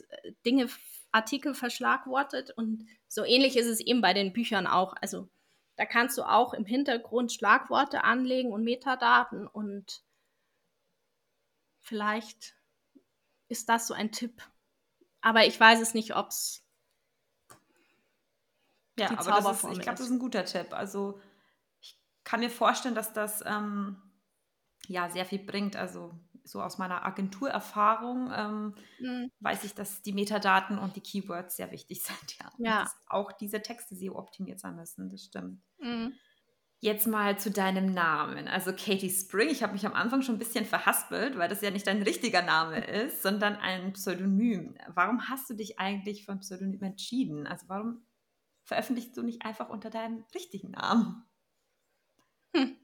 Dinge, 0.45 0.69
Artikel 1.13 1.55
verschlagwortet. 1.55 2.51
Und 2.51 2.87
so 3.09 3.25
ähnlich 3.25 3.57
ist 3.57 3.69
es 3.69 3.81
eben 3.81 4.03
bei 4.03 4.13
den 4.13 4.35
Büchern 4.35 4.67
auch. 4.67 4.95
Also 5.01 5.31
da 5.77 5.87
kannst 5.87 6.19
du 6.19 6.23
auch 6.23 6.53
im 6.53 6.67
Hintergrund 6.67 7.33
Schlagworte 7.33 8.05
anlegen 8.05 8.53
und 8.53 8.65
Metadaten 8.65 9.47
und 9.47 10.03
vielleicht 11.81 12.55
ist 13.49 13.71
das 13.71 13.87
so 13.87 13.95
ein 13.95 14.13
Tipp. 14.13 14.43
Aber 15.23 15.47
ich 15.47 15.59
weiß 15.59 15.81
es 15.81 15.95
nicht, 15.95 16.15
ob 16.15 16.29
es 16.29 16.64
ja, 18.99 19.11
aber 19.19 19.41
das 19.41 19.65
ist, 19.65 19.73
ich 19.73 19.81
glaube, 19.81 19.99
das 19.99 20.07
ist 20.07 20.11
ein 20.11 20.19
guter 20.19 20.45
Tipp. 20.45 20.73
Also 20.73 21.21
ich 21.81 21.99
kann 22.23 22.41
mir 22.41 22.51
vorstellen, 22.51 22.95
dass 22.95 23.13
das 23.13 23.43
ähm, 23.45 23.97
ja 24.89 25.09
sehr 25.11 25.25
viel 25.25 25.41
bringt. 25.41 25.77
Also 25.77 26.13
so 26.45 26.61
aus 26.61 26.79
meiner 26.79 27.05
Agenturerfahrung 27.07 28.31
ähm, 28.35 28.75
mhm. 29.01 29.31
weiß 29.41 29.65
ich, 29.65 29.75
dass 29.75 30.03
die 30.03 30.13
Metadaten 30.13 30.79
und 30.79 30.95
die 30.95 31.01
Keywords 31.01 31.57
sehr 31.57 31.73
wichtig 31.73 32.03
sind. 32.05 32.39
Ja. 32.39 32.53
ja. 32.59 32.91
auch 33.09 33.33
diese 33.33 33.63
Texte 33.63 33.97
SEO 33.97 34.17
optimiert 34.17 34.61
sein 34.61 34.77
müssen. 34.77 35.09
Das 35.09 35.25
stimmt. 35.25 35.63
Mhm. 35.79 36.13
Jetzt 36.81 37.07
mal 37.07 37.39
zu 37.39 37.51
deinem 37.51 37.95
Namen. 37.95 38.47
Also 38.47 38.73
Katie 38.73 39.09
Spring. 39.09 39.49
Ich 39.49 39.63
habe 39.63 39.73
mich 39.73 39.87
am 39.87 39.95
Anfang 39.95 40.21
schon 40.21 40.35
ein 40.35 40.39
bisschen 40.39 40.67
verhaspelt, 40.67 41.39
weil 41.39 41.49
das 41.49 41.63
ja 41.63 41.71
nicht 41.71 41.87
dein 41.87 42.03
richtiger 42.03 42.43
Name 42.43 42.85
ist, 43.05 43.23
sondern 43.23 43.57
ein 43.57 43.95
Pseudonym. 43.95 44.77
Warum 44.89 45.29
hast 45.31 45.49
du 45.49 45.55
dich 45.55 45.79
eigentlich 45.79 46.27
für 46.27 46.33
ein 46.33 46.41
Pseudonym 46.41 46.83
entschieden? 46.83 47.47
Also 47.47 47.67
warum 47.69 48.05
veröffentlichst 48.65 49.17
du 49.17 49.23
nicht 49.23 49.45
einfach 49.45 49.69
unter 49.69 49.91
deinem 49.91 50.25
richtigen 50.35 50.73
Namen? 50.73 51.25
Hm. 52.55 52.77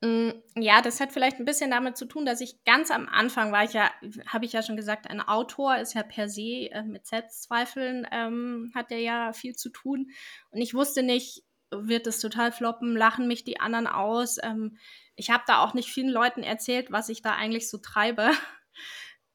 Mm, 0.00 0.30
ja, 0.54 0.80
das 0.80 1.00
hat 1.00 1.12
vielleicht 1.12 1.40
ein 1.40 1.44
bisschen 1.44 1.72
damit 1.72 1.96
zu 1.96 2.06
tun, 2.06 2.24
dass 2.24 2.40
ich 2.40 2.62
ganz 2.64 2.92
am 2.92 3.08
Anfang 3.08 3.50
war 3.50 3.64
ich 3.64 3.72
ja, 3.72 3.90
habe 4.26 4.44
ich 4.44 4.52
ja 4.52 4.62
schon 4.62 4.76
gesagt, 4.76 5.10
ein 5.10 5.20
Autor 5.20 5.76
ist 5.78 5.94
ja 5.94 6.04
per 6.04 6.28
se 6.28 6.70
äh, 6.70 6.84
mit 6.84 7.06
Selbstzweifeln 7.06 8.06
ähm, 8.12 8.70
hat 8.76 8.92
er 8.92 9.00
ja 9.00 9.32
viel 9.32 9.56
zu 9.56 9.70
tun 9.70 10.10
und 10.50 10.60
ich 10.60 10.72
wusste 10.72 11.02
nicht, 11.02 11.42
wird 11.70 12.06
es 12.06 12.20
total 12.20 12.52
floppen, 12.52 12.96
lachen 12.96 13.26
mich 13.26 13.44
die 13.44 13.60
anderen 13.60 13.86
aus. 13.86 14.38
Ähm, 14.42 14.78
ich 15.16 15.30
habe 15.30 15.44
da 15.46 15.62
auch 15.62 15.74
nicht 15.74 15.90
vielen 15.90 16.08
Leuten 16.08 16.42
erzählt, 16.42 16.90
was 16.92 17.08
ich 17.08 17.20
da 17.22 17.34
eigentlich 17.34 17.68
so 17.68 17.78
treibe. 17.78 18.30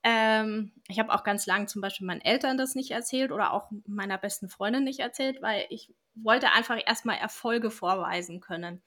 Ähm, 0.03 0.71
ich 0.89 0.99
habe 0.99 1.13
auch 1.13 1.23
ganz 1.23 1.45
lange 1.45 1.65
zum 1.67 1.81
Beispiel 1.81 2.05
meinen 2.05 2.21
Eltern 2.21 2.57
das 2.57 2.75
nicht 2.75 2.91
erzählt 2.91 3.31
oder 3.31 3.53
auch 3.53 3.71
meiner 3.85 4.17
besten 4.17 4.49
Freundin 4.49 4.83
nicht 4.83 4.99
erzählt, 4.99 5.41
weil 5.41 5.65
ich 5.69 5.93
wollte 6.15 6.51
einfach 6.51 6.77
erstmal 6.85 7.17
Erfolge 7.17 7.71
vorweisen 7.71 8.41
können. 8.41 8.81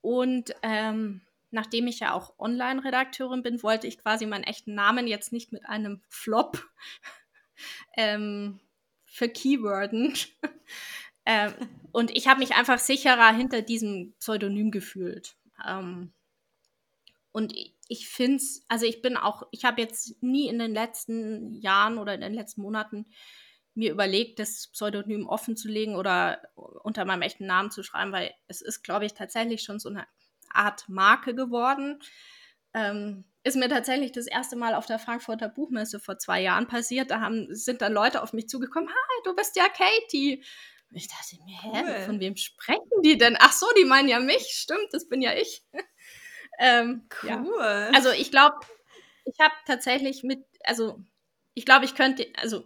Und 0.00 0.54
ähm, 0.62 1.20
nachdem 1.50 1.88
ich 1.88 2.00
ja 2.00 2.14
auch 2.14 2.38
Online-Redakteurin 2.38 3.42
bin, 3.42 3.62
wollte 3.62 3.88
ich 3.88 3.98
quasi 3.98 4.24
meinen 4.24 4.44
echten 4.44 4.74
Namen 4.74 5.08
jetzt 5.08 5.32
nicht 5.32 5.52
mit 5.52 5.66
einem 5.66 6.00
Flop 6.08 6.64
ähm, 7.96 8.60
verkeyworden. 9.04 10.14
ähm, 11.26 11.54
und 11.90 12.16
ich 12.16 12.28
habe 12.28 12.38
mich 12.38 12.54
einfach 12.54 12.78
sicherer 12.78 13.34
hinter 13.34 13.62
diesem 13.62 14.14
Pseudonym 14.20 14.70
gefühlt. 14.70 15.36
Ähm, 15.66 16.12
und 17.32 17.52
ich, 17.90 18.08
finde 18.08 18.36
es, 18.36 18.64
also 18.68 18.86
ich 18.86 19.02
bin 19.02 19.16
auch, 19.16 19.42
ich 19.50 19.64
habe 19.64 19.80
jetzt 19.80 20.22
nie 20.22 20.48
in 20.48 20.60
den 20.60 20.72
letzten 20.72 21.52
Jahren 21.54 21.98
oder 21.98 22.14
in 22.14 22.20
den 22.20 22.32
letzten 22.32 22.62
Monaten 22.62 23.06
mir 23.74 23.90
überlegt, 23.90 24.38
das 24.38 24.68
Pseudonym 24.68 25.26
offen 25.26 25.56
zu 25.56 25.66
legen 25.66 25.96
oder 25.96 26.40
unter 26.54 27.04
meinem 27.04 27.22
echten 27.22 27.46
Namen 27.46 27.72
zu 27.72 27.82
schreiben, 27.82 28.12
weil 28.12 28.32
es 28.46 28.60
ist, 28.60 28.84
glaube 28.84 29.06
ich, 29.06 29.14
tatsächlich 29.14 29.62
schon 29.62 29.80
so 29.80 29.88
eine 29.88 30.06
Art 30.50 30.88
Marke 30.88 31.34
geworden. 31.34 31.98
Ähm, 32.74 33.24
ist 33.42 33.56
mir 33.56 33.68
tatsächlich 33.68 34.12
das 34.12 34.28
erste 34.28 34.54
Mal 34.54 34.74
auf 34.74 34.86
der 34.86 35.00
Frankfurter 35.00 35.48
Buchmesse 35.48 35.98
vor 35.98 36.16
zwei 36.18 36.40
Jahren 36.40 36.68
passiert. 36.68 37.10
Da 37.10 37.20
haben, 37.20 37.52
sind 37.54 37.82
dann 37.82 37.92
Leute 37.92 38.22
auf 38.22 38.32
mich 38.32 38.48
zugekommen, 38.48 38.88
hi, 38.88 39.22
du 39.24 39.34
bist 39.34 39.56
ja 39.56 39.66
Katie. 39.68 40.44
Und 40.90 40.96
ich 40.96 41.08
dachte 41.08 41.36
mir, 41.44 41.60
hä, 41.60 41.82
cool. 41.84 42.06
von 42.06 42.20
wem 42.20 42.36
sprechen 42.36 43.02
die 43.02 43.18
denn? 43.18 43.36
Ach 43.40 43.52
so, 43.52 43.66
die 43.76 43.84
meinen 43.84 44.08
ja 44.08 44.20
mich, 44.20 44.46
stimmt, 44.50 44.88
das 44.92 45.08
bin 45.08 45.22
ja 45.22 45.34
ich. 45.34 45.64
Ähm, 46.60 47.08
cool. 47.22 47.28
Ja. 47.28 47.90
Also 47.94 48.10
ich 48.10 48.30
glaube, 48.30 48.56
ich 49.24 49.38
habe 49.40 49.54
tatsächlich 49.66 50.22
mit, 50.22 50.44
also 50.64 51.02
ich 51.54 51.64
glaube, 51.64 51.86
ich 51.86 51.94
könnte, 51.94 52.26
also 52.36 52.64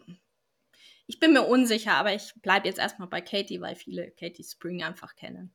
ich 1.07 1.21
bin 1.21 1.33
mir 1.33 1.43
unsicher, 1.43 1.95
aber 1.95 2.15
ich 2.15 2.35
bleibe 2.43 2.67
jetzt 2.67 2.79
erstmal 2.79 3.09
bei 3.09 3.21
Katie, 3.21 3.61
weil 3.61 3.77
viele 3.77 4.11
Katie 4.11 4.45
Spring 4.45 4.83
einfach 4.83 5.15
kennen. 5.15 5.55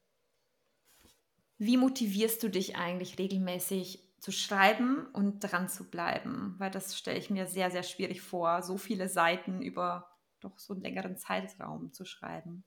Wie 1.57 1.77
motivierst 1.77 2.41
du 2.41 2.49
dich 2.49 2.77
eigentlich 2.77 3.19
regelmäßig 3.19 4.01
zu 4.19 4.31
schreiben 4.31 5.07
und 5.13 5.41
dran 5.41 5.67
zu 5.67 5.89
bleiben? 5.89 6.55
Weil 6.57 6.71
das 6.71 6.97
stelle 6.97 7.19
ich 7.19 7.29
mir 7.29 7.47
sehr, 7.47 7.71
sehr 7.71 7.83
schwierig 7.83 8.21
vor, 8.21 8.61
so 8.63 8.77
viele 8.77 9.09
Seiten 9.09 9.61
über 9.61 10.09
doch 10.39 10.57
so 10.57 10.73
einen 10.73 10.83
längeren 10.83 11.17
Zeitraum 11.17 11.91
zu 11.91 12.05
schreiben. 12.05 12.63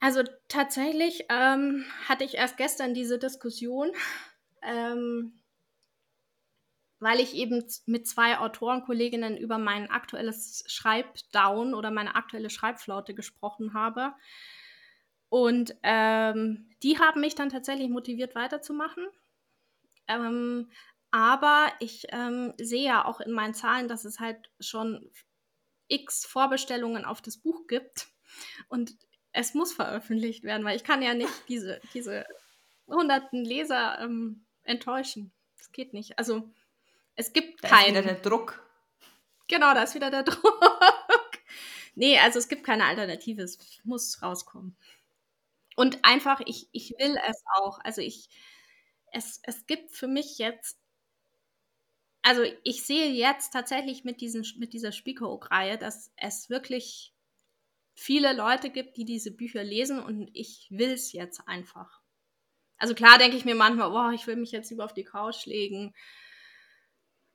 Also 0.00 0.24
tatsächlich 0.48 1.26
ähm, 1.28 1.84
hatte 2.08 2.24
ich 2.24 2.34
erst 2.34 2.56
gestern 2.56 2.92
diese 2.92 3.20
Diskussion, 3.20 3.92
ähm, 4.62 5.42
weil 7.02 7.18
ich 7.18 7.34
eben 7.34 7.64
mit 7.86 8.06
zwei 8.06 8.38
Autorenkolleginnen 8.38 9.36
über 9.36 9.58
mein 9.58 9.90
aktuelles 9.90 10.62
Schreibdown 10.68 11.74
oder 11.74 11.90
meine 11.90 12.14
aktuelle 12.14 12.48
Schreibflaute 12.48 13.12
gesprochen 13.12 13.74
habe. 13.74 14.14
Und 15.28 15.74
ähm, 15.82 16.70
die 16.82 17.00
haben 17.00 17.20
mich 17.20 17.34
dann 17.34 17.48
tatsächlich 17.48 17.88
motiviert 17.88 18.36
weiterzumachen. 18.36 19.04
Ähm, 20.06 20.70
aber 21.10 21.72
ich 21.80 22.06
ähm, 22.10 22.54
sehe 22.58 22.84
ja 22.84 23.04
auch 23.04 23.20
in 23.20 23.32
meinen 23.32 23.54
Zahlen, 23.54 23.88
dass 23.88 24.04
es 24.04 24.20
halt 24.20 24.50
schon 24.60 25.10
x 25.88 26.24
Vorbestellungen 26.24 27.04
auf 27.04 27.20
das 27.20 27.36
Buch 27.36 27.66
gibt. 27.66 28.08
Und 28.68 28.96
es 29.32 29.54
muss 29.54 29.72
veröffentlicht 29.72 30.44
werden, 30.44 30.64
weil 30.64 30.76
ich 30.76 30.84
kann 30.84 31.02
ja 31.02 31.14
nicht 31.14 31.32
diese, 31.48 31.80
diese 31.94 32.24
hunderten 32.86 33.44
Leser 33.44 33.98
ähm, 34.00 34.46
enttäuschen. 34.64 35.32
Das 35.58 35.72
geht 35.72 35.92
nicht. 35.92 36.18
Also 36.18 36.48
es 37.16 37.32
gibt 37.32 37.62
da 37.64 37.68
keinen. 37.68 37.96
Ist 37.96 38.04
wieder 38.04 38.14
der 38.14 38.22
Druck. 38.22 38.68
Genau, 39.48 39.74
da 39.74 39.82
ist 39.82 39.94
wieder 39.94 40.10
der 40.10 40.22
Druck. 40.24 40.60
nee, 41.94 42.18
also 42.18 42.38
es 42.38 42.48
gibt 42.48 42.64
keine 42.64 42.84
Alternative. 42.84 43.42
Es 43.42 43.58
muss 43.84 44.22
rauskommen. 44.22 44.76
Und 45.76 46.04
einfach, 46.04 46.40
ich, 46.46 46.68
ich 46.72 46.94
will 46.98 47.16
es 47.28 47.42
auch. 47.56 47.78
Also 47.82 48.00
ich, 48.00 48.28
es, 49.12 49.40
es 49.42 49.66
gibt 49.66 49.92
für 49.92 50.08
mich 50.08 50.38
jetzt, 50.38 50.78
also 52.22 52.42
ich 52.62 52.84
sehe 52.84 53.10
jetzt 53.10 53.52
tatsächlich 53.52 54.04
mit, 54.04 54.20
diesen, 54.20 54.46
mit 54.58 54.72
dieser 54.72 54.92
Spiekeroog-Reihe, 54.92 55.78
dass 55.78 56.12
es 56.16 56.50
wirklich 56.50 57.14
viele 57.94 58.32
Leute 58.32 58.70
gibt, 58.70 58.96
die 58.96 59.04
diese 59.04 59.30
Bücher 59.30 59.62
lesen 59.62 60.00
und 60.00 60.30
ich 60.34 60.68
will 60.70 60.90
es 60.90 61.12
jetzt 61.12 61.46
einfach. 61.46 62.01
Also 62.82 62.96
klar 62.96 63.16
denke 63.16 63.36
ich 63.36 63.44
mir 63.44 63.54
manchmal, 63.54 63.90
boah, 63.90 64.10
ich 64.10 64.26
will 64.26 64.34
mich 64.34 64.50
jetzt 64.50 64.72
über 64.72 64.84
auf 64.84 64.92
die 64.92 65.04
Couch 65.04 65.46
legen 65.46 65.94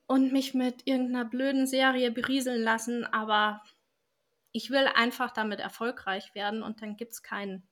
und 0.06 0.30
mich 0.30 0.52
mit 0.52 0.86
irgendeiner 0.86 1.24
blöden 1.24 1.66
Serie 1.66 2.10
berieseln 2.10 2.62
lassen, 2.62 3.06
aber 3.06 3.62
ich 4.52 4.68
will 4.68 4.86
einfach 4.94 5.30
damit 5.30 5.60
erfolgreich 5.60 6.34
werden 6.34 6.62
und 6.62 6.82
dann 6.82 6.98
gibt 6.98 7.14
es 7.14 7.22
keinen. 7.22 7.66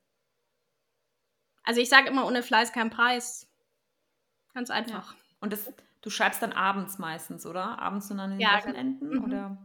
Also 1.64 1.82
ich 1.82 1.90
sage 1.90 2.08
immer, 2.08 2.26
ohne 2.26 2.42
Fleiß 2.42 2.72
kein 2.72 2.88
Preis. 2.88 3.46
Ganz 4.54 4.70
einfach. 4.70 5.12
Ja. 5.12 5.18
Und 5.40 5.52
das, 5.52 5.70
du 6.00 6.08
schreibst 6.08 6.40
dann 6.40 6.54
abends 6.54 6.98
meistens, 6.98 7.44
oder? 7.44 7.78
Abends 7.78 8.10
und 8.10 8.18
an 8.18 8.30
den 8.30 8.40
ja, 8.40 8.56
Wochenenden? 8.56 9.10
Mhm. 9.10 9.24
Oder? 9.24 9.58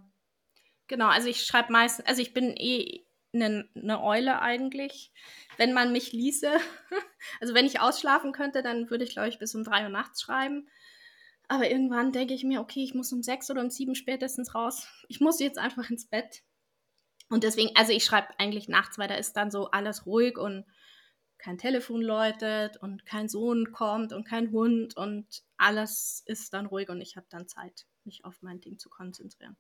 Genau, 0.88 1.08
also 1.08 1.30
ich 1.30 1.46
schreibe 1.46 1.72
meistens, 1.72 2.06
also 2.08 2.22
ich 2.22 2.34
bin 2.34 2.58
eh 2.58 3.06
eine, 3.34 3.70
eine 3.76 4.02
Eule 4.04 4.42
eigentlich. 4.42 5.12
Wenn 5.58 5.74
man 5.74 5.92
mich 5.92 6.12
ließe, 6.12 6.52
also 7.42 7.54
wenn 7.54 7.66
ich 7.66 7.80
ausschlafen 7.80 8.32
könnte, 8.32 8.62
dann 8.64 8.90
würde 8.90 9.04
ich, 9.04 9.12
glaube 9.12 9.30
ich, 9.30 9.40
bis 9.40 9.56
um 9.56 9.64
drei 9.64 9.84
Uhr 9.84 9.90
nachts 9.90 10.22
schreiben. 10.22 10.68
Aber 11.48 11.70
irgendwann 11.70 12.12
denke 12.12 12.34
ich 12.34 12.44
mir, 12.44 12.62
okay, 12.62 12.84
ich 12.84 12.94
muss 12.94 13.12
um 13.12 13.24
sechs 13.24 13.50
oder 13.52 13.62
um 13.62 13.70
sieben 13.70 13.96
spätestens 13.96 14.56
raus. 14.56 14.88
Ich 15.10 15.20
muss 15.20 15.40
jetzt 15.40 15.58
einfach 15.58 15.90
ins 15.90 16.08
Bett. 16.08 16.44
Und 17.30 17.44
deswegen, 17.44 17.76
also 17.76 17.92
ich 17.94 18.04
schreibe 18.04 18.28
eigentlich 18.40 18.68
nachts, 18.68 18.98
weil 18.98 19.08
da 19.08 19.16
ist 19.16 19.34
dann 19.34 19.52
so 19.52 19.72
alles 19.72 20.06
ruhig 20.06 20.38
und 20.38 20.66
kein 21.38 21.58
Telefon 21.58 22.02
läutet 22.02 22.78
und 22.78 23.06
kein 23.06 23.28
Sohn 23.28 23.72
kommt 23.72 24.14
und 24.14 24.26
kein 24.26 24.52
Hund 24.52 24.96
und 24.96 25.26
alles 25.58 26.24
ist 26.26 26.54
dann 26.54 26.68
ruhig 26.68 26.90
und 26.90 27.02
ich 27.02 27.16
habe 27.18 27.26
dann 27.30 27.48
Zeit, 27.48 27.88
mich 28.04 28.24
auf 28.26 28.42
mein 28.42 28.62
Ding 28.62 28.78
zu 28.78 28.90
konzentrieren. 28.90 29.58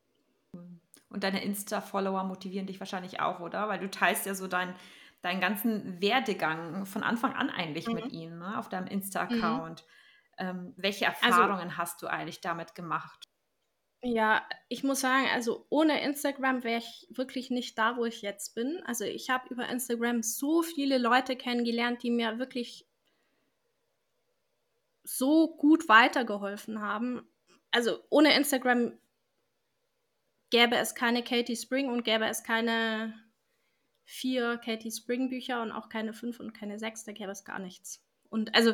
Und 1.09 1.23
deine 1.23 1.43
Insta-Follower 1.43 2.23
motivieren 2.23 2.67
dich 2.67 2.79
wahrscheinlich 2.79 3.19
auch, 3.19 3.41
oder? 3.41 3.67
Weil 3.67 3.79
du 3.79 3.89
teilst 3.89 4.25
ja 4.25 4.33
so 4.33 4.47
dein, 4.47 4.73
deinen 5.21 5.41
ganzen 5.41 6.01
Werdegang 6.01 6.85
von 6.85 7.03
Anfang 7.03 7.33
an 7.33 7.49
eigentlich 7.49 7.87
mhm. 7.87 7.95
mit 7.95 8.11
ihnen 8.11 8.39
ne? 8.39 8.57
auf 8.57 8.69
deinem 8.69 8.87
Insta-Account. 8.87 9.81
Mhm. 9.81 9.87
Ähm, 10.37 10.73
welche 10.77 11.07
also 11.07 11.19
Erfahrungen 11.25 11.69
also, 11.69 11.77
hast 11.77 12.01
du 12.01 12.07
eigentlich 12.07 12.39
damit 12.39 12.75
gemacht? 12.75 13.27
Ja, 14.03 14.47
ich 14.67 14.83
muss 14.83 15.01
sagen, 15.01 15.27
also 15.31 15.67
ohne 15.69 16.01
Instagram 16.01 16.63
wäre 16.63 16.79
ich 16.79 17.07
wirklich 17.11 17.51
nicht 17.51 17.77
da, 17.77 17.97
wo 17.97 18.05
ich 18.05 18.23
jetzt 18.23 18.55
bin. 18.55 18.81
Also 18.85 19.03
ich 19.03 19.29
habe 19.29 19.49
über 19.49 19.69
Instagram 19.69 20.23
so 20.23 20.63
viele 20.63 20.97
Leute 20.97 21.35
kennengelernt, 21.35 22.01
die 22.01 22.09
mir 22.09 22.39
wirklich 22.39 22.87
so 25.03 25.55
gut 25.55 25.87
weitergeholfen 25.87 26.81
haben. 26.81 27.29
Also 27.69 27.99
ohne 28.09 28.35
Instagram 28.35 28.97
gäbe 30.51 30.77
es 30.77 30.93
keine 30.93 31.23
Katie 31.23 31.55
Spring 31.55 31.89
und 31.89 32.03
gäbe 32.03 32.25
es 32.27 32.43
keine 32.43 33.13
vier 34.03 34.57
Katie 34.57 34.91
Spring 34.91 35.29
Bücher 35.29 35.61
und 35.61 35.71
auch 35.71 35.89
keine 35.89 36.13
fünf 36.13 36.39
und 36.39 36.53
keine 36.53 36.77
sechs, 36.77 37.03
da 37.05 37.13
gäbe 37.13 37.31
es 37.31 37.43
gar 37.43 37.59
nichts. 37.59 38.03
Und 38.29 38.53
also, 38.53 38.73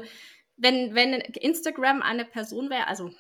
wenn, 0.58 0.96
wenn 0.96 1.14
Instagram 1.14 2.02
eine 2.02 2.26
Person 2.26 2.70
wäre, 2.70 2.88
also 2.88 3.12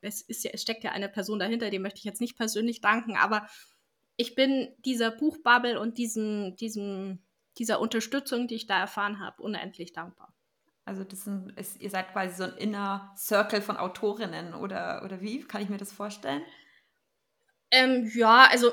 es, 0.00 0.22
ist 0.22 0.44
ja, 0.44 0.50
es 0.52 0.62
steckt 0.62 0.84
ja 0.84 0.92
eine 0.92 1.08
Person 1.08 1.38
dahinter, 1.38 1.70
dem 1.70 1.82
möchte 1.82 1.98
ich 1.98 2.04
jetzt 2.04 2.20
nicht 2.20 2.36
persönlich 2.36 2.80
danken, 2.80 3.16
aber 3.16 3.46
ich 4.16 4.34
bin 4.34 4.74
dieser 4.84 5.10
Buchbubble 5.10 5.78
und 5.78 5.98
diesem, 5.98 6.56
diesem, 6.56 7.18
dieser 7.58 7.80
Unterstützung, 7.80 8.48
die 8.48 8.54
ich 8.54 8.66
da 8.66 8.80
erfahren 8.80 9.20
habe, 9.20 9.42
unendlich 9.42 9.92
dankbar. 9.92 10.32
Also 10.86 11.04
das 11.04 11.28
ist, 11.56 11.80
ihr 11.80 11.90
seid 11.90 12.12
quasi 12.12 12.34
so 12.36 12.44
ein 12.44 12.56
Inner 12.56 13.12
Circle 13.18 13.60
von 13.60 13.76
Autorinnen 13.76 14.54
oder, 14.54 15.02
oder 15.04 15.20
wie? 15.20 15.40
Kann 15.40 15.60
ich 15.60 15.68
mir 15.68 15.78
das 15.78 15.92
vorstellen? 15.92 16.42
Ähm, 17.70 18.10
ja, 18.14 18.48
also 18.50 18.72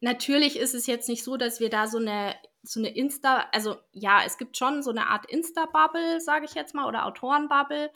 natürlich 0.00 0.58
ist 0.58 0.74
es 0.74 0.86
jetzt 0.86 1.08
nicht 1.08 1.24
so, 1.24 1.36
dass 1.36 1.60
wir 1.60 1.70
da 1.70 1.86
so 1.86 1.98
eine, 1.98 2.34
so 2.62 2.80
eine 2.80 2.94
Insta, 2.94 3.46
also 3.52 3.76
ja, 3.92 4.22
es 4.24 4.38
gibt 4.38 4.56
schon 4.56 4.82
so 4.82 4.90
eine 4.90 5.08
Art 5.08 5.26
Insta-Bubble, 5.30 6.20
sage 6.20 6.46
ich 6.46 6.54
jetzt 6.54 6.74
mal, 6.74 6.86
oder 6.86 7.06
Autoren-Bubble. 7.06 7.90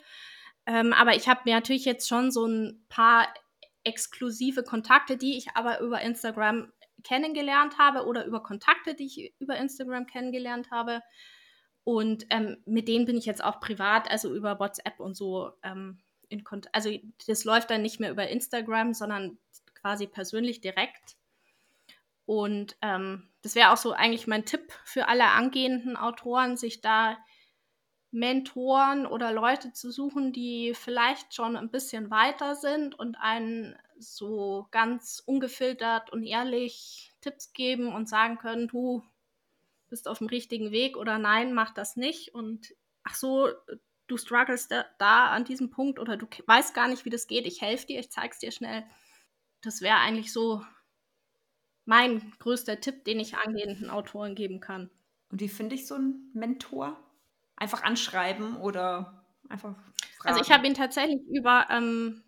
Ähm, 0.65 0.93
aber 0.93 1.15
ich 1.15 1.27
habe 1.27 1.41
mir 1.45 1.55
natürlich 1.55 1.85
jetzt 1.85 2.07
schon 2.07 2.31
so 2.31 2.45
ein 2.45 2.85
paar 2.89 3.27
exklusive 3.83 4.63
Kontakte, 4.63 5.17
die 5.17 5.37
ich 5.37 5.55
aber 5.55 5.79
über 5.81 6.01
Instagram 6.01 6.71
kennengelernt 7.03 7.77
habe 7.77 8.05
oder 8.05 8.25
über 8.25 8.41
Kontakte, 8.41 8.95
die 8.95 9.05
ich 9.05 9.33
über 9.39 9.57
Instagram 9.57 10.07
kennengelernt 10.07 10.71
habe. 10.71 11.01
Und 11.83 12.25
ähm, 12.29 12.57
mit 12.65 12.87
denen 12.87 13.05
bin 13.05 13.17
ich 13.17 13.25
jetzt 13.25 13.43
auch 13.43 13.59
privat, 13.59 14.09
also 14.09 14.33
über 14.33 14.59
WhatsApp 14.59 14.99
und 15.01 15.15
so 15.15 15.51
ähm, 15.63 16.01
in 16.29 16.45
Kontakt. 16.45 16.73
Also 16.73 16.91
das 17.27 17.43
läuft 17.43 17.69
dann 17.69 17.81
nicht 17.81 17.99
mehr 17.99 18.11
über 18.11 18.27
Instagram, 18.29 18.93
sondern 18.93 19.37
quasi 19.83 20.07
persönlich 20.07 20.61
direkt. 20.61 21.17
Und 22.25 22.77
ähm, 22.81 23.29
das 23.41 23.55
wäre 23.55 23.71
auch 23.71 23.77
so 23.77 23.91
eigentlich 23.91 24.27
mein 24.27 24.45
Tipp 24.45 24.71
für 24.85 25.09
alle 25.09 25.25
angehenden 25.25 25.97
Autoren, 25.97 26.55
sich 26.55 26.79
da 26.79 27.17
Mentoren 28.11 29.05
oder 29.05 29.33
Leute 29.33 29.73
zu 29.73 29.91
suchen, 29.91 30.31
die 30.31 30.73
vielleicht 30.73 31.35
schon 31.35 31.57
ein 31.57 31.69
bisschen 31.69 32.09
weiter 32.11 32.55
sind 32.55 32.97
und 32.97 33.15
einen 33.15 33.75
so 33.99 34.67
ganz 34.71 35.21
ungefiltert 35.25 36.11
und 36.11 36.23
ehrlich 36.23 37.11
Tipps 37.19 37.51
geben 37.51 37.93
und 37.93 38.07
sagen 38.07 38.37
können, 38.37 38.69
du 38.69 39.03
bist 39.89 40.07
auf 40.07 40.19
dem 40.19 40.27
richtigen 40.27 40.71
Weg 40.71 40.95
oder 40.95 41.17
nein, 41.17 41.53
mach 41.53 41.73
das 41.73 41.97
nicht. 41.97 42.33
Und 42.33 42.73
ach 43.03 43.15
so, 43.15 43.49
du 44.07 44.17
struggles 44.17 44.69
da, 44.69 44.85
da 44.97 45.27
an 45.31 45.43
diesem 45.43 45.71
Punkt 45.71 45.99
oder 45.99 46.15
du 46.15 46.25
weißt 46.45 46.73
gar 46.73 46.87
nicht, 46.87 47.03
wie 47.03 47.09
das 47.09 47.27
geht, 47.27 47.45
ich 47.45 47.61
helfe 47.61 47.87
dir, 47.87 47.99
ich 47.99 48.11
zeig's 48.11 48.39
dir 48.39 48.51
schnell 48.51 48.85
das 49.63 49.81
wäre 49.81 49.97
eigentlich 49.97 50.31
so 50.31 50.63
mein 51.85 52.33
größter 52.39 52.79
Tipp, 52.79 53.03
den 53.05 53.19
ich 53.19 53.35
angehenden 53.35 53.89
Autoren 53.89 54.35
geben 54.35 54.59
kann. 54.59 54.89
Und 55.29 55.41
wie 55.41 55.49
finde 55.49 55.75
ich 55.75 55.87
so 55.87 55.95
einen 55.95 56.31
Mentor? 56.33 56.99
Einfach 57.55 57.83
anschreiben 57.83 58.57
oder 58.57 59.25
einfach 59.49 59.75
fragen? 60.17 60.37
Also 60.37 60.41
ich 60.41 60.51
habe 60.51 60.67
ihn 60.67 60.73
tatsächlich 60.73 61.21
über, 61.29 61.67
ähm, 61.69 62.23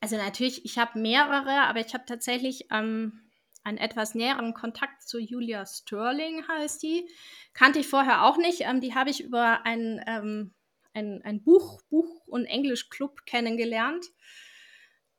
also 0.00 0.16
natürlich, 0.16 0.64
ich 0.64 0.78
habe 0.78 0.98
mehrere, 0.98 1.62
aber 1.62 1.80
ich 1.80 1.92
habe 1.94 2.04
tatsächlich 2.06 2.66
ähm, 2.70 3.20
einen 3.62 3.78
etwas 3.78 4.14
näheren 4.14 4.54
Kontakt 4.54 5.02
zu 5.02 5.18
Julia 5.18 5.66
Sterling, 5.66 6.46
heißt 6.48 6.82
die. 6.82 7.08
Kannte 7.52 7.78
ich 7.78 7.88
vorher 7.88 8.24
auch 8.24 8.36
nicht. 8.36 8.62
Ähm, 8.62 8.80
die 8.80 8.94
habe 8.94 9.10
ich 9.10 9.22
über 9.22 9.64
ein, 9.64 10.02
ähm, 10.06 10.54
ein, 10.94 11.22
ein 11.24 11.42
Buch, 11.42 11.82
Buch- 11.90 12.26
und 12.26 12.46
Englischclub 12.46 13.26
kennengelernt. 13.26 14.06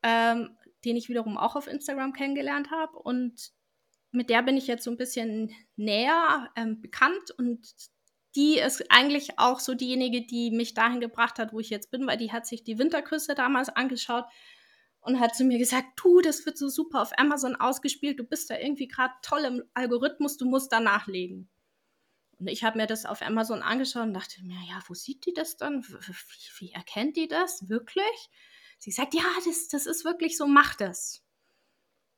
Ähm, 0.04 0.58
den 0.86 0.98
ich 0.98 1.10
wiederum 1.10 1.38
auch 1.38 1.56
auf 1.56 1.68
Instagram 1.68 2.14
kennengelernt 2.14 2.72
habe. 2.72 2.98
Und 2.98 3.52
mit 4.12 4.30
der 4.30 4.42
bin 4.44 4.58
ich 4.58 4.68
jetzt 4.68 4.84
so 4.84 4.92
ein 4.92 4.98
bisschen 4.98 5.54
näher 5.76 6.50
ähm, 6.56 6.82
bekannt 6.82 7.32
und 7.38 7.74
die 8.36 8.60
ist 8.60 8.90
eigentlich 8.90 9.40
auch 9.40 9.60
so 9.60 9.74
diejenige, 9.74 10.26
die 10.26 10.52
mich 10.52 10.74
dahin 10.74 11.02
gebracht 11.02 11.38
hat, 11.38 11.52
wo 11.54 11.60
ich 11.60 11.70
jetzt 11.70 11.92
bin, 11.92 12.08
weil 12.08 12.18
die 12.18 12.32
hat 12.32 12.48
sich 12.48 12.64
die 12.64 12.80
Winterküsse 12.80 13.36
damals 13.36 13.70
angeschaut 13.70 14.26
und 15.02 15.20
hat 15.20 15.36
zu 15.36 15.44
mir 15.44 15.58
gesagt, 15.58 15.88
du, 16.02 16.22
das 16.22 16.46
wird 16.46 16.58
so 16.58 16.70
super 16.70 17.02
auf 17.02 17.12
Amazon 17.18 17.56
ausgespielt, 17.56 18.20
du 18.20 18.24
bist 18.24 18.50
da 18.50 18.58
irgendwie 18.58 18.88
gerade 18.88 19.14
toll 19.22 19.42
im 19.42 19.64
Algorithmus, 19.74 20.38
du 20.38 20.46
musst 20.46 20.72
da 20.72 20.80
nachlegen. 20.80 21.50
Und 22.40 22.48
ich 22.48 22.64
habe 22.64 22.78
mir 22.78 22.88
das 22.88 23.06
auf 23.06 23.22
Amazon 23.22 23.62
angeschaut 23.62 24.04
und 24.04 24.14
dachte 24.14 24.44
mir, 24.44 24.60
ja, 24.68 24.80
wo 24.88 24.94
sieht 24.94 25.26
die 25.26 25.34
das 25.34 25.58
dann? 25.58 25.84
Wie, 25.84 26.68
wie 26.68 26.72
erkennt 26.72 27.18
die 27.18 27.28
das? 27.28 27.70
Wirklich? 27.70 28.30
Sie 28.82 28.92
sagt, 28.92 29.14
ja, 29.14 29.24
das, 29.46 29.68
das 29.68 29.86
ist 29.86 30.04
wirklich 30.06 30.38
so, 30.38 30.48
mach 30.48 30.76
das. 30.76 31.24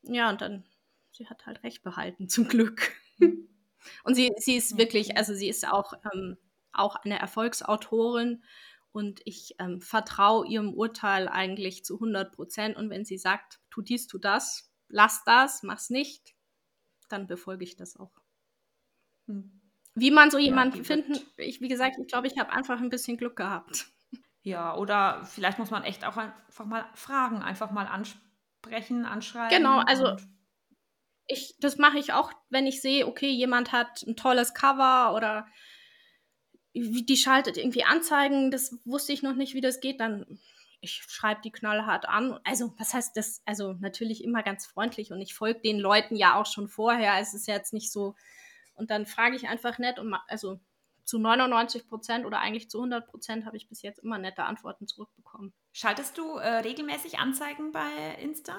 Ja, 0.04 0.30
und 0.30 0.42
dann, 0.42 0.64
sie 1.12 1.28
hat 1.28 1.46
halt 1.46 1.62
recht 1.64 1.84
behalten, 1.84 2.30
zum 2.30 2.48
Glück. 2.48 2.92
Und 4.06 4.16
sie, 4.16 4.32
sie 4.38 4.56
ist 4.56 4.78
wirklich, 4.78 5.18
also 5.18 5.34
sie 5.34 5.50
ist 5.50 5.68
auch, 5.68 5.94
ähm, 6.14 6.38
auch 6.72 6.96
eine 6.96 7.20
Erfolgsautorin 7.20 8.44
und 8.94 9.22
ich 9.26 9.56
ähm, 9.60 9.82
vertraue 9.82 10.48
ihrem 10.48 10.74
Urteil 10.74 11.28
eigentlich 11.28 11.84
zu 11.84 11.96
100 11.96 12.34
Prozent. 12.34 12.78
Und 12.78 12.90
wenn 12.90 13.04
sie 13.04 13.18
sagt, 13.18 13.60
tu 13.70 13.82
dies, 13.82 14.08
tu 14.08 14.18
das, 14.18 14.72
lass 14.88 15.24
das, 15.26 15.64
mach's 15.64 15.90
nicht, 15.90 16.34
dann 17.10 17.28
befolge 17.28 17.66
ich 17.66 17.76
das 17.76 17.98
auch. 17.98 18.22
Hm. 19.28 19.60
Wie 19.96 20.12
man 20.12 20.32
so 20.32 20.38
jemanden 20.38 20.78
ja, 20.78 20.84
finden, 20.86 21.20
ich, 21.38 21.60
wie 21.60 21.68
gesagt, 21.68 21.98
ich 22.00 22.08
glaube, 22.08 22.28
ich 22.28 22.38
habe 22.38 22.54
einfach 22.54 22.80
ein 22.80 22.90
bisschen 22.90 23.18
Glück 23.18 23.36
gehabt. 23.36 23.93
Ja, 24.44 24.76
oder 24.76 25.24
vielleicht 25.26 25.58
muss 25.58 25.72
man 25.72 25.84
echt 25.84 26.06
auch 26.06 26.18
einfach 26.18 26.66
mal 26.66 26.86
fragen, 26.94 27.42
einfach 27.42 27.72
mal 27.72 27.88
ansprechen, 27.88 29.06
anschreiben. 29.06 29.58
Genau, 29.58 29.80
also 29.80 30.18
ich, 31.28 31.56
das 31.60 31.78
mache 31.78 31.98
ich 31.98 32.12
auch, 32.12 32.32
wenn 32.50 32.68
ich 32.68 32.82
sehe, 32.82 33.08
okay, 33.08 33.30
jemand 33.30 33.72
hat 33.72 34.04
ein 34.04 34.18
tolles 34.18 34.54
Cover 34.54 35.16
oder 35.16 35.48
die 36.76 37.18
schaltet 37.18 37.56
irgendwie 37.58 37.86
Anzeigen, 37.86 38.52
das 38.52 38.78
wusste 38.84 39.14
ich 39.14 39.24
noch 39.24 39.36
nicht, 39.36 39.54
wie 39.54 39.62
das 39.62 39.80
geht, 39.80 40.00
dann 40.00 40.40
ich 40.84 41.02
schreibe 41.08 41.40
die 41.42 41.52
knallhart 41.52 42.10
an. 42.10 42.38
Also, 42.44 42.74
was 42.78 42.94
heißt 42.94 43.16
das? 43.16 43.42
Also, 43.46 43.74
natürlich 43.80 44.22
immer 44.22 44.44
ganz 44.44 44.66
freundlich 44.66 45.14
und 45.14 45.22
ich 45.22 45.34
folge 45.34 45.62
den 45.62 45.80
Leuten 45.80 46.18
ja 46.18 46.36
auch 46.36 46.46
schon 46.46 46.68
vorher. 46.68 47.18
Es 47.22 47.34
ist 47.34 47.48
ja 47.48 47.56
jetzt 47.56 47.72
nicht 47.72 47.90
so. 47.90 48.16
Und 48.76 48.92
dann 48.92 49.06
frage 49.06 49.38
ich 49.38 49.48
einfach 49.48 49.78
nett 49.78 49.98
und 49.98 50.14
also 50.28 50.60
zu 51.04 51.20
99 51.20 51.88
Prozent 51.88 52.26
oder 52.26 52.40
eigentlich 52.40 52.70
zu 52.70 52.80
100 52.80 53.08
Prozent 53.08 53.46
habe 53.46 53.58
ich 53.58 53.68
bis 53.68 53.82
jetzt 53.82 54.00
immer 54.00 54.18
nette 54.18 54.44
Antworten 54.44 54.88
zurückbekommen. 54.88 55.54
Schaltest 55.72 56.18
du 56.18 56.38
äh, 56.38 56.60
regelmäßig 56.60 57.20
Anzeigen 57.20 57.72
bei 57.72 58.16
Insta? 58.22 58.58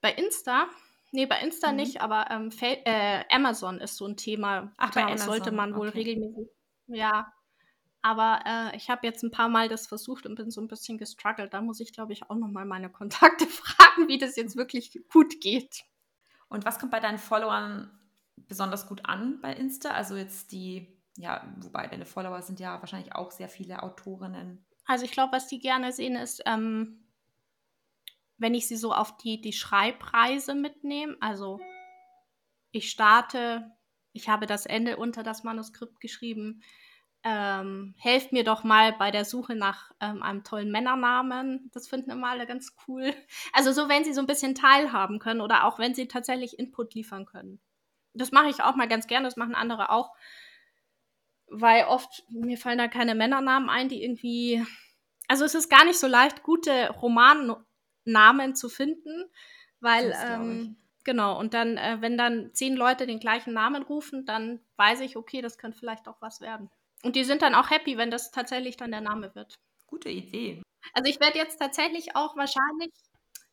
Bei 0.00 0.12
Insta? 0.12 0.66
Nee, 1.12 1.26
bei 1.26 1.40
Insta 1.40 1.70
mhm. 1.70 1.76
nicht, 1.76 2.00
aber 2.00 2.30
ähm, 2.30 2.50
äh, 2.60 3.22
Amazon 3.30 3.78
ist 3.78 3.96
so 3.96 4.06
ein 4.06 4.16
Thema. 4.16 4.72
Ach, 4.76 4.90
da 4.90 5.00
bei 5.00 5.06
Amazon. 5.06 5.28
sollte 5.28 5.52
man 5.52 5.76
wohl 5.76 5.88
okay. 5.88 5.98
regelmäßig. 5.98 6.48
Ja, 6.88 7.32
aber 8.02 8.40
äh, 8.44 8.76
ich 8.76 8.90
habe 8.90 9.06
jetzt 9.06 9.22
ein 9.22 9.30
paar 9.30 9.48
Mal 9.48 9.68
das 9.68 9.86
versucht 9.86 10.26
und 10.26 10.34
bin 10.34 10.50
so 10.50 10.60
ein 10.60 10.68
bisschen 10.68 10.98
gestruggelt. 10.98 11.54
Da 11.54 11.62
muss 11.62 11.80
ich, 11.80 11.94
glaube 11.94 12.12
ich, 12.12 12.28
auch 12.28 12.34
nochmal 12.34 12.66
meine 12.66 12.90
Kontakte 12.90 13.46
fragen, 13.46 14.08
wie 14.08 14.18
das 14.18 14.36
jetzt 14.36 14.56
wirklich 14.56 15.00
gut 15.10 15.40
geht. 15.40 15.84
Und 16.48 16.66
was 16.66 16.78
kommt 16.78 16.92
bei 16.92 17.00
deinen 17.00 17.18
Followern 17.18 17.90
besonders 18.36 18.88
gut 18.88 19.06
an 19.06 19.40
bei 19.40 19.54
Insta? 19.54 19.92
Also 19.92 20.16
jetzt 20.16 20.52
die, 20.52 20.93
ja, 21.16 21.52
wobei 21.56 21.86
deine 21.86 22.06
Follower 22.06 22.42
sind 22.42 22.60
ja 22.60 22.80
wahrscheinlich 22.80 23.14
auch 23.14 23.30
sehr 23.30 23.48
viele 23.48 23.82
Autorinnen. 23.82 24.66
Also 24.86 25.04
ich 25.04 25.12
glaube, 25.12 25.32
was 25.32 25.46
die 25.46 25.58
gerne 25.58 25.92
sehen, 25.92 26.16
ist, 26.16 26.42
ähm, 26.46 27.08
wenn 28.36 28.54
ich 28.54 28.66
sie 28.66 28.76
so 28.76 28.92
auf 28.92 29.16
die, 29.16 29.40
die 29.40 29.52
Schreibreise 29.52 30.54
mitnehme. 30.54 31.16
Also 31.20 31.60
ich 32.72 32.90
starte, 32.90 33.70
ich 34.12 34.28
habe 34.28 34.46
das 34.46 34.66
Ende 34.66 34.96
unter 34.96 35.22
das 35.22 35.44
Manuskript 35.44 36.00
geschrieben 36.00 36.62
ähm, 37.24 37.94
helft 37.96 38.32
mir 38.32 38.44
doch 38.44 38.64
mal 38.64 38.92
bei 38.92 39.10
der 39.10 39.24
Suche 39.24 39.54
nach 39.54 39.92
ähm, 40.00 40.22
einem 40.22 40.44
tollen 40.44 40.70
Männernamen. 40.70 41.70
Das 41.72 41.88
finden 41.88 42.10
immer 42.10 42.28
alle 42.28 42.46
ganz 42.46 42.76
cool. 42.86 43.14
Also 43.54 43.72
so, 43.72 43.88
wenn 43.88 44.04
sie 44.04 44.12
so 44.12 44.20
ein 44.20 44.26
bisschen 44.26 44.54
teilhaben 44.54 45.18
können 45.18 45.40
oder 45.40 45.64
auch 45.64 45.78
wenn 45.78 45.94
sie 45.94 46.06
tatsächlich 46.06 46.58
Input 46.58 46.94
liefern 46.94 47.24
können. 47.24 47.60
Das 48.12 48.30
mache 48.30 48.50
ich 48.50 48.62
auch 48.62 48.76
mal 48.76 48.88
ganz 48.88 49.06
gerne, 49.06 49.26
das 49.26 49.36
machen 49.36 49.54
andere 49.54 49.90
auch. 49.90 50.14
Weil 51.48 51.84
oft, 51.84 52.24
mir 52.30 52.58
fallen 52.58 52.78
da 52.78 52.88
keine 52.88 53.14
Männernamen 53.14 53.68
ein, 53.68 53.88
die 53.88 54.02
irgendwie. 54.02 54.64
Also 55.28 55.44
es 55.44 55.54
ist 55.54 55.70
gar 55.70 55.84
nicht 55.84 55.98
so 55.98 56.06
leicht, 56.06 56.42
gute 56.42 56.90
Romannamen 56.90 58.54
zu 58.54 58.68
finden, 58.68 59.24
weil 59.80 60.14
ähm, 60.26 60.76
genau, 61.04 61.38
und 61.38 61.54
dann, 61.54 61.76
äh, 61.78 61.98
wenn 62.00 62.18
dann 62.18 62.52
zehn 62.52 62.76
Leute 62.76 63.06
den 63.06 63.20
gleichen 63.20 63.54
Namen 63.54 63.82
rufen, 63.82 64.26
dann 64.26 64.60
weiß 64.76 65.00
ich, 65.00 65.16
okay, 65.16 65.40
das 65.40 65.56
könnte 65.56 65.78
vielleicht 65.78 66.08
auch 66.08 66.20
was 66.20 66.40
werden. 66.40 66.70
Und 67.02 67.16
die 67.16 67.24
sind 67.24 67.42
dann 67.42 67.54
auch 67.54 67.70
happy, 67.70 67.96
wenn 67.96 68.10
das 68.10 68.32
tatsächlich 68.32 68.76
dann 68.76 68.90
der 68.90 69.00
Name 69.00 69.34
wird. 69.34 69.54
Gute 69.86 70.08
Idee. 70.08 70.62
Also 70.92 71.10
ich 71.10 71.20
werde 71.20 71.38
jetzt 71.38 71.58
tatsächlich 71.58 72.16
auch 72.16 72.36
wahrscheinlich 72.36 72.90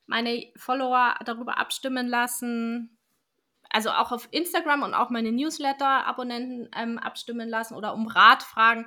meine 0.06 0.52
Follower 0.58 1.16
darüber 1.26 1.58
abstimmen 1.58 2.08
lassen, 2.08 2.98
also 3.72 3.90
auch 3.90 4.12
auf 4.12 4.28
Instagram 4.32 4.84
und 4.84 4.94
auch 4.94 5.10
meine 5.10 5.32
Newsletter-Abonnenten 5.32 6.70
ähm, 6.76 6.98
abstimmen 6.98 7.50
lassen 7.50 7.76
oder 7.76 7.94
um 7.94 8.08
Rat 8.08 8.44
fragen, 8.44 8.86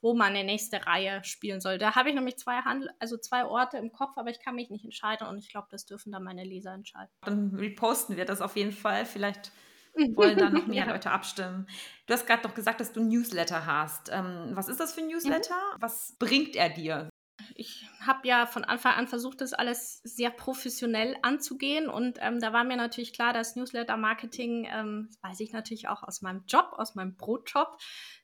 wo 0.00 0.14
meine 0.14 0.44
nächste 0.44 0.86
Reihe 0.86 1.24
spielen 1.24 1.60
soll. 1.60 1.78
Da 1.78 1.94
habe 1.94 2.10
ich 2.10 2.14
nämlich 2.14 2.36
zwei 2.36 2.56
Handel 2.58 2.90
also 2.98 3.16
zwei 3.16 3.46
Orte 3.46 3.78
im 3.78 3.90
Kopf, 3.90 4.16
aber 4.16 4.30
ich 4.30 4.38
kann 4.38 4.54
mich 4.54 4.68
nicht 4.70 4.84
entscheiden 4.84 5.26
und 5.26 5.38
ich 5.38 5.48
glaube, 5.48 5.68
das 5.70 5.86
dürfen 5.86 6.12
dann 6.12 6.22
meine 6.22 6.44
Leser 6.44 6.74
entscheiden. 6.74 7.10
Dann 7.22 7.54
reposten 7.54 8.16
wir 8.16 8.26
das 8.26 8.42
auf 8.42 8.56
jeden 8.56 8.72
Fall. 8.72 9.06
Vielleicht 9.06 9.50
wollen 10.14 10.36
da 10.36 10.50
noch 10.50 10.66
mehr 10.66 10.86
ja. 10.86 10.92
Leute 10.92 11.10
abstimmen. 11.10 11.66
Du 12.06 12.12
hast 12.12 12.26
gerade 12.26 12.46
noch 12.46 12.54
gesagt, 12.54 12.80
dass 12.80 12.92
du 12.92 13.00
ein 13.00 13.08
Newsletter 13.08 13.64
hast. 13.64 14.10
Ähm, 14.12 14.50
was 14.52 14.68
ist 14.68 14.78
das 14.78 14.92
für 14.92 15.00
ein 15.00 15.08
Newsletter? 15.08 15.54
Mhm. 15.54 15.80
Was 15.80 16.16
bringt 16.18 16.56
er 16.56 16.68
dir? 16.68 17.08
Ich 17.56 17.88
habe 18.00 18.26
ja 18.26 18.46
von 18.46 18.64
Anfang 18.64 18.94
an 18.94 19.06
versucht, 19.06 19.40
das 19.40 19.52
alles 19.52 20.00
sehr 20.02 20.30
professionell 20.30 21.16
anzugehen. 21.22 21.88
Und 21.88 22.18
ähm, 22.20 22.40
da 22.40 22.52
war 22.52 22.64
mir 22.64 22.76
natürlich 22.76 23.12
klar, 23.12 23.32
dass 23.32 23.54
Newsletter-Marketing, 23.56 24.68
ähm, 24.70 25.08
das 25.08 25.22
weiß 25.22 25.40
ich 25.40 25.52
natürlich 25.52 25.88
auch 25.88 26.02
aus 26.02 26.20
meinem 26.20 26.44
Job, 26.46 26.72
aus 26.76 26.94
meinem 26.94 27.16
Brotjob. 27.16 27.78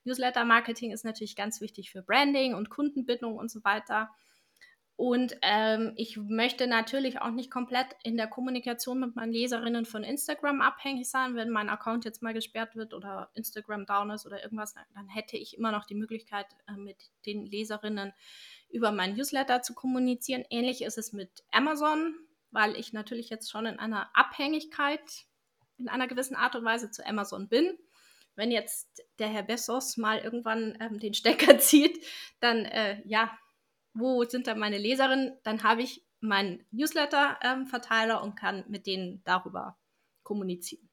Newsletter-Marketing 0.04 0.90
ist 0.90 1.04
natürlich 1.04 1.36
ganz 1.36 1.60
wichtig 1.60 1.90
für 1.90 2.02
Branding 2.02 2.54
und 2.54 2.70
Kundenbindung 2.70 3.36
und 3.36 3.50
so 3.50 3.62
weiter. 3.62 4.10
Und 5.00 5.34
ähm, 5.40 5.94
ich 5.96 6.18
möchte 6.18 6.66
natürlich 6.66 7.22
auch 7.22 7.30
nicht 7.30 7.50
komplett 7.50 7.86
in 8.02 8.18
der 8.18 8.26
Kommunikation 8.26 9.00
mit 9.00 9.16
meinen 9.16 9.32
Leserinnen 9.32 9.86
von 9.86 10.04
Instagram 10.04 10.60
abhängig 10.60 11.08
sein. 11.08 11.36
Wenn 11.36 11.48
mein 11.48 11.70
Account 11.70 12.04
jetzt 12.04 12.20
mal 12.20 12.34
gesperrt 12.34 12.76
wird 12.76 12.92
oder 12.92 13.30
Instagram 13.32 13.86
down 13.86 14.10
ist 14.10 14.26
oder 14.26 14.42
irgendwas, 14.42 14.74
dann 14.74 15.08
hätte 15.08 15.38
ich 15.38 15.56
immer 15.56 15.72
noch 15.72 15.86
die 15.86 15.94
Möglichkeit, 15.94 16.44
äh, 16.68 16.72
mit 16.72 16.98
den 17.24 17.46
Leserinnen 17.46 18.12
über 18.70 18.92
mein 18.92 19.14
Newsletter 19.14 19.62
zu 19.62 19.74
kommunizieren. 19.74 20.44
Ähnlich 20.50 20.82
ist 20.82 20.98
es 20.98 21.12
mit 21.12 21.44
Amazon, 21.50 22.14
weil 22.50 22.76
ich 22.76 22.92
natürlich 22.92 23.30
jetzt 23.30 23.50
schon 23.50 23.66
in 23.66 23.78
einer 23.78 24.10
Abhängigkeit 24.14 25.26
in 25.80 25.88
einer 25.88 26.06
gewissen 26.06 26.36
Art 26.36 26.54
und 26.54 26.64
Weise 26.64 26.90
zu 26.90 27.04
Amazon 27.06 27.48
bin. 27.48 27.78
Wenn 28.36 28.50
jetzt 28.50 29.02
der 29.18 29.28
Herr 29.28 29.42
Bessos 29.42 29.96
mal 29.96 30.18
irgendwann 30.18 30.76
ähm, 30.80 31.00
den 31.00 31.14
Stecker 31.14 31.58
zieht, 31.58 32.04
dann 32.38 32.64
äh, 32.66 33.02
ja, 33.06 33.36
wo 33.94 34.22
sind 34.24 34.46
da 34.46 34.54
meine 34.54 34.78
Leserinnen? 34.78 35.38
Dann 35.42 35.62
habe 35.62 35.82
ich 35.82 36.04
meinen 36.20 36.64
Newsletter-Verteiler 36.70 38.18
ähm, 38.18 38.22
und 38.22 38.36
kann 38.36 38.64
mit 38.68 38.86
denen 38.86 39.22
darüber 39.24 39.78
kommunizieren. 40.22 40.89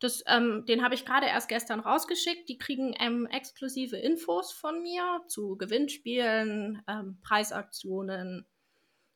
Das, 0.00 0.24
ähm, 0.26 0.64
den 0.66 0.82
habe 0.82 0.94
ich 0.94 1.04
gerade 1.04 1.26
erst 1.26 1.48
gestern 1.48 1.80
rausgeschickt. 1.80 2.48
Die 2.48 2.56
kriegen 2.56 2.94
ähm, 2.98 3.26
exklusive 3.26 3.96
Infos 3.96 4.50
von 4.50 4.82
mir 4.82 5.22
zu 5.28 5.56
Gewinnspielen, 5.56 6.82
ähm, 6.88 7.20
Preisaktionen, 7.22 8.46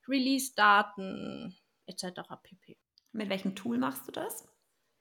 Release-Daten 0.06 1.56
etc. 1.86 2.20
pp. 2.42 2.78
Mit 3.12 3.30
welchem 3.30 3.56
Tool 3.56 3.78
machst 3.78 4.06
du 4.06 4.12
das? 4.12 4.46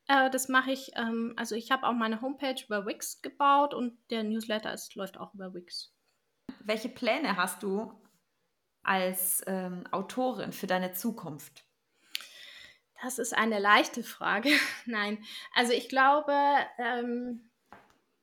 Äh, 0.08 0.30
das 0.30 0.48
mache 0.48 0.72
ich, 0.72 0.92
ähm, 0.96 1.34
also 1.36 1.56
ich 1.56 1.70
habe 1.72 1.86
auch 1.86 1.94
meine 1.94 2.22
Homepage 2.22 2.64
über 2.66 2.86
Wix 2.86 3.22
gebaut 3.22 3.74
und 3.74 3.98
der 4.10 4.24
Newsletter 4.24 4.74
ist, 4.74 4.96
läuft 4.96 5.18
auch 5.18 5.34
über 5.34 5.54
Wix. 5.54 5.94
Welche 6.60 6.90
Pläne 6.90 7.36
hast 7.36 7.62
du 7.62 7.94
als 8.84 9.44
ähm, 9.48 9.86
Autorin 9.92 10.54
für 10.54 10.68
deine 10.68 10.94
Zukunft? 10.94 11.66
Das 13.04 13.20
ist 13.20 13.36
eine 13.36 13.60
leichte 13.60 14.02
Frage. 14.04 14.50
Nein, 14.86 15.24
also 15.54 15.74
ich 15.74 15.90
glaube, 15.90 16.34
ähm, 16.78 17.50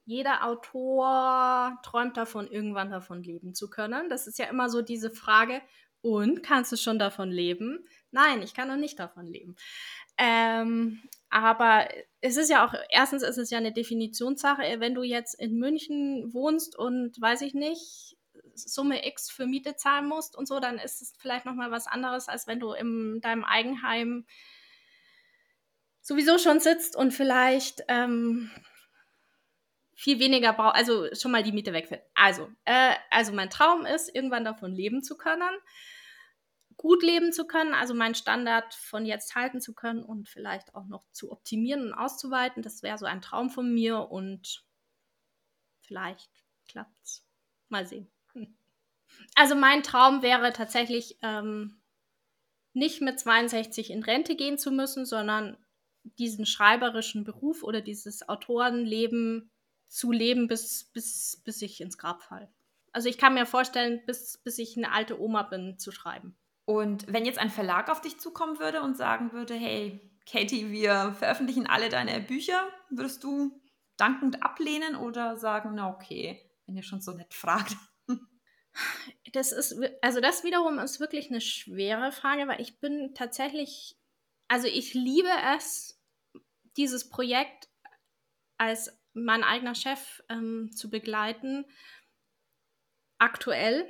jeder 0.07 0.47
Autor 0.47 1.79
träumt 1.83 2.17
davon, 2.17 2.51
irgendwann 2.51 2.91
davon 2.91 3.23
leben 3.23 3.55
zu 3.55 3.71
können. 3.71 4.09
Das 4.09 4.27
ist 4.27 4.39
ja 4.39 4.47
immer 4.47 4.69
so 4.71 4.83
diese 4.83 5.11
Frage, 5.11 5.61
und 6.03 6.43
kannst 6.43 6.73
du 6.73 6.77
schon 6.77 6.99
davon 6.99 7.31
leben? 7.31 7.87
Nein, 8.11 8.43
ich 8.43 8.55
kann 8.55 8.69
noch 8.69 8.77
nicht 8.77 8.99
davon 8.99 9.27
leben. 9.27 9.57
Ähm, 10.17 11.03
aber 11.29 11.89
es 12.21 12.37
ist 12.37 12.51
ja 12.51 12.67
auch, 12.67 12.75
erstens 12.91 13.23
ist 13.23 13.39
es 13.39 13.51
ja 13.51 13.59
eine 13.59 13.73
Definitionssache, 13.73 14.81
wenn 14.81 14.95
du 14.95 15.03
jetzt 15.03 15.35
in 15.35 15.59
München 15.59 16.33
wohnst 16.33 16.77
und 16.77 17.21
weiß 17.21 17.43
ich 17.43 17.55
nicht, 17.55 18.17
Summe 18.55 19.07
X 19.07 19.31
für 19.31 19.47
Miete 19.47 19.77
zahlen 19.77 20.07
musst 20.07 20.37
und 20.37 20.47
so, 20.47 20.61
dann 20.61 20.79
ist 20.79 21.03
es 21.03 21.13
vielleicht 21.19 21.47
nochmal 21.47 21.71
was 21.71 21.87
anderes, 21.87 22.29
als 22.29 22.47
wenn 22.47 22.61
du 22.61 22.73
in 22.73 23.21
deinem 23.21 23.45
Eigenheim 23.45 24.27
sowieso 26.11 26.39
schon 26.39 26.59
sitzt 26.59 26.97
und 26.97 27.13
vielleicht 27.13 27.85
ähm, 27.87 28.51
viel 29.95 30.19
weniger 30.19 30.53
braucht, 30.53 30.75
also 30.75 31.07
schon 31.15 31.31
mal 31.31 31.45
die 31.45 31.53
Miete 31.53 31.73
wegfällt. 31.73 32.03
Also, 32.15 32.51
äh, 32.65 32.97
also 33.13 33.33
mein 33.33 33.49
Traum 33.49 33.87
ist, 33.87 34.13
irgendwann 34.13 34.45
davon 34.45 34.75
leben 34.75 35.05
zu 35.05 35.17
können, 35.17 35.57
gut 36.77 37.05
leben 37.05 37.33
zu 37.33 37.47
können, 37.47 37.75
also 37.75 37.95
meinen 37.95 38.17
Standard 38.17 38.75
von 38.75 39.07
jetzt 39.07 39.37
halten 39.37 39.61
zu 39.61 39.73
können 39.73 40.03
und 40.03 40.29
vielleicht 40.29 40.75
auch 40.75 40.87
noch 40.87 41.05
zu 41.13 41.31
optimieren 41.31 41.87
und 41.87 41.95
auszuweiten. 41.95 42.65
Das 42.65 42.83
wäre 42.83 42.99
so 42.99 43.07
ein 43.07 43.23
Traum 43.23 43.49
von 43.49 43.73
mir 43.73 44.11
und 44.11 44.65
vielleicht 45.81 46.33
klappt's. 46.67 47.25
Mal 47.69 47.87
sehen. 47.87 48.11
Also 49.35 49.55
mein 49.55 49.83
Traum 49.83 50.23
wäre 50.23 50.53
tatsächlich 50.53 51.19
ähm, 51.23 51.81
nicht 52.73 53.01
mit 53.01 53.19
62 53.19 53.91
in 53.91 54.03
Rente 54.03 54.35
gehen 54.35 54.57
zu 54.57 54.71
müssen, 54.71 55.05
sondern 55.05 55.57
diesen 56.05 56.47
schreiberischen 56.47 57.25
Beruf 57.25 57.63
oder 57.63 57.81
dieses 57.81 58.29
Autorenleben 58.29 59.51
zu 59.87 60.13
leben, 60.13 60.49
bis, 60.49 60.85
bis, 60.93 61.43
bis 61.45 61.63
ich 61.63 61.81
ins 61.81 61.99
Grab 61.99 62.23
falle. 62.23 62.53
Also 62.93 63.09
ich 63.09 63.19
kann 63.19 63.35
mir 63.35 63.47
vorstellen, 63.47 64.01
bis, 64.07 64.39
bis 64.39 64.59
ich 64.59 64.77
eine 64.77 64.93
alte 64.93 65.21
Oma 65.21 65.43
bin, 65.43 65.79
zu 65.79 65.93
schreiben. 65.93 66.37
Und 66.65 67.13
wenn 67.13 67.25
jetzt 67.25 67.39
ein 67.39 67.51
Verlag 67.51 67.91
auf 67.91 68.01
dich 68.01 68.19
zukommen 68.19 68.59
würde 68.59 68.83
und 68.83 68.97
sagen 68.97 69.33
würde, 69.33 69.55
hey, 69.55 70.01
Katie, 70.31 70.71
wir 70.71 71.15
veröffentlichen 71.19 71.67
alle 71.67 71.89
deine 71.89 72.21
Bücher, 72.21 72.69
würdest 72.91 73.25
du 73.25 73.61
dankend 73.97 74.43
ablehnen 74.43 74.97
oder 74.97 75.37
sagen, 75.37 75.73
na 75.75 75.91
okay, 75.91 76.41
wenn 76.67 76.77
ihr 76.77 76.83
schon 76.83 77.01
so 77.01 77.13
nett 77.13 77.35
fragt? 77.35 77.77
Das 79.33 79.53
ist, 79.53 79.77
also 80.01 80.21
das 80.21 80.45
wiederum 80.45 80.79
ist 80.79 81.01
wirklich 81.01 81.31
eine 81.31 81.41
schwere 81.41 82.13
Frage, 82.13 82.47
weil 82.49 82.61
ich 82.61 82.79
bin 82.79 83.15
tatsächlich, 83.15 83.97
also 84.51 84.67
ich 84.67 84.95
liebe 84.95 85.31
es, 85.55 86.03
dieses 86.77 87.09
Projekt 87.09 87.69
als 88.59 89.01
mein 89.13 89.45
eigener 89.45 89.77
Chef 89.77 90.25
ähm, 90.29 90.73
zu 90.73 90.91
begleiten, 90.91 91.65
aktuell, 93.19 93.89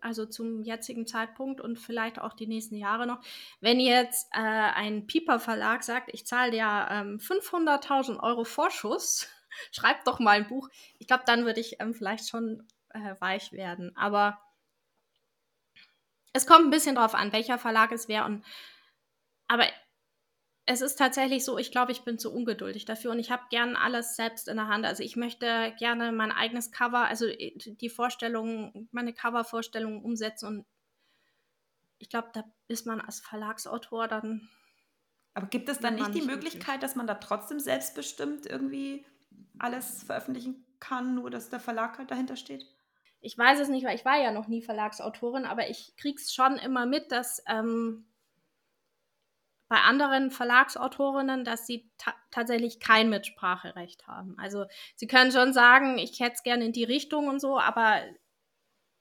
also 0.00 0.26
zum 0.26 0.62
jetzigen 0.62 1.06
Zeitpunkt 1.06 1.60
und 1.60 1.78
vielleicht 1.78 2.20
auch 2.20 2.32
die 2.32 2.48
nächsten 2.48 2.74
Jahre 2.74 3.06
noch. 3.06 3.20
Wenn 3.60 3.78
jetzt 3.78 4.28
äh, 4.32 4.40
ein 4.40 5.06
Pieper 5.06 5.38
Verlag 5.38 5.84
sagt, 5.84 6.10
ich 6.12 6.26
zahle 6.26 6.50
dir 6.50 6.88
ähm, 6.90 7.18
500.000 7.18 8.20
Euro 8.20 8.42
Vorschuss, 8.42 9.28
schreib 9.70 10.04
doch 10.04 10.18
mal 10.18 10.32
ein 10.32 10.48
Buch, 10.48 10.68
ich 10.98 11.06
glaube, 11.06 11.22
dann 11.26 11.44
würde 11.44 11.60
ich 11.60 11.78
ähm, 11.78 11.94
vielleicht 11.94 12.28
schon 12.28 12.66
äh, 12.88 13.14
weich 13.20 13.52
werden. 13.52 13.96
Aber 13.96 14.40
es 16.32 16.44
kommt 16.44 16.66
ein 16.66 16.70
bisschen 16.70 16.96
drauf 16.96 17.14
an, 17.14 17.32
welcher 17.32 17.56
Verlag 17.56 17.92
es 17.92 18.08
wäre. 18.08 18.42
Aber 19.48 19.64
es 20.66 20.80
ist 20.80 20.96
tatsächlich 20.96 21.44
so, 21.44 21.58
ich 21.58 21.70
glaube, 21.70 21.92
ich 21.92 22.02
bin 22.02 22.18
zu 22.18 22.32
ungeduldig 22.32 22.84
dafür 22.84 23.12
und 23.12 23.20
ich 23.20 23.30
habe 23.30 23.44
gern 23.50 23.76
alles 23.76 24.16
selbst 24.16 24.48
in 24.48 24.56
der 24.56 24.66
Hand. 24.66 24.84
Also 24.84 25.04
ich 25.04 25.14
möchte 25.14 25.72
gerne 25.78 26.10
mein 26.10 26.32
eigenes 26.32 26.72
Cover, 26.72 27.06
also 27.06 27.26
äh, 27.26 27.56
die 27.56 27.88
Vorstellung, 27.88 28.88
meine 28.90 29.12
Covervorstellungen 29.12 30.02
umsetzen 30.02 30.46
und 30.46 30.66
ich 31.98 32.10
glaube, 32.10 32.28
da 32.34 32.44
ist 32.68 32.86
man 32.86 33.00
als 33.00 33.20
Verlagsautor 33.20 34.08
dann. 34.08 34.48
Aber 35.34 35.46
gibt 35.46 35.68
es 35.68 35.78
dann 35.78 35.94
nicht 35.94 36.14
die 36.14 36.22
Möglichkeit, 36.22 36.82
dass 36.82 36.96
man 36.96 37.06
da 37.06 37.14
trotzdem 37.14 37.60
selbstbestimmt 37.60 38.44
irgendwie 38.44 39.06
alles 39.58 40.02
veröffentlichen 40.02 40.66
kann, 40.80 41.14
nur 41.14 41.30
dass 41.30 41.48
der 41.48 41.60
Verlag 41.60 41.98
halt 41.98 42.10
dahinter 42.10 42.36
steht? 42.36 42.66
Ich 43.20 43.36
weiß 43.36 43.60
es 43.60 43.68
nicht, 43.68 43.86
weil 43.86 43.96
ich 43.96 44.04
war 44.04 44.20
ja 44.20 44.30
noch 44.30 44.46
nie 44.46 44.62
Verlagsautorin, 44.62 45.44
aber 45.46 45.70
ich 45.70 45.94
krieg's 45.96 46.34
schon 46.34 46.56
immer 46.56 46.86
mit, 46.86 47.12
dass 47.12 47.42
ähm, 47.46 48.06
bei 49.68 49.76
anderen 49.78 50.30
Verlagsautorinnen, 50.30 51.44
dass 51.44 51.66
sie 51.66 51.90
ta 51.98 52.14
tatsächlich 52.30 52.78
kein 52.78 53.08
Mitspracherecht 53.08 54.06
haben. 54.06 54.38
Also 54.38 54.66
sie 54.94 55.06
können 55.06 55.32
schon 55.32 55.52
sagen, 55.52 55.98
ich 55.98 56.20
hätte 56.20 56.34
es 56.34 56.42
gerne 56.42 56.66
in 56.66 56.72
die 56.72 56.84
Richtung 56.84 57.28
und 57.28 57.40
so, 57.40 57.58
aber 57.58 58.02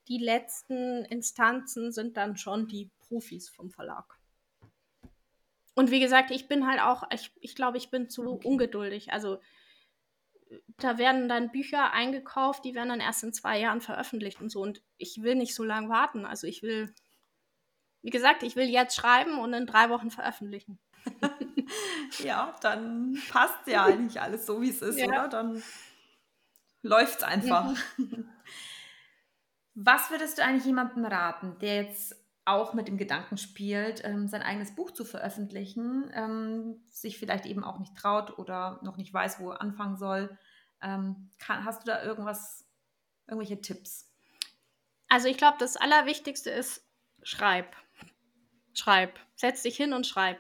die 0.08 0.18
letzten 0.18 1.06
Instanzen 1.06 1.92
sind 1.92 2.18
dann 2.18 2.38
schon 2.38 2.68
die 2.68 2.90
Profis 3.00 3.50
vom 3.50 3.72
Verlag. 3.72 4.18
Und 5.76 5.92
wie 5.92 6.00
gesagt, 6.00 6.32
ich 6.32 6.48
bin 6.48 6.66
halt 6.68 6.82
auch, 6.82 7.04
ich, 7.12 7.32
ich 7.42 7.56
glaube, 7.56 7.78
ich 7.78 7.92
bin 7.92 8.10
zu 8.10 8.26
okay. 8.26 8.48
ungeduldig. 8.48 9.12
Also 9.12 9.40
da 10.78 10.98
werden 10.98 11.28
dann 11.28 11.52
Bücher 11.52 11.92
eingekauft, 11.92 12.64
die 12.64 12.76
werden 12.76 12.90
dann 12.90 13.02
erst 13.02 13.24
in 13.24 13.34
zwei 13.34 13.60
Jahren 13.60 13.82
veröffentlicht 13.82 14.42
und 14.42 14.50
so. 14.50 14.62
Und 14.62 14.82
ich 14.98 15.22
will 15.22 15.36
nicht 15.36 15.54
so 15.54 15.64
lange 15.64 15.90
warten. 15.90 16.26
Also 16.26 16.48
ich 16.48 16.64
will 16.64 16.94
wie 18.06 18.12
gesagt, 18.12 18.44
ich 18.44 18.56
will 18.56 18.70
jetzt 18.70 18.96
schreiben 18.96 19.40
und 19.40 19.52
in 19.54 19.66
drei 19.66 19.90
Wochen 19.90 20.12
veröffentlichen. 20.12 20.78
ja, 22.20 22.54
dann 22.62 23.20
passt 23.32 23.66
ja 23.66 23.86
eigentlich 23.86 24.22
alles 24.22 24.46
so, 24.46 24.62
wie 24.62 24.70
es 24.70 24.84
ist, 24.84 25.00
ja. 25.00 25.08
oder? 25.08 25.28
Dann 25.28 25.64
läuft 26.84 27.18
es 27.18 27.24
einfach. 27.24 27.74
Mhm. 27.98 28.30
Was 29.74 30.12
würdest 30.12 30.38
du 30.38 30.44
eigentlich 30.44 30.66
jemandem 30.66 31.04
raten, 31.04 31.58
der 31.58 31.84
jetzt 31.84 32.16
auch 32.46 32.76
mit 32.76 32.88
dem 32.88 33.00
Gedanken 33.00 33.40
spielt, 33.40 34.06
ähm, 34.06 34.28
sein 34.28 34.44
eigenes 34.44 34.76
Buch 34.76 34.92
zu 34.92 35.04
veröffentlichen, 35.04 36.12
ähm, 36.14 36.86
sich 36.92 37.18
vielleicht 37.18 37.48
eben 37.48 37.64
auch 37.64 37.80
nicht 37.80 37.98
traut 37.98 38.38
oder 38.38 38.80
noch 38.84 38.98
nicht 38.98 39.12
weiß, 39.12 39.40
wo 39.40 39.50
er 39.50 39.62
anfangen 39.62 39.98
soll? 39.98 40.38
Ähm, 40.80 41.32
hast 41.40 41.82
du 41.82 41.88
da 41.88 42.04
irgendwas, 42.04 42.68
irgendwelche 43.26 43.62
Tipps? 43.62 44.14
Also 45.10 45.28
ich 45.28 45.38
glaube, 45.38 45.58
das 45.58 45.76
Allerwichtigste 45.76 46.52
ist, 46.52 46.88
schreib 47.24 47.76
schreib. 48.78 49.20
Setz 49.36 49.64
dich 49.64 49.78
hin 49.78 49.94
und 49.94 50.08
schreib. 50.08 50.40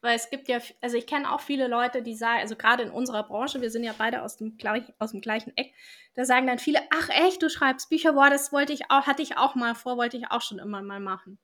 Weil 0.00 0.16
es 0.16 0.30
gibt 0.30 0.48
ja, 0.48 0.58
also 0.80 0.96
ich 0.96 1.06
kenne 1.06 1.30
auch 1.30 1.40
viele 1.40 1.68
Leute, 1.68 2.02
die 2.02 2.14
sagen, 2.16 2.40
also 2.40 2.56
gerade 2.56 2.82
in 2.82 2.90
unserer 2.90 3.22
Branche, 3.22 3.60
wir 3.60 3.70
sind 3.70 3.84
ja 3.84 3.94
beide 3.96 4.22
aus 4.22 4.36
dem, 4.36 4.56
gleich, 4.56 4.82
aus 4.98 5.12
dem 5.12 5.20
gleichen 5.20 5.56
Eck, 5.56 5.72
da 6.14 6.24
sagen 6.24 6.48
dann 6.48 6.58
viele, 6.58 6.80
ach 6.90 7.08
echt, 7.08 7.40
du 7.40 7.48
schreibst 7.48 7.88
Bücher, 7.88 8.12
boah, 8.14 8.28
das 8.28 8.52
wollte 8.52 8.72
ich 8.72 8.90
auch, 8.90 9.06
hatte 9.06 9.22
ich 9.22 9.36
auch 9.36 9.54
mal 9.54 9.76
vor, 9.76 9.96
wollte 9.96 10.16
ich 10.16 10.30
auch 10.30 10.42
schon 10.42 10.58
immer 10.58 10.82
mal 10.82 10.98
machen. 10.98 11.38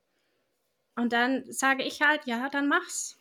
Und 0.97 1.13
dann 1.13 1.45
sage 1.53 1.85
ich 1.85 2.03
halt, 2.03 2.27
ja, 2.27 2.49
dann 2.49 2.67
mach's. 2.67 3.17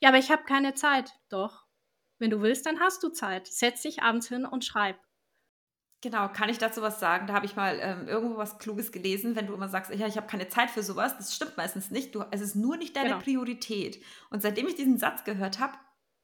Ja, 0.00 0.08
aber 0.08 0.18
ich 0.18 0.30
habe 0.30 0.44
keine 0.44 0.72
Zeit. 0.72 1.12
Doch. 1.28 1.66
Wenn 2.18 2.30
du 2.30 2.40
willst, 2.40 2.64
dann 2.64 2.80
hast 2.80 3.02
du 3.02 3.10
Zeit. 3.10 3.46
Setz 3.46 3.82
dich 3.82 4.02
abends 4.02 4.28
hin 4.28 4.46
und 4.46 4.64
schreib. 4.64 4.98
Genau, 6.00 6.28
kann 6.28 6.48
ich 6.48 6.58
dazu 6.58 6.80
was 6.80 7.00
sagen? 7.00 7.26
Da 7.26 7.34
habe 7.34 7.46
ich 7.46 7.56
mal 7.56 7.78
ähm, 7.80 8.06
irgendwo 8.06 8.36
was 8.36 8.58
Kluges 8.58 8.92
gelesen, 8.92 9.34
wenn 9.34 9.48
du 9.48 9.54
immer 9.54 9.68
sagst, 9.68 9.92
ja, 9.92 10.06
ich 10.06 10.16
habe 10.16 10.28
keine 10.28 10.48
Zeit 10.48 10.70
für 10.70 10.84
sowas. 10.84 11.16
Das 11.16 11.34
stimmt 11.34 11.56
meistens 11.56 11.90
nicht. 11.90 12.14
Du, 12.14 12.24
es 12.30 12.40
ist 12.40 12.54
nur 12.54 12.76
nicht 12.76 12.94
deine 12.94 13.08
genau. 13.10 13.20
Priorität. 13.20 14.00
Und 14.30 14.40
seitdem 14.40 14.68
ich 14.68 14.76
diesen 14.76 14.98
Satz 14.98 15.24
gehört 15.24 15.58
habe, 15.58 15.72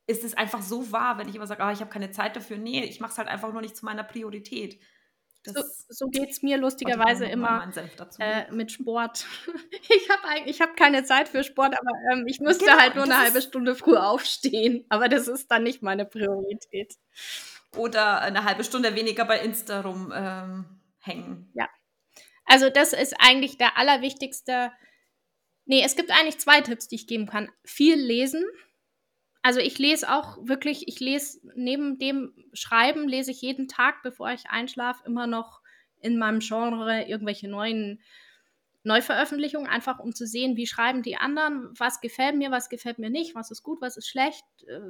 ist 0.07 0.23
es 0.23 0.35
einfach 0.35 0.63
so 0.63 0.93
wahr, 0.93 1.19
wenn 1.19 1.29
ich 1.29 1.35
immer 1.35 1.49
sage, 1.49 1.65
oh, 1.67 1.71
ich 1.71 1.81
habe 1.81 1.91
keine 1.91 2.13
Zeit 2.13 2.37
dafür. 2.37 2.57
Nee, 2.57 2.85
ich 2.85 3.01
mache 3.01 3.13
es 3.13 3.19
halt 3.19 3.27
einfach 3.27 3.53
nur 3.53 3.63
nicht 3.63 3.77
zu 3.77 3.85
meiner 3.85 4.05
Priorität. 4.05 4.79
Das 5.43 5.55
so 5.55 5.63
so 5.89 6.07
geht 6.07 6.31
es 6.31 6.43
mir 6.43 6.57
lustigerweise 6.57 7.27
immer 7.27 7.71
äh, 8.19 8.51
mit 8.53 8.73
Sport. 8.73 9.27
ich 9.89 10.09
habe 10.09 10.25
eigentlich 10.29 10.61
hab 10.61 10.77
keine 10.77 11.05
Zeit 11.05 11.29
für 11.29 11.43
Sport, 11.43 11.75
aber 11.79 11.91
ähm, 12.13 12.27
ich 12.27 12.41
müsste 12.41 12.65
genau, 12.65 12.79
halt 12.79 12.95
nur 12.95 13.05
eine 13.05 13.19
halbe 13.19 13.43
Stunde 13.43 13.75
früh 13.75 13.97
aufstehen. 13.97 14.87
Aber 14.89 15.09
das 15.09 15.29
ist 15.29 15.51
dann 15.51 15.65
nicht 15.65 15.83
meine 15.83 16.07
Priorität 16.07 16.95
oder 17.77 18.21
eine 18.21 18.45
halbe 18.45 18.65
Stunde 18.65 18.95
weniger 18.95 19.25
bei 19.25 19.41
Insta 19.41 19.81
rumhängen. 19.81 20.67
Ähm, 21.07 21.49
ja. 21.55 21.69
Also 22.45 22.71
das 22.71 22.93
ist 22.93 23.15
eigentlich 23.19 23.59
der 23.59 23.79
allerwichtigste. 23.79 24.73
Nee, 25.67 25.83
es 25.85 25.97
gibt 25.97 26.11
eigentlich 26.11 26.39
zwei 26.39 26.61
Tipps, 26.61 26.89
die 26.89 26.97
ich 26.97 27.07
geben 27.07 27.27
kann. 27.27 27.51
Viel 27.65 27.97
lesen. 27.97 28.45
Also 29.43 29.61
ich 29.61 29.79
lese 29.79 30.11
auch 30.11 30.39
wirklich, 30.43 30.89
ich 30.89 31.01
lese 31.01 31.41
neben 31.55 31.99
dem 31.99 32.33
Schreiben, 32.53 33.09
lese 33.09 33.31
ich 33.31 33.43
jeden 33.43 33.69
Tag, 33.69 34.03
bevor 34.03 34.31
ich 34.31 34.49
einschlafe, 34.49 35.05
immer 35.07 35.27
noch 35.27 35.61
in 36.01 36.19
meinem 36.19 36.41
Genre 36.41 37.03
irgendwelche 37.03 37.49
neuen 37.49 38.01
Neuveröffentlichungen, 38.85 39.67
einfach 39.67 39.99
um 39.99 40.15
zu 40.15 40.27
sehen, 40.27 40.57
wie 40.57 40.67
schreiben 40.67 41.03
die 41.03 41.17
anderen, 41.17 41.71
was 41.79 42.01
gefällt 42.01 42.37
mir, 42.37 42.51
was 42.51 42.69
gefällt 42.69 42.99
mir 42.99 43.09
nicht, 43.09 43.35
was 43.35 43.51
ist 43.51 43.63
gut, 43.63 43.81
was 43.81 43.97
ist 43.97 44.09
schlecht, 44.09 44.45
äh, 44.67 44.81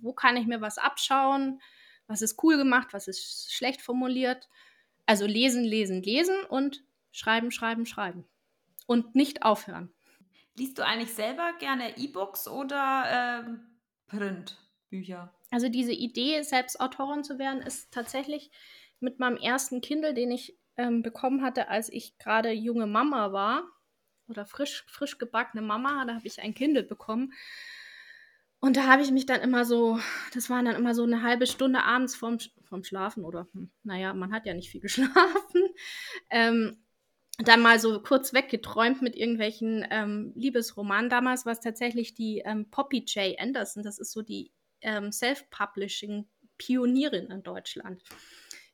wo 0.00 0.14
kann 0.14 0.36
ich 0.36 0.46
mir 0.46 0.62
was 0.62 0.78
abschauen 0.78 1.60
was 2.06 2.22
ist 2.22 2.42
cool 2.42 2.56
gemacht, 2.56 2.88
was 2.92 3.08
ist 3.08 3.52
schlecht 3.52 3.80
formuliert. 3.80 4.48
Also 5.06 5.26
lesen, 5.26 5.64
lesen, 5.64 6.02
lesen 6.02 6.36
und 6.48 6.84
schreiben, 7.12 7.50
schreiben, 7.50 7.86
schreiben. 7.86 8.24
Und 8.86 9.14
nicht 9.14 9.42
aufhören. 9.42 9.92
Liest 10.56 10.78
du 10.78 10.84
eigentlich 10.84 11.12
selber 11.12 11.52
gerne 11.58 11.96
E-Books 11.96 12.48
oder 12.48 13.44
ähm, 13.46 13.60
Printbücher? 14.06 15.34
Also 15.50 15.68
diese 15.68 15.92
Idee, 15.92 16.42
selbst 16.42 16.80
Autorin 16.80 17.24
zu 17.24 17.38
werden, 17.38 17.62
ist 17.62 17.92
tatsächlich 17.92 18.50
mit 19.00 19.18
meinem 19.18 19.36
ersten 19.36 19.80
Kindle, 19.80 20.14
den 20.14 20.30
ich 20.30 20.58
ähm, 20.76 21.02
bekommen 21.02 21.42
hatte, 21.42 21.68
als 21.68 21.88
ich 21.88 22.18
gerade 22.18 22.50
junge 22.50 22.86
Mama 22.86 23.32
war 23.32 23.64
oder 24.28 24.46
frisch, 24.46 24.84
frisch 24.88 25.18
gebackene 25.18 25.62
Mama, 25.62 26.04
da 26.06 26.14
habe 26.14 26.26
ich 26.26 26.40
ein 26.40 26.54
Kindle 26.54 26.82
bekommen. 26.82 27.32
Und 28.64 28.78
da 28.78 28.86
habe 28.86 29.02
ich 29.02 29.10
mich 29.10 29.26
dann 29.26 29.42
immer 29.42 29.66
so, 29.66 30.00
das 30.32 30.48
waren 30.48 30.64
dann 30.64 30.74
immer 30.74 30.94
so 30.94 31.02
eine 31.02 31.20
halbe 31.20 31.46
Stunde 31.46 31.82
abends 31.82 32.16
vorm, 32.16 32.38
vorm 32.62 32.82
Schlafen 32.82 33.22
oder, 33.22 33.46
hm, 33.52 33.70
naja, 33.82 34.14
man 34.14 34.32
hat 34.32 34.46
ja 34.46 34.54
nicht 34.54 34.70
viel 34.70 34.80
geschlafen, 34.80 35.68
ähm, 36.30 36.78
dann 37.36 37.60
mal 37.60 37.78
so 37.78 38.00
kurz 38.00 38.32
weggeträumt 38.32 39.02
mit 39.02 39.16
irgendwelchen 39.16 39.86
ähm, 39.90 40.32
Liebesromanen. 40.34 41.10
Damals 41.10 41.44
war 41.44 41.52
es 41.52 41.60
tatsächlich 41.60 42.14
die 42.14 42.38
ähm, 42.38 42.70
Poppy 42.70 43.04
J. 43.06 43.38
Anderson, 43.38 43.82
das 43.82 43.98
ist 43.98 44.12
so 44.12 44.22
die 44.22 44.50
ähm, 44.80 45.12
Self-Publishing-Pionierin 45.12 47.26
in 47.26 47.42
Deutschland. 47.42 48.02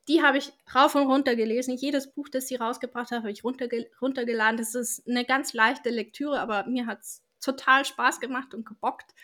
Die 0.07 0.22
habe 0.22 0.38
ich 0.38 0.53
rauf 0.72 0.95
und 0.95 1.09
runter 1.09 1.34
gelesen. 1.34 1.76
Jedes 1.76 2.12
Buch, 2.12 2.28
das 2.28 2.47
sie 2.47 2.55
rausgebracht 2.55 3.11
hat, 3.11 3.22
habe 3.22 3.32
ich 3.32 3.43
runterge 3.43 3.91
runtergeladen. 4.01 4.57
Das 4.57 4.76
ist 4.76 5.09
eine 5.09 5.24
ganz 5.24 5.53
leichte 5.53 5.91
Lektüre, 5.91 6.38
aber 6.38 6.64
mir 6.68 6.86
hat 6.86 7.01
es 7.01 7.24
total 7.41 7.84
Spaß 7.84 8.20
gemacht 8.20 8.55
und 8.55 8.64
gebockt. 8.64 9.16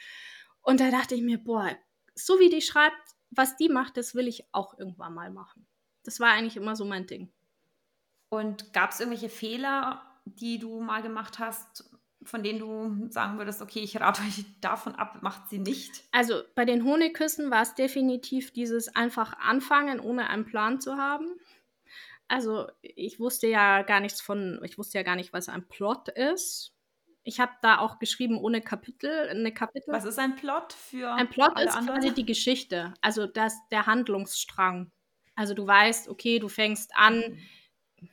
Und 0.67 0.81
da 0.81 0.91
dachte 0.91 1.15
ich 1.15 1.23
mir, 1.23 1.39
boah, 1.39 1.71
so 2.15 2.41
wie 2.41 2.49
die 2.49 2.61
schreibt, 2.61 3.15
was 3.31 3.57
die 3.57 3.69
macht, 3.69 3.97
das 3.97 4.15
will 4.15 4.27
ich 4.27 4.45
auch 4.53 4.79
irgendwann 4.79 5.15
mal 5.15 5.31
machen. 5.31 5.67
Das 6.03 6.21
war 6.21 6.31
eigentlich 6.31 6.57
immer 6.57 6.75
so 6.75 6.85
mein 6.85 7.07
Ding. 7.07 7.33
Und 8.29 8.73
gab 8.73 8.91
es 8.91 9.01
irgendwelche 9.01 9.29
Fehler, 9.29 10.03
die 10.25 10.59
du 10.59 10.81
mal 10.81 11.03
gemacht 11.03 11.39
hast 11.39 11.89
von 12.27 12.43
denen 12.43 12.59
du 12.59 13.09
sagen 13.11 13.39
würdest, 13.39 13.63
okay, 13.63 13.81
ich 13.81 14.01
rate 14.01 14.23
euch 14.23 14.45
davon 14.61 14.95
ab, 14.97 15.19
macht 15.23 15.49
sie 15.49 15.59
nicht? 15.59 16.03
Also 16.13 16.43
bei 16.55 16.65
den 16.65 16.85
Honigküssen 16.85 17.51
war 17.51 17.63
es 17.63 17.75
definitiv 17.75 18.53
dieses 18.53 18.95
einfach 18.97 19.39
anfangen, 19.39 20.01
ohne 20.01 20.29
einen 20.29 20.45
Plan 20.45 20.81
zu 20.81 20.97
haben. 20.97 21.39
Also 22.29 22.67
ich 22.83 23.21
wusste 23.21 23.47
ja 23.47 23.83
gar 23.83 24.01
nichts 24.01 24.21
von, 24.21 24.61
ich 24.65 24.79
wusste 24.79 24.99
ja 24.99 25.05
gar 25.05 25.15
nicht, 25.15 25.33
was 25.33 25.49
ein 25.49 25.69
Plot 25.69 26.09
ist. 26.09 26.73
Ich 27.27 27.41
habe 27.41 27.51
da 27.61 27.79
auch 27.79 27.99
geschrieben 27.99 28.39
ohne 28.39 28.61
Kapitel, 28.61 29.29
eine 29.29 29.53
Kapitel. 29.53 29.93
Was 29.93 30.05
ist 30.05 30.17
ein 30.17 30.37
Plot 30.37 30.73
für 30.73 31.13
Ein 31.13 31.29
Plot 31.29 31.59
ist 31.59 31.75
anderen? 31.75 32.01
quasi 32.01 32.15
die 32.15 32.25
Geschichte, 32.25 32.95
also 33.01 33.27
das, 33.27 33.53
der 33.73 33.87
Handlungsstrang. 33.87 34.93
Also 35.35 35.53
du 35.53 35.67
weißt, 35.67 36.09
okay, 36.09 36.39
du 36.39 36.49
fängst 36.49 36.93
an, 36.95 37.37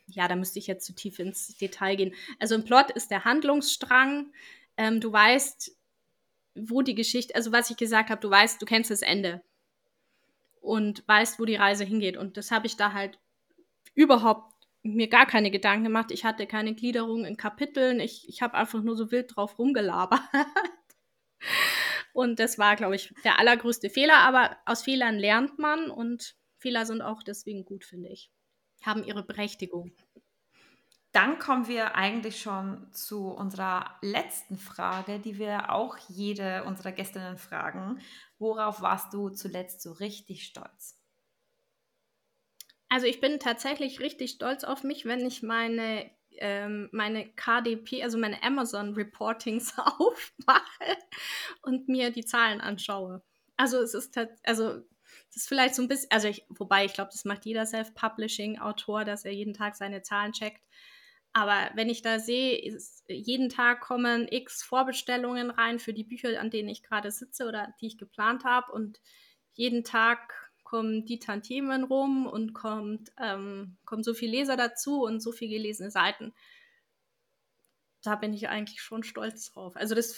ja, 0.08 0.28
da 0.28 0.36
müsste 0.36 0.58
ich 0.58 0.66
jetzt 0.66 0.88
zu 0.88 0.96
tief 0.96 1.20
ins 1.20 1.56
Detail 1.58 1.96
gehen. 1.96 2.16
Also 2.40 2.56
ein 2.56 2.66
Plot 2.66 2.90
ist 2.90 3.12
der 3.12 3.24
Handlungsstrang. 3.24 4.34
Ähm, 4.78 5.00
du 5.00 5.14
weißt, 5.14 5.78
wo 6.56 6.82
die 6.82 6.96
Geschichte, 6.96 7.36
also 7.36 7.52
was 7.52 7.70
ich 7.70 7.78
gesagt 7.78 8.10
habe, 8.10 8.20
du 8.20 8.32
weißt, 8.32 8.60
du 8.60 8.66
kennst 8.66 8.90
das 8.90 9.04
Ende 9.04 9.44
und 10.60 11.08
weißt, 11.08 11.40
wo 11.40 11.46
die 11.46 11.56
Reise 11.56 11.84
hingeht. 11.84 12.18
Und 12.18 12.36
das 12.36 12.50
habe 12.50 12.66
ich 12.66 12.78
da 12.78 12.94
halt 12.94 13.20
überhaupt 13.94 14.53
mir 14.84 15.08
gar 15.08 15.26
keine 15.26 15.50
Gedanken 15.50 15.86
gemacht. 15.86 16.12
Ich 16.12 16.26
hatte 16.26 16.46
keine 16.46 16.76
Gliederung 16.76 17.26
in 17.26 17.38
Kapiteln. 17.38 18.00
Ich, 18.00 18.28
ich 18.28 18.42
habe 18.42 18.56
einfach 18.56 18.84
nur 18.84 18.96
so 18.96 19.12
wild 19.12 19.36
drauf 19.36 19.58
rumgelabert. 19.58 20.22
und 22.14 22.40
das 22.40 22.58
war, 22.58 22.76
glaube 22.76 22.96
ich, 22.96 23.14
der 23.24 23.40
allergrößte 23.40 23.90
Fehler. 23.90 24.20
Aber 24.20 24.58
aus 24.66 24.84
Fehlern 24.84 25.18
lernt 25.18 25.58
man 25.58 25.90
und 25.90 26.36
Fehler 26.58 26.86
sind 26.86 27.02
auch 27.02 27.24
deswegen 27.24 27.66
gut, 27.66 27.86
finde 27.86 28.10
ich 28.10 28.30
haben 28.86 29.04
ihre 29.04 29.24
Berechtigung. 29.24 29.92
Dann 31.12 31.38
kommen 31.38 31.68
wir 31.68 31.96
eigentlich 31.96 32.42
schon 32.42 32.92
zu 32.92 33.28
unserer 33.30 33.98
letzten 34.02 34.58
Frage, 34.58 35.20
die 35.20 35.38
wir 35.38 35.72
auch 35.72 35.98
jede 36.10 36.64
unserer 36.64 36.92
Gästinnen 36.92 37.38
fragen. 37.38 38.00
Worauf 38.40 38.82
warst 38.82 39.14
du 39.14 39.30
zuletzt 39.30 39.82
so 39.82 39.92
richtig 39.92 40.46
stolz? 40.46 41.00
Also 42.94 43.08
ich 43.08 43.20
bin 43.20 43.40
tatsächlich 43.40 44.02
richtig 44.02 44.30
stolz 44.30 44.64
auf 44.64 44.84
mich, 44.84 45.06
wenn 45.06 45.26
ich 45.26 45.42
meine, 45.42 46.12
ähm, 46.34 46.90
meine 46.92 47.28
KDP, 47.28 48.04
also 48.04 48.20
meine 48.20 48.44
Amazon 48.44 48.94
Reportings 48.94 49.74
aufmache 49.80 50.98
und 51.64 51.88
mir 51.90 52.12
die 52.12 52.24
Zahlen 52.24 52.62
anschaue. 52.62 53.24
Also 53.58 53.80
es 53.80 53.96
ist 53.96 54.16
also 54.44 54.74
das 55.30 55.38
ist 55.38 55.48
vielleicht 55.48 55.74
so 55.74 55.82
ein 55.82 55.88
bisschen, 55.88 56.12
also 56.12 56.28
ich, 56.28 56.46
wobei 56.50 56.86
ich 56.86 56.94
glaube, 56.94 57.10
das 57.12 57.26
macht 57.26 57.46
jeder 57.46 57.66
Self-Publishing-Autor, 57.66 59.06
dass 59.06 59.26
er 59.26 59.34
jeden 59.34 59.56
Tag 59.56 59.76
seine 59.76 60.04
Zahlen 60.04 60.32
checkt. 60.32 60.62
Aber 61.34 61.72
wenn 61.74 61.90
ich 61.90 62.04
da 62.04 62.20
sehe, 62.20 62.62
ist, 62.62 63.04
jeden 63.08 63.50
Tag 63.50 63.82
kommen 63.82 64.28
x 64.30 64.62
Vorbestellungen 64.62 65.50
rein 65.50 65.80
für 65.80 65.94
die 65.94 66.04
Bücher, 66.04 66.40
an 66.40 66.52
denen 66.52 66.70
ich 66.70 66.84
gerade 66.84 67.10
sitze 67.10 67.48
oder 67.48 67.74
die 67.82 67.88
ich 67.88 67.98
geplant 67.98 68.44
habe. 68.44 68.72
Und 68.72 69.02
jeden 69.54 69.84
Tag 69.84 70.43
kommen 70.74 71.06
die 71.06 71.20
Tantiemen 71.20 71.84
rum 71.84 72.26
und 72.26 72.56
kommt, 72.56 73.12
ähm, 73.22 73.78
kommen 73.86 74.02
so 74.02 74.16
viele 74.16 74.32
Leser 74.32 74.58
dazu 74.58 75.04
und 75.04 75.20
so 75.20 75.32
viele 75.32 75.58
gelesene 75.58 75.92
Seiten. 75.92 76.34
Da 78.02 78.16
bin 78.16 78.34
ich 78.34 78.50
eigentlich 78.50 78.82
schon 78.82 79.04
stolz 79.04 79.52
drauf. 79.52 79.76
Also 79.76 79.94
das, 79.94 80.16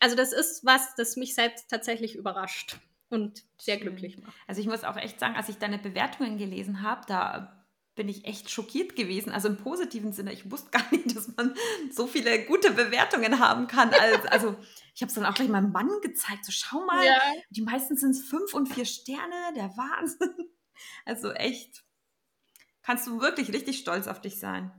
also 0.00 0.16
das 0.16 0.32
ist 0.32 0.64
was, 0.64 0.94
das 0.94 1.16
mich 1.16 1.34
selbst 1.34 1.68
tatsächlich 1.68 2.16
überrascht 2.16 2.78
und 3.10 3.44
sehr 3.58 3.76
glücklich 3.76 4.16
macht. 4.16 4.34
Also 4.46 4.62
ich 4.62 4.66
muss 4.66 4.82
auch 4.82 4.96
echt 4.96 5.20
sagen, 5.20 5.36
als 5.36 5.50
ich 5.50 5.58
deine 5.58 5.76
Bewertungen 5.76 6.38
gelesen 6.38 6.80
habe, 6.80 7.02
da 7.06 7.61
bin 7.94 8.08
ich 8.08 8.24
echt 8.24 8.50
schockiert 8.50 8.96
gewesen. 8.96 9.32
Also 9.32 9.48
im 9.48 9.56
positiven 9.56 10.12
Sinne. 10.12 10.32
Ich 10.32 10.50
wusste 10.50 10.70
gar 10.70 10.84
nicht, 10.90 11.14
dass 11.14 11.34
man 11.36 11.54
so 11.90 12.06
viele 12.06 12.44
gute 12.46 12.70
Bewertungen 12.70 13.38
haben 13.38 13.66
kann. 13.66 13.90
Als, 13.92 14.26
also 14.26 14.56
ich 14.94 15.02
habe 15.02 15.08
es 15.08 15.14
dann 15.14 15.26
auch 15.26 15.34
gleich 15.34 15.48
meinem 15.48 15.72
Mann 15.72 15.90
gezeigt. 16.02 16.44
So, 16.44 16.52
schau 16.52 16.84
mal, 16.84 17.04
ja. 17.04 17.20
die 17.50 17.62
meisten 17.62 17.96
sind 17.96 18.10
es 18.10 18.22
fünf 18.22 18.54
und 18.54 18.72
vier 18.72 18.84
Sterne. 18.84 19.52
Der 19.56 19.76
Wahnsinn. 19.76 20.34
Also 21.04 21.30
echt, 21.30 21.84
kannst 22.82 23.06
du 23.06 23.20
wirklich 23.20 23.52
richtig 23.52 23.78
stolz 23.78 24.08
auf 24.08 24.20
dich 24.20 24.40
sein. 24.40 24.72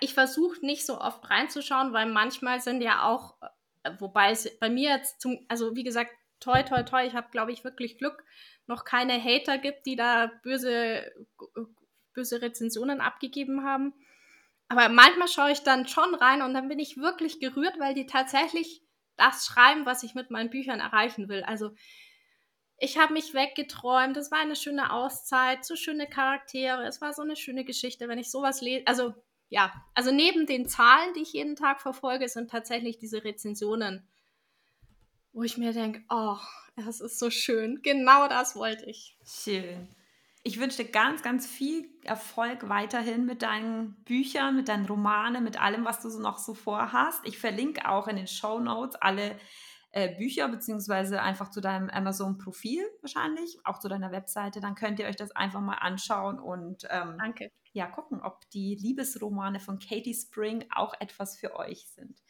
Ich 0.00 0.12
versuche 0.12 0.64
nicht 0.64 0.84
so 0.86 1.00
oft 1.00 1.30
reinzuschauen, 1.30 1.92
weil 1.92 2.10
manchmal 2.10 2.60
sind 2.60 2.80
ja 2.80 3.04
auch, 3.04 3.40
äh, 3.84 3.92
wobei 4.00 4.32
es 4.32 4.58
bei 4.58 4.70
mir 4.70 4.90
jetzt 4.90 5.20
zum, 5.20 5.38
also 5.48 5.76
wie 5.76 5.84
gesagt, 5.84 6.10
toi, 6.40 6.62
toi, 6.62 6.82
toi, 6.82 7.06
ich 7.06 7.14
habe, 7.14 7.30
glaube 7.30 7.52
ich, 7.52 7.62
wirklich 7.62 7.98
Glück, 7.98 8.24
noch 8.66 8.84
keine 8.84 9.22
Hater 9.22 9.58
gibt, 9.58 9.86
die 9.86 9.94
da 9.94 10.32
böse, 10.42 11.12
böse 12.14 12.40
Rezensionen 12.40 13.00
abgegeben 13.00 13.64
haben. 13.64 13.92
Aber 14.68 14.88
manchmal 14.88 15.28
schaue 15.28 15.52
ich 15.52 15.60
dann 15.60 15.86
schon 15.86 16.14
rein 16.14 16.42
und 16.42 16.54
dann 16.54 16.68
bin 16.68 16.78
ich 16.78 16.96
wirklich 16.96 17.40
gerührt, 17.40 17.78
weil 17.78 17.94
die 17.94 18.06
tatsächlich 18.06 18.82
das 19.16 19.46
schreiben, 19.46 19.86
was 19.86 20.02
ich 20.02 20.14
mit 20.14 20.30
meinen 20.30 20.50
Büchern 20.50 20.80
erreichen 20.80 21.28
will. 21.28 21.42
Also 21.44 21.70
ich 22.78 22.98
habe 22.98 23.12
mich 23.12 23.34
weggeträumt, 23.34 24.16
es 24.16 24.30
war 24.30 24.38
eine 24.38 24.56
schöne 24.56 24.92
Auszeit, 24.92 25.64
so 25.64 25.76
schöne 25.76 26.08
Charaktere, 26.08 26.86
es 26.86 27.00
war 27.00 27.12
so 27.12 27.22
eine 27.22 27.36
schöne 27.36 27.64
Geschichte, 27.64 28.08
wenn 28.08 28.18
ich 28.18 28.30
sowas 28.30 28.60
lese. 28.62 28.86
Also 28.86 29.14
ja, 29.48 29.72
also 29.94 30.10
neben 30.10 30.46
den 30.46 30.66
Zahlen, 30.66 31.12
die 31.14 31.22
ich 31.22 31.34
jeden 31.34 31.54
Tag 31.54 31.80
verfolge, 31.80 32.28
sind 32.28 32.50
tatsächlich 32.50 32.98
diese 32.98 33.22
Rezensionen 33.22 34.08
wo 35.34 35.42
ich 35.42 35.58
mir 35.58 35.72
denke, 35.72 36.02
oh, 36.08 36.38
das 36.76 37.00
ist 37.00 37.18
so 37.18 37.28
schön. 37.28 37.82
Genau 37.82 38.28
das 38.28 38.56
wollte 38.56 38.86
ich. 38.86 39.18
Schön. 39.26 39.88
Ich 40.46 40.60
wünsche 40.60 40.84
dir 40.84 40.90
ganz, 40.90 41.22
ganz 41.22 41.46
viel 41.46 41.88
Erfolg 42.02 42.68
weiterhin 42.68 43.24
mit 43.24 43.40
deinen 43.40 43.94
Büchern, 44.04 44.54
mit 44.54 44.68
deinen 44.68 44.84
Romanen, 44.84 45.42
mit 45.42 45.58
allem, 45.58 45.86
was 45.86 46.02
du 46.02 46.10
so 46.10 46.20
noch 46.20 46.36
so 46.36 46.52
vorhast. 46.52 47.22
Ich 47.24 47.38
verlinke 47.38 47.88
auch 47.88 48.08
in 48.08 48.16
den 48.16 48.26
Show 48.26 48.58
Notes 48.58 48.94
alle 48.96 49.38
äh, 49.92 50.14
Bücher, 50.14 50.48
beziehungsweise 50.48 51.22
einfach 51.22 51.48
zu 51.48 51.62
deinem 51.62 51.88
Amazon-Profil 51.88 52.82
wahrscheinlich, 53.00 53.56
auch 53.64 53.78
zu 53.78 53.88
deiner 53.88 54.12
Webseite. 54.12 54.60
Dann 54.60 54.74
könnt 54.74 54.98
ihr 54.98 55.06
euch 55.06 55.16
das 55.16 55.30
einfach 55.30 55.62
mal 55.62 55.76
anschauen 55.76 56.38
und 56.38 56.82
ähm, 56.90 57.16
Danke. 57.16 57.50
ja, 57.72 57.86
gucken, 57.86 58.20
ob 58.20 58.46
die 58.50 58.74
Liebesromane 58.74 59.60
von 59.60 59.78
Katie 59.78 60.12
Spring 60.12 60.66
auch 60.74 60.92
etwas 61.00 61.38
für 61.38 61.56
euch 61.56 61.86
sind. 61.86 62.20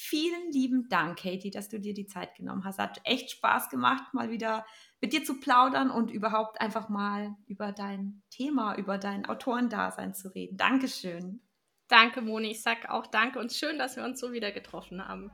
Vielen 0.00 0.52
lieben 0.52 0.88
Dank, 0.88 1.18
Katie, 1.18 1.50
dass 1.50 1.68
du 1.68 1.80
dir 1.80 1.92
die 1.92 2.06
Zeit 2.06 2.36
genommen 2.36 2.64
hast. 2.64 2.78
Hat 2.78 3.00
echt 3.02 3.32
Spaß 3.32 3.68
gemacht, 3.68 4.14
mal 4.14 4.30
wieder 4.30 4.64
mit 5.00 5.12
dir 5.12 5.24
zu 5.24 5.40
plaudern 5.40 5.90
und 5.90 6.12
überhaupt 6.12 6.60
einfach 6.60 6.88
mal 6.88 7.34
über 7.46 7.72
dein 7.72 8.22
Thema, 8.30 8.76
über 8.76 8.96
dein 8.96 9.26
Autorendasein 9.26 10.14
zu 10.14 10.32
reden. 10.32 10.56
Dankeschön. 10.56 11.40
Danke, 11.88 12.20
Moni. 12.20 12.52
Ich 12.52 12.62
sag 12.62 12.88
auch 12.88 13.08
danke 13.08 13.40
und 13.40 13.52
schön, 13.52 13.76
dass 13.76 13.96
wir 13.96 14.04
uns 14.04 14.20
so 14.20 14.30
wieder 14.30 14.52
getroffen 14.52 15.04
haben. 15.04 15.32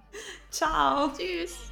Ciao. 0.50 1.10
Tschüss. 1.10 1.70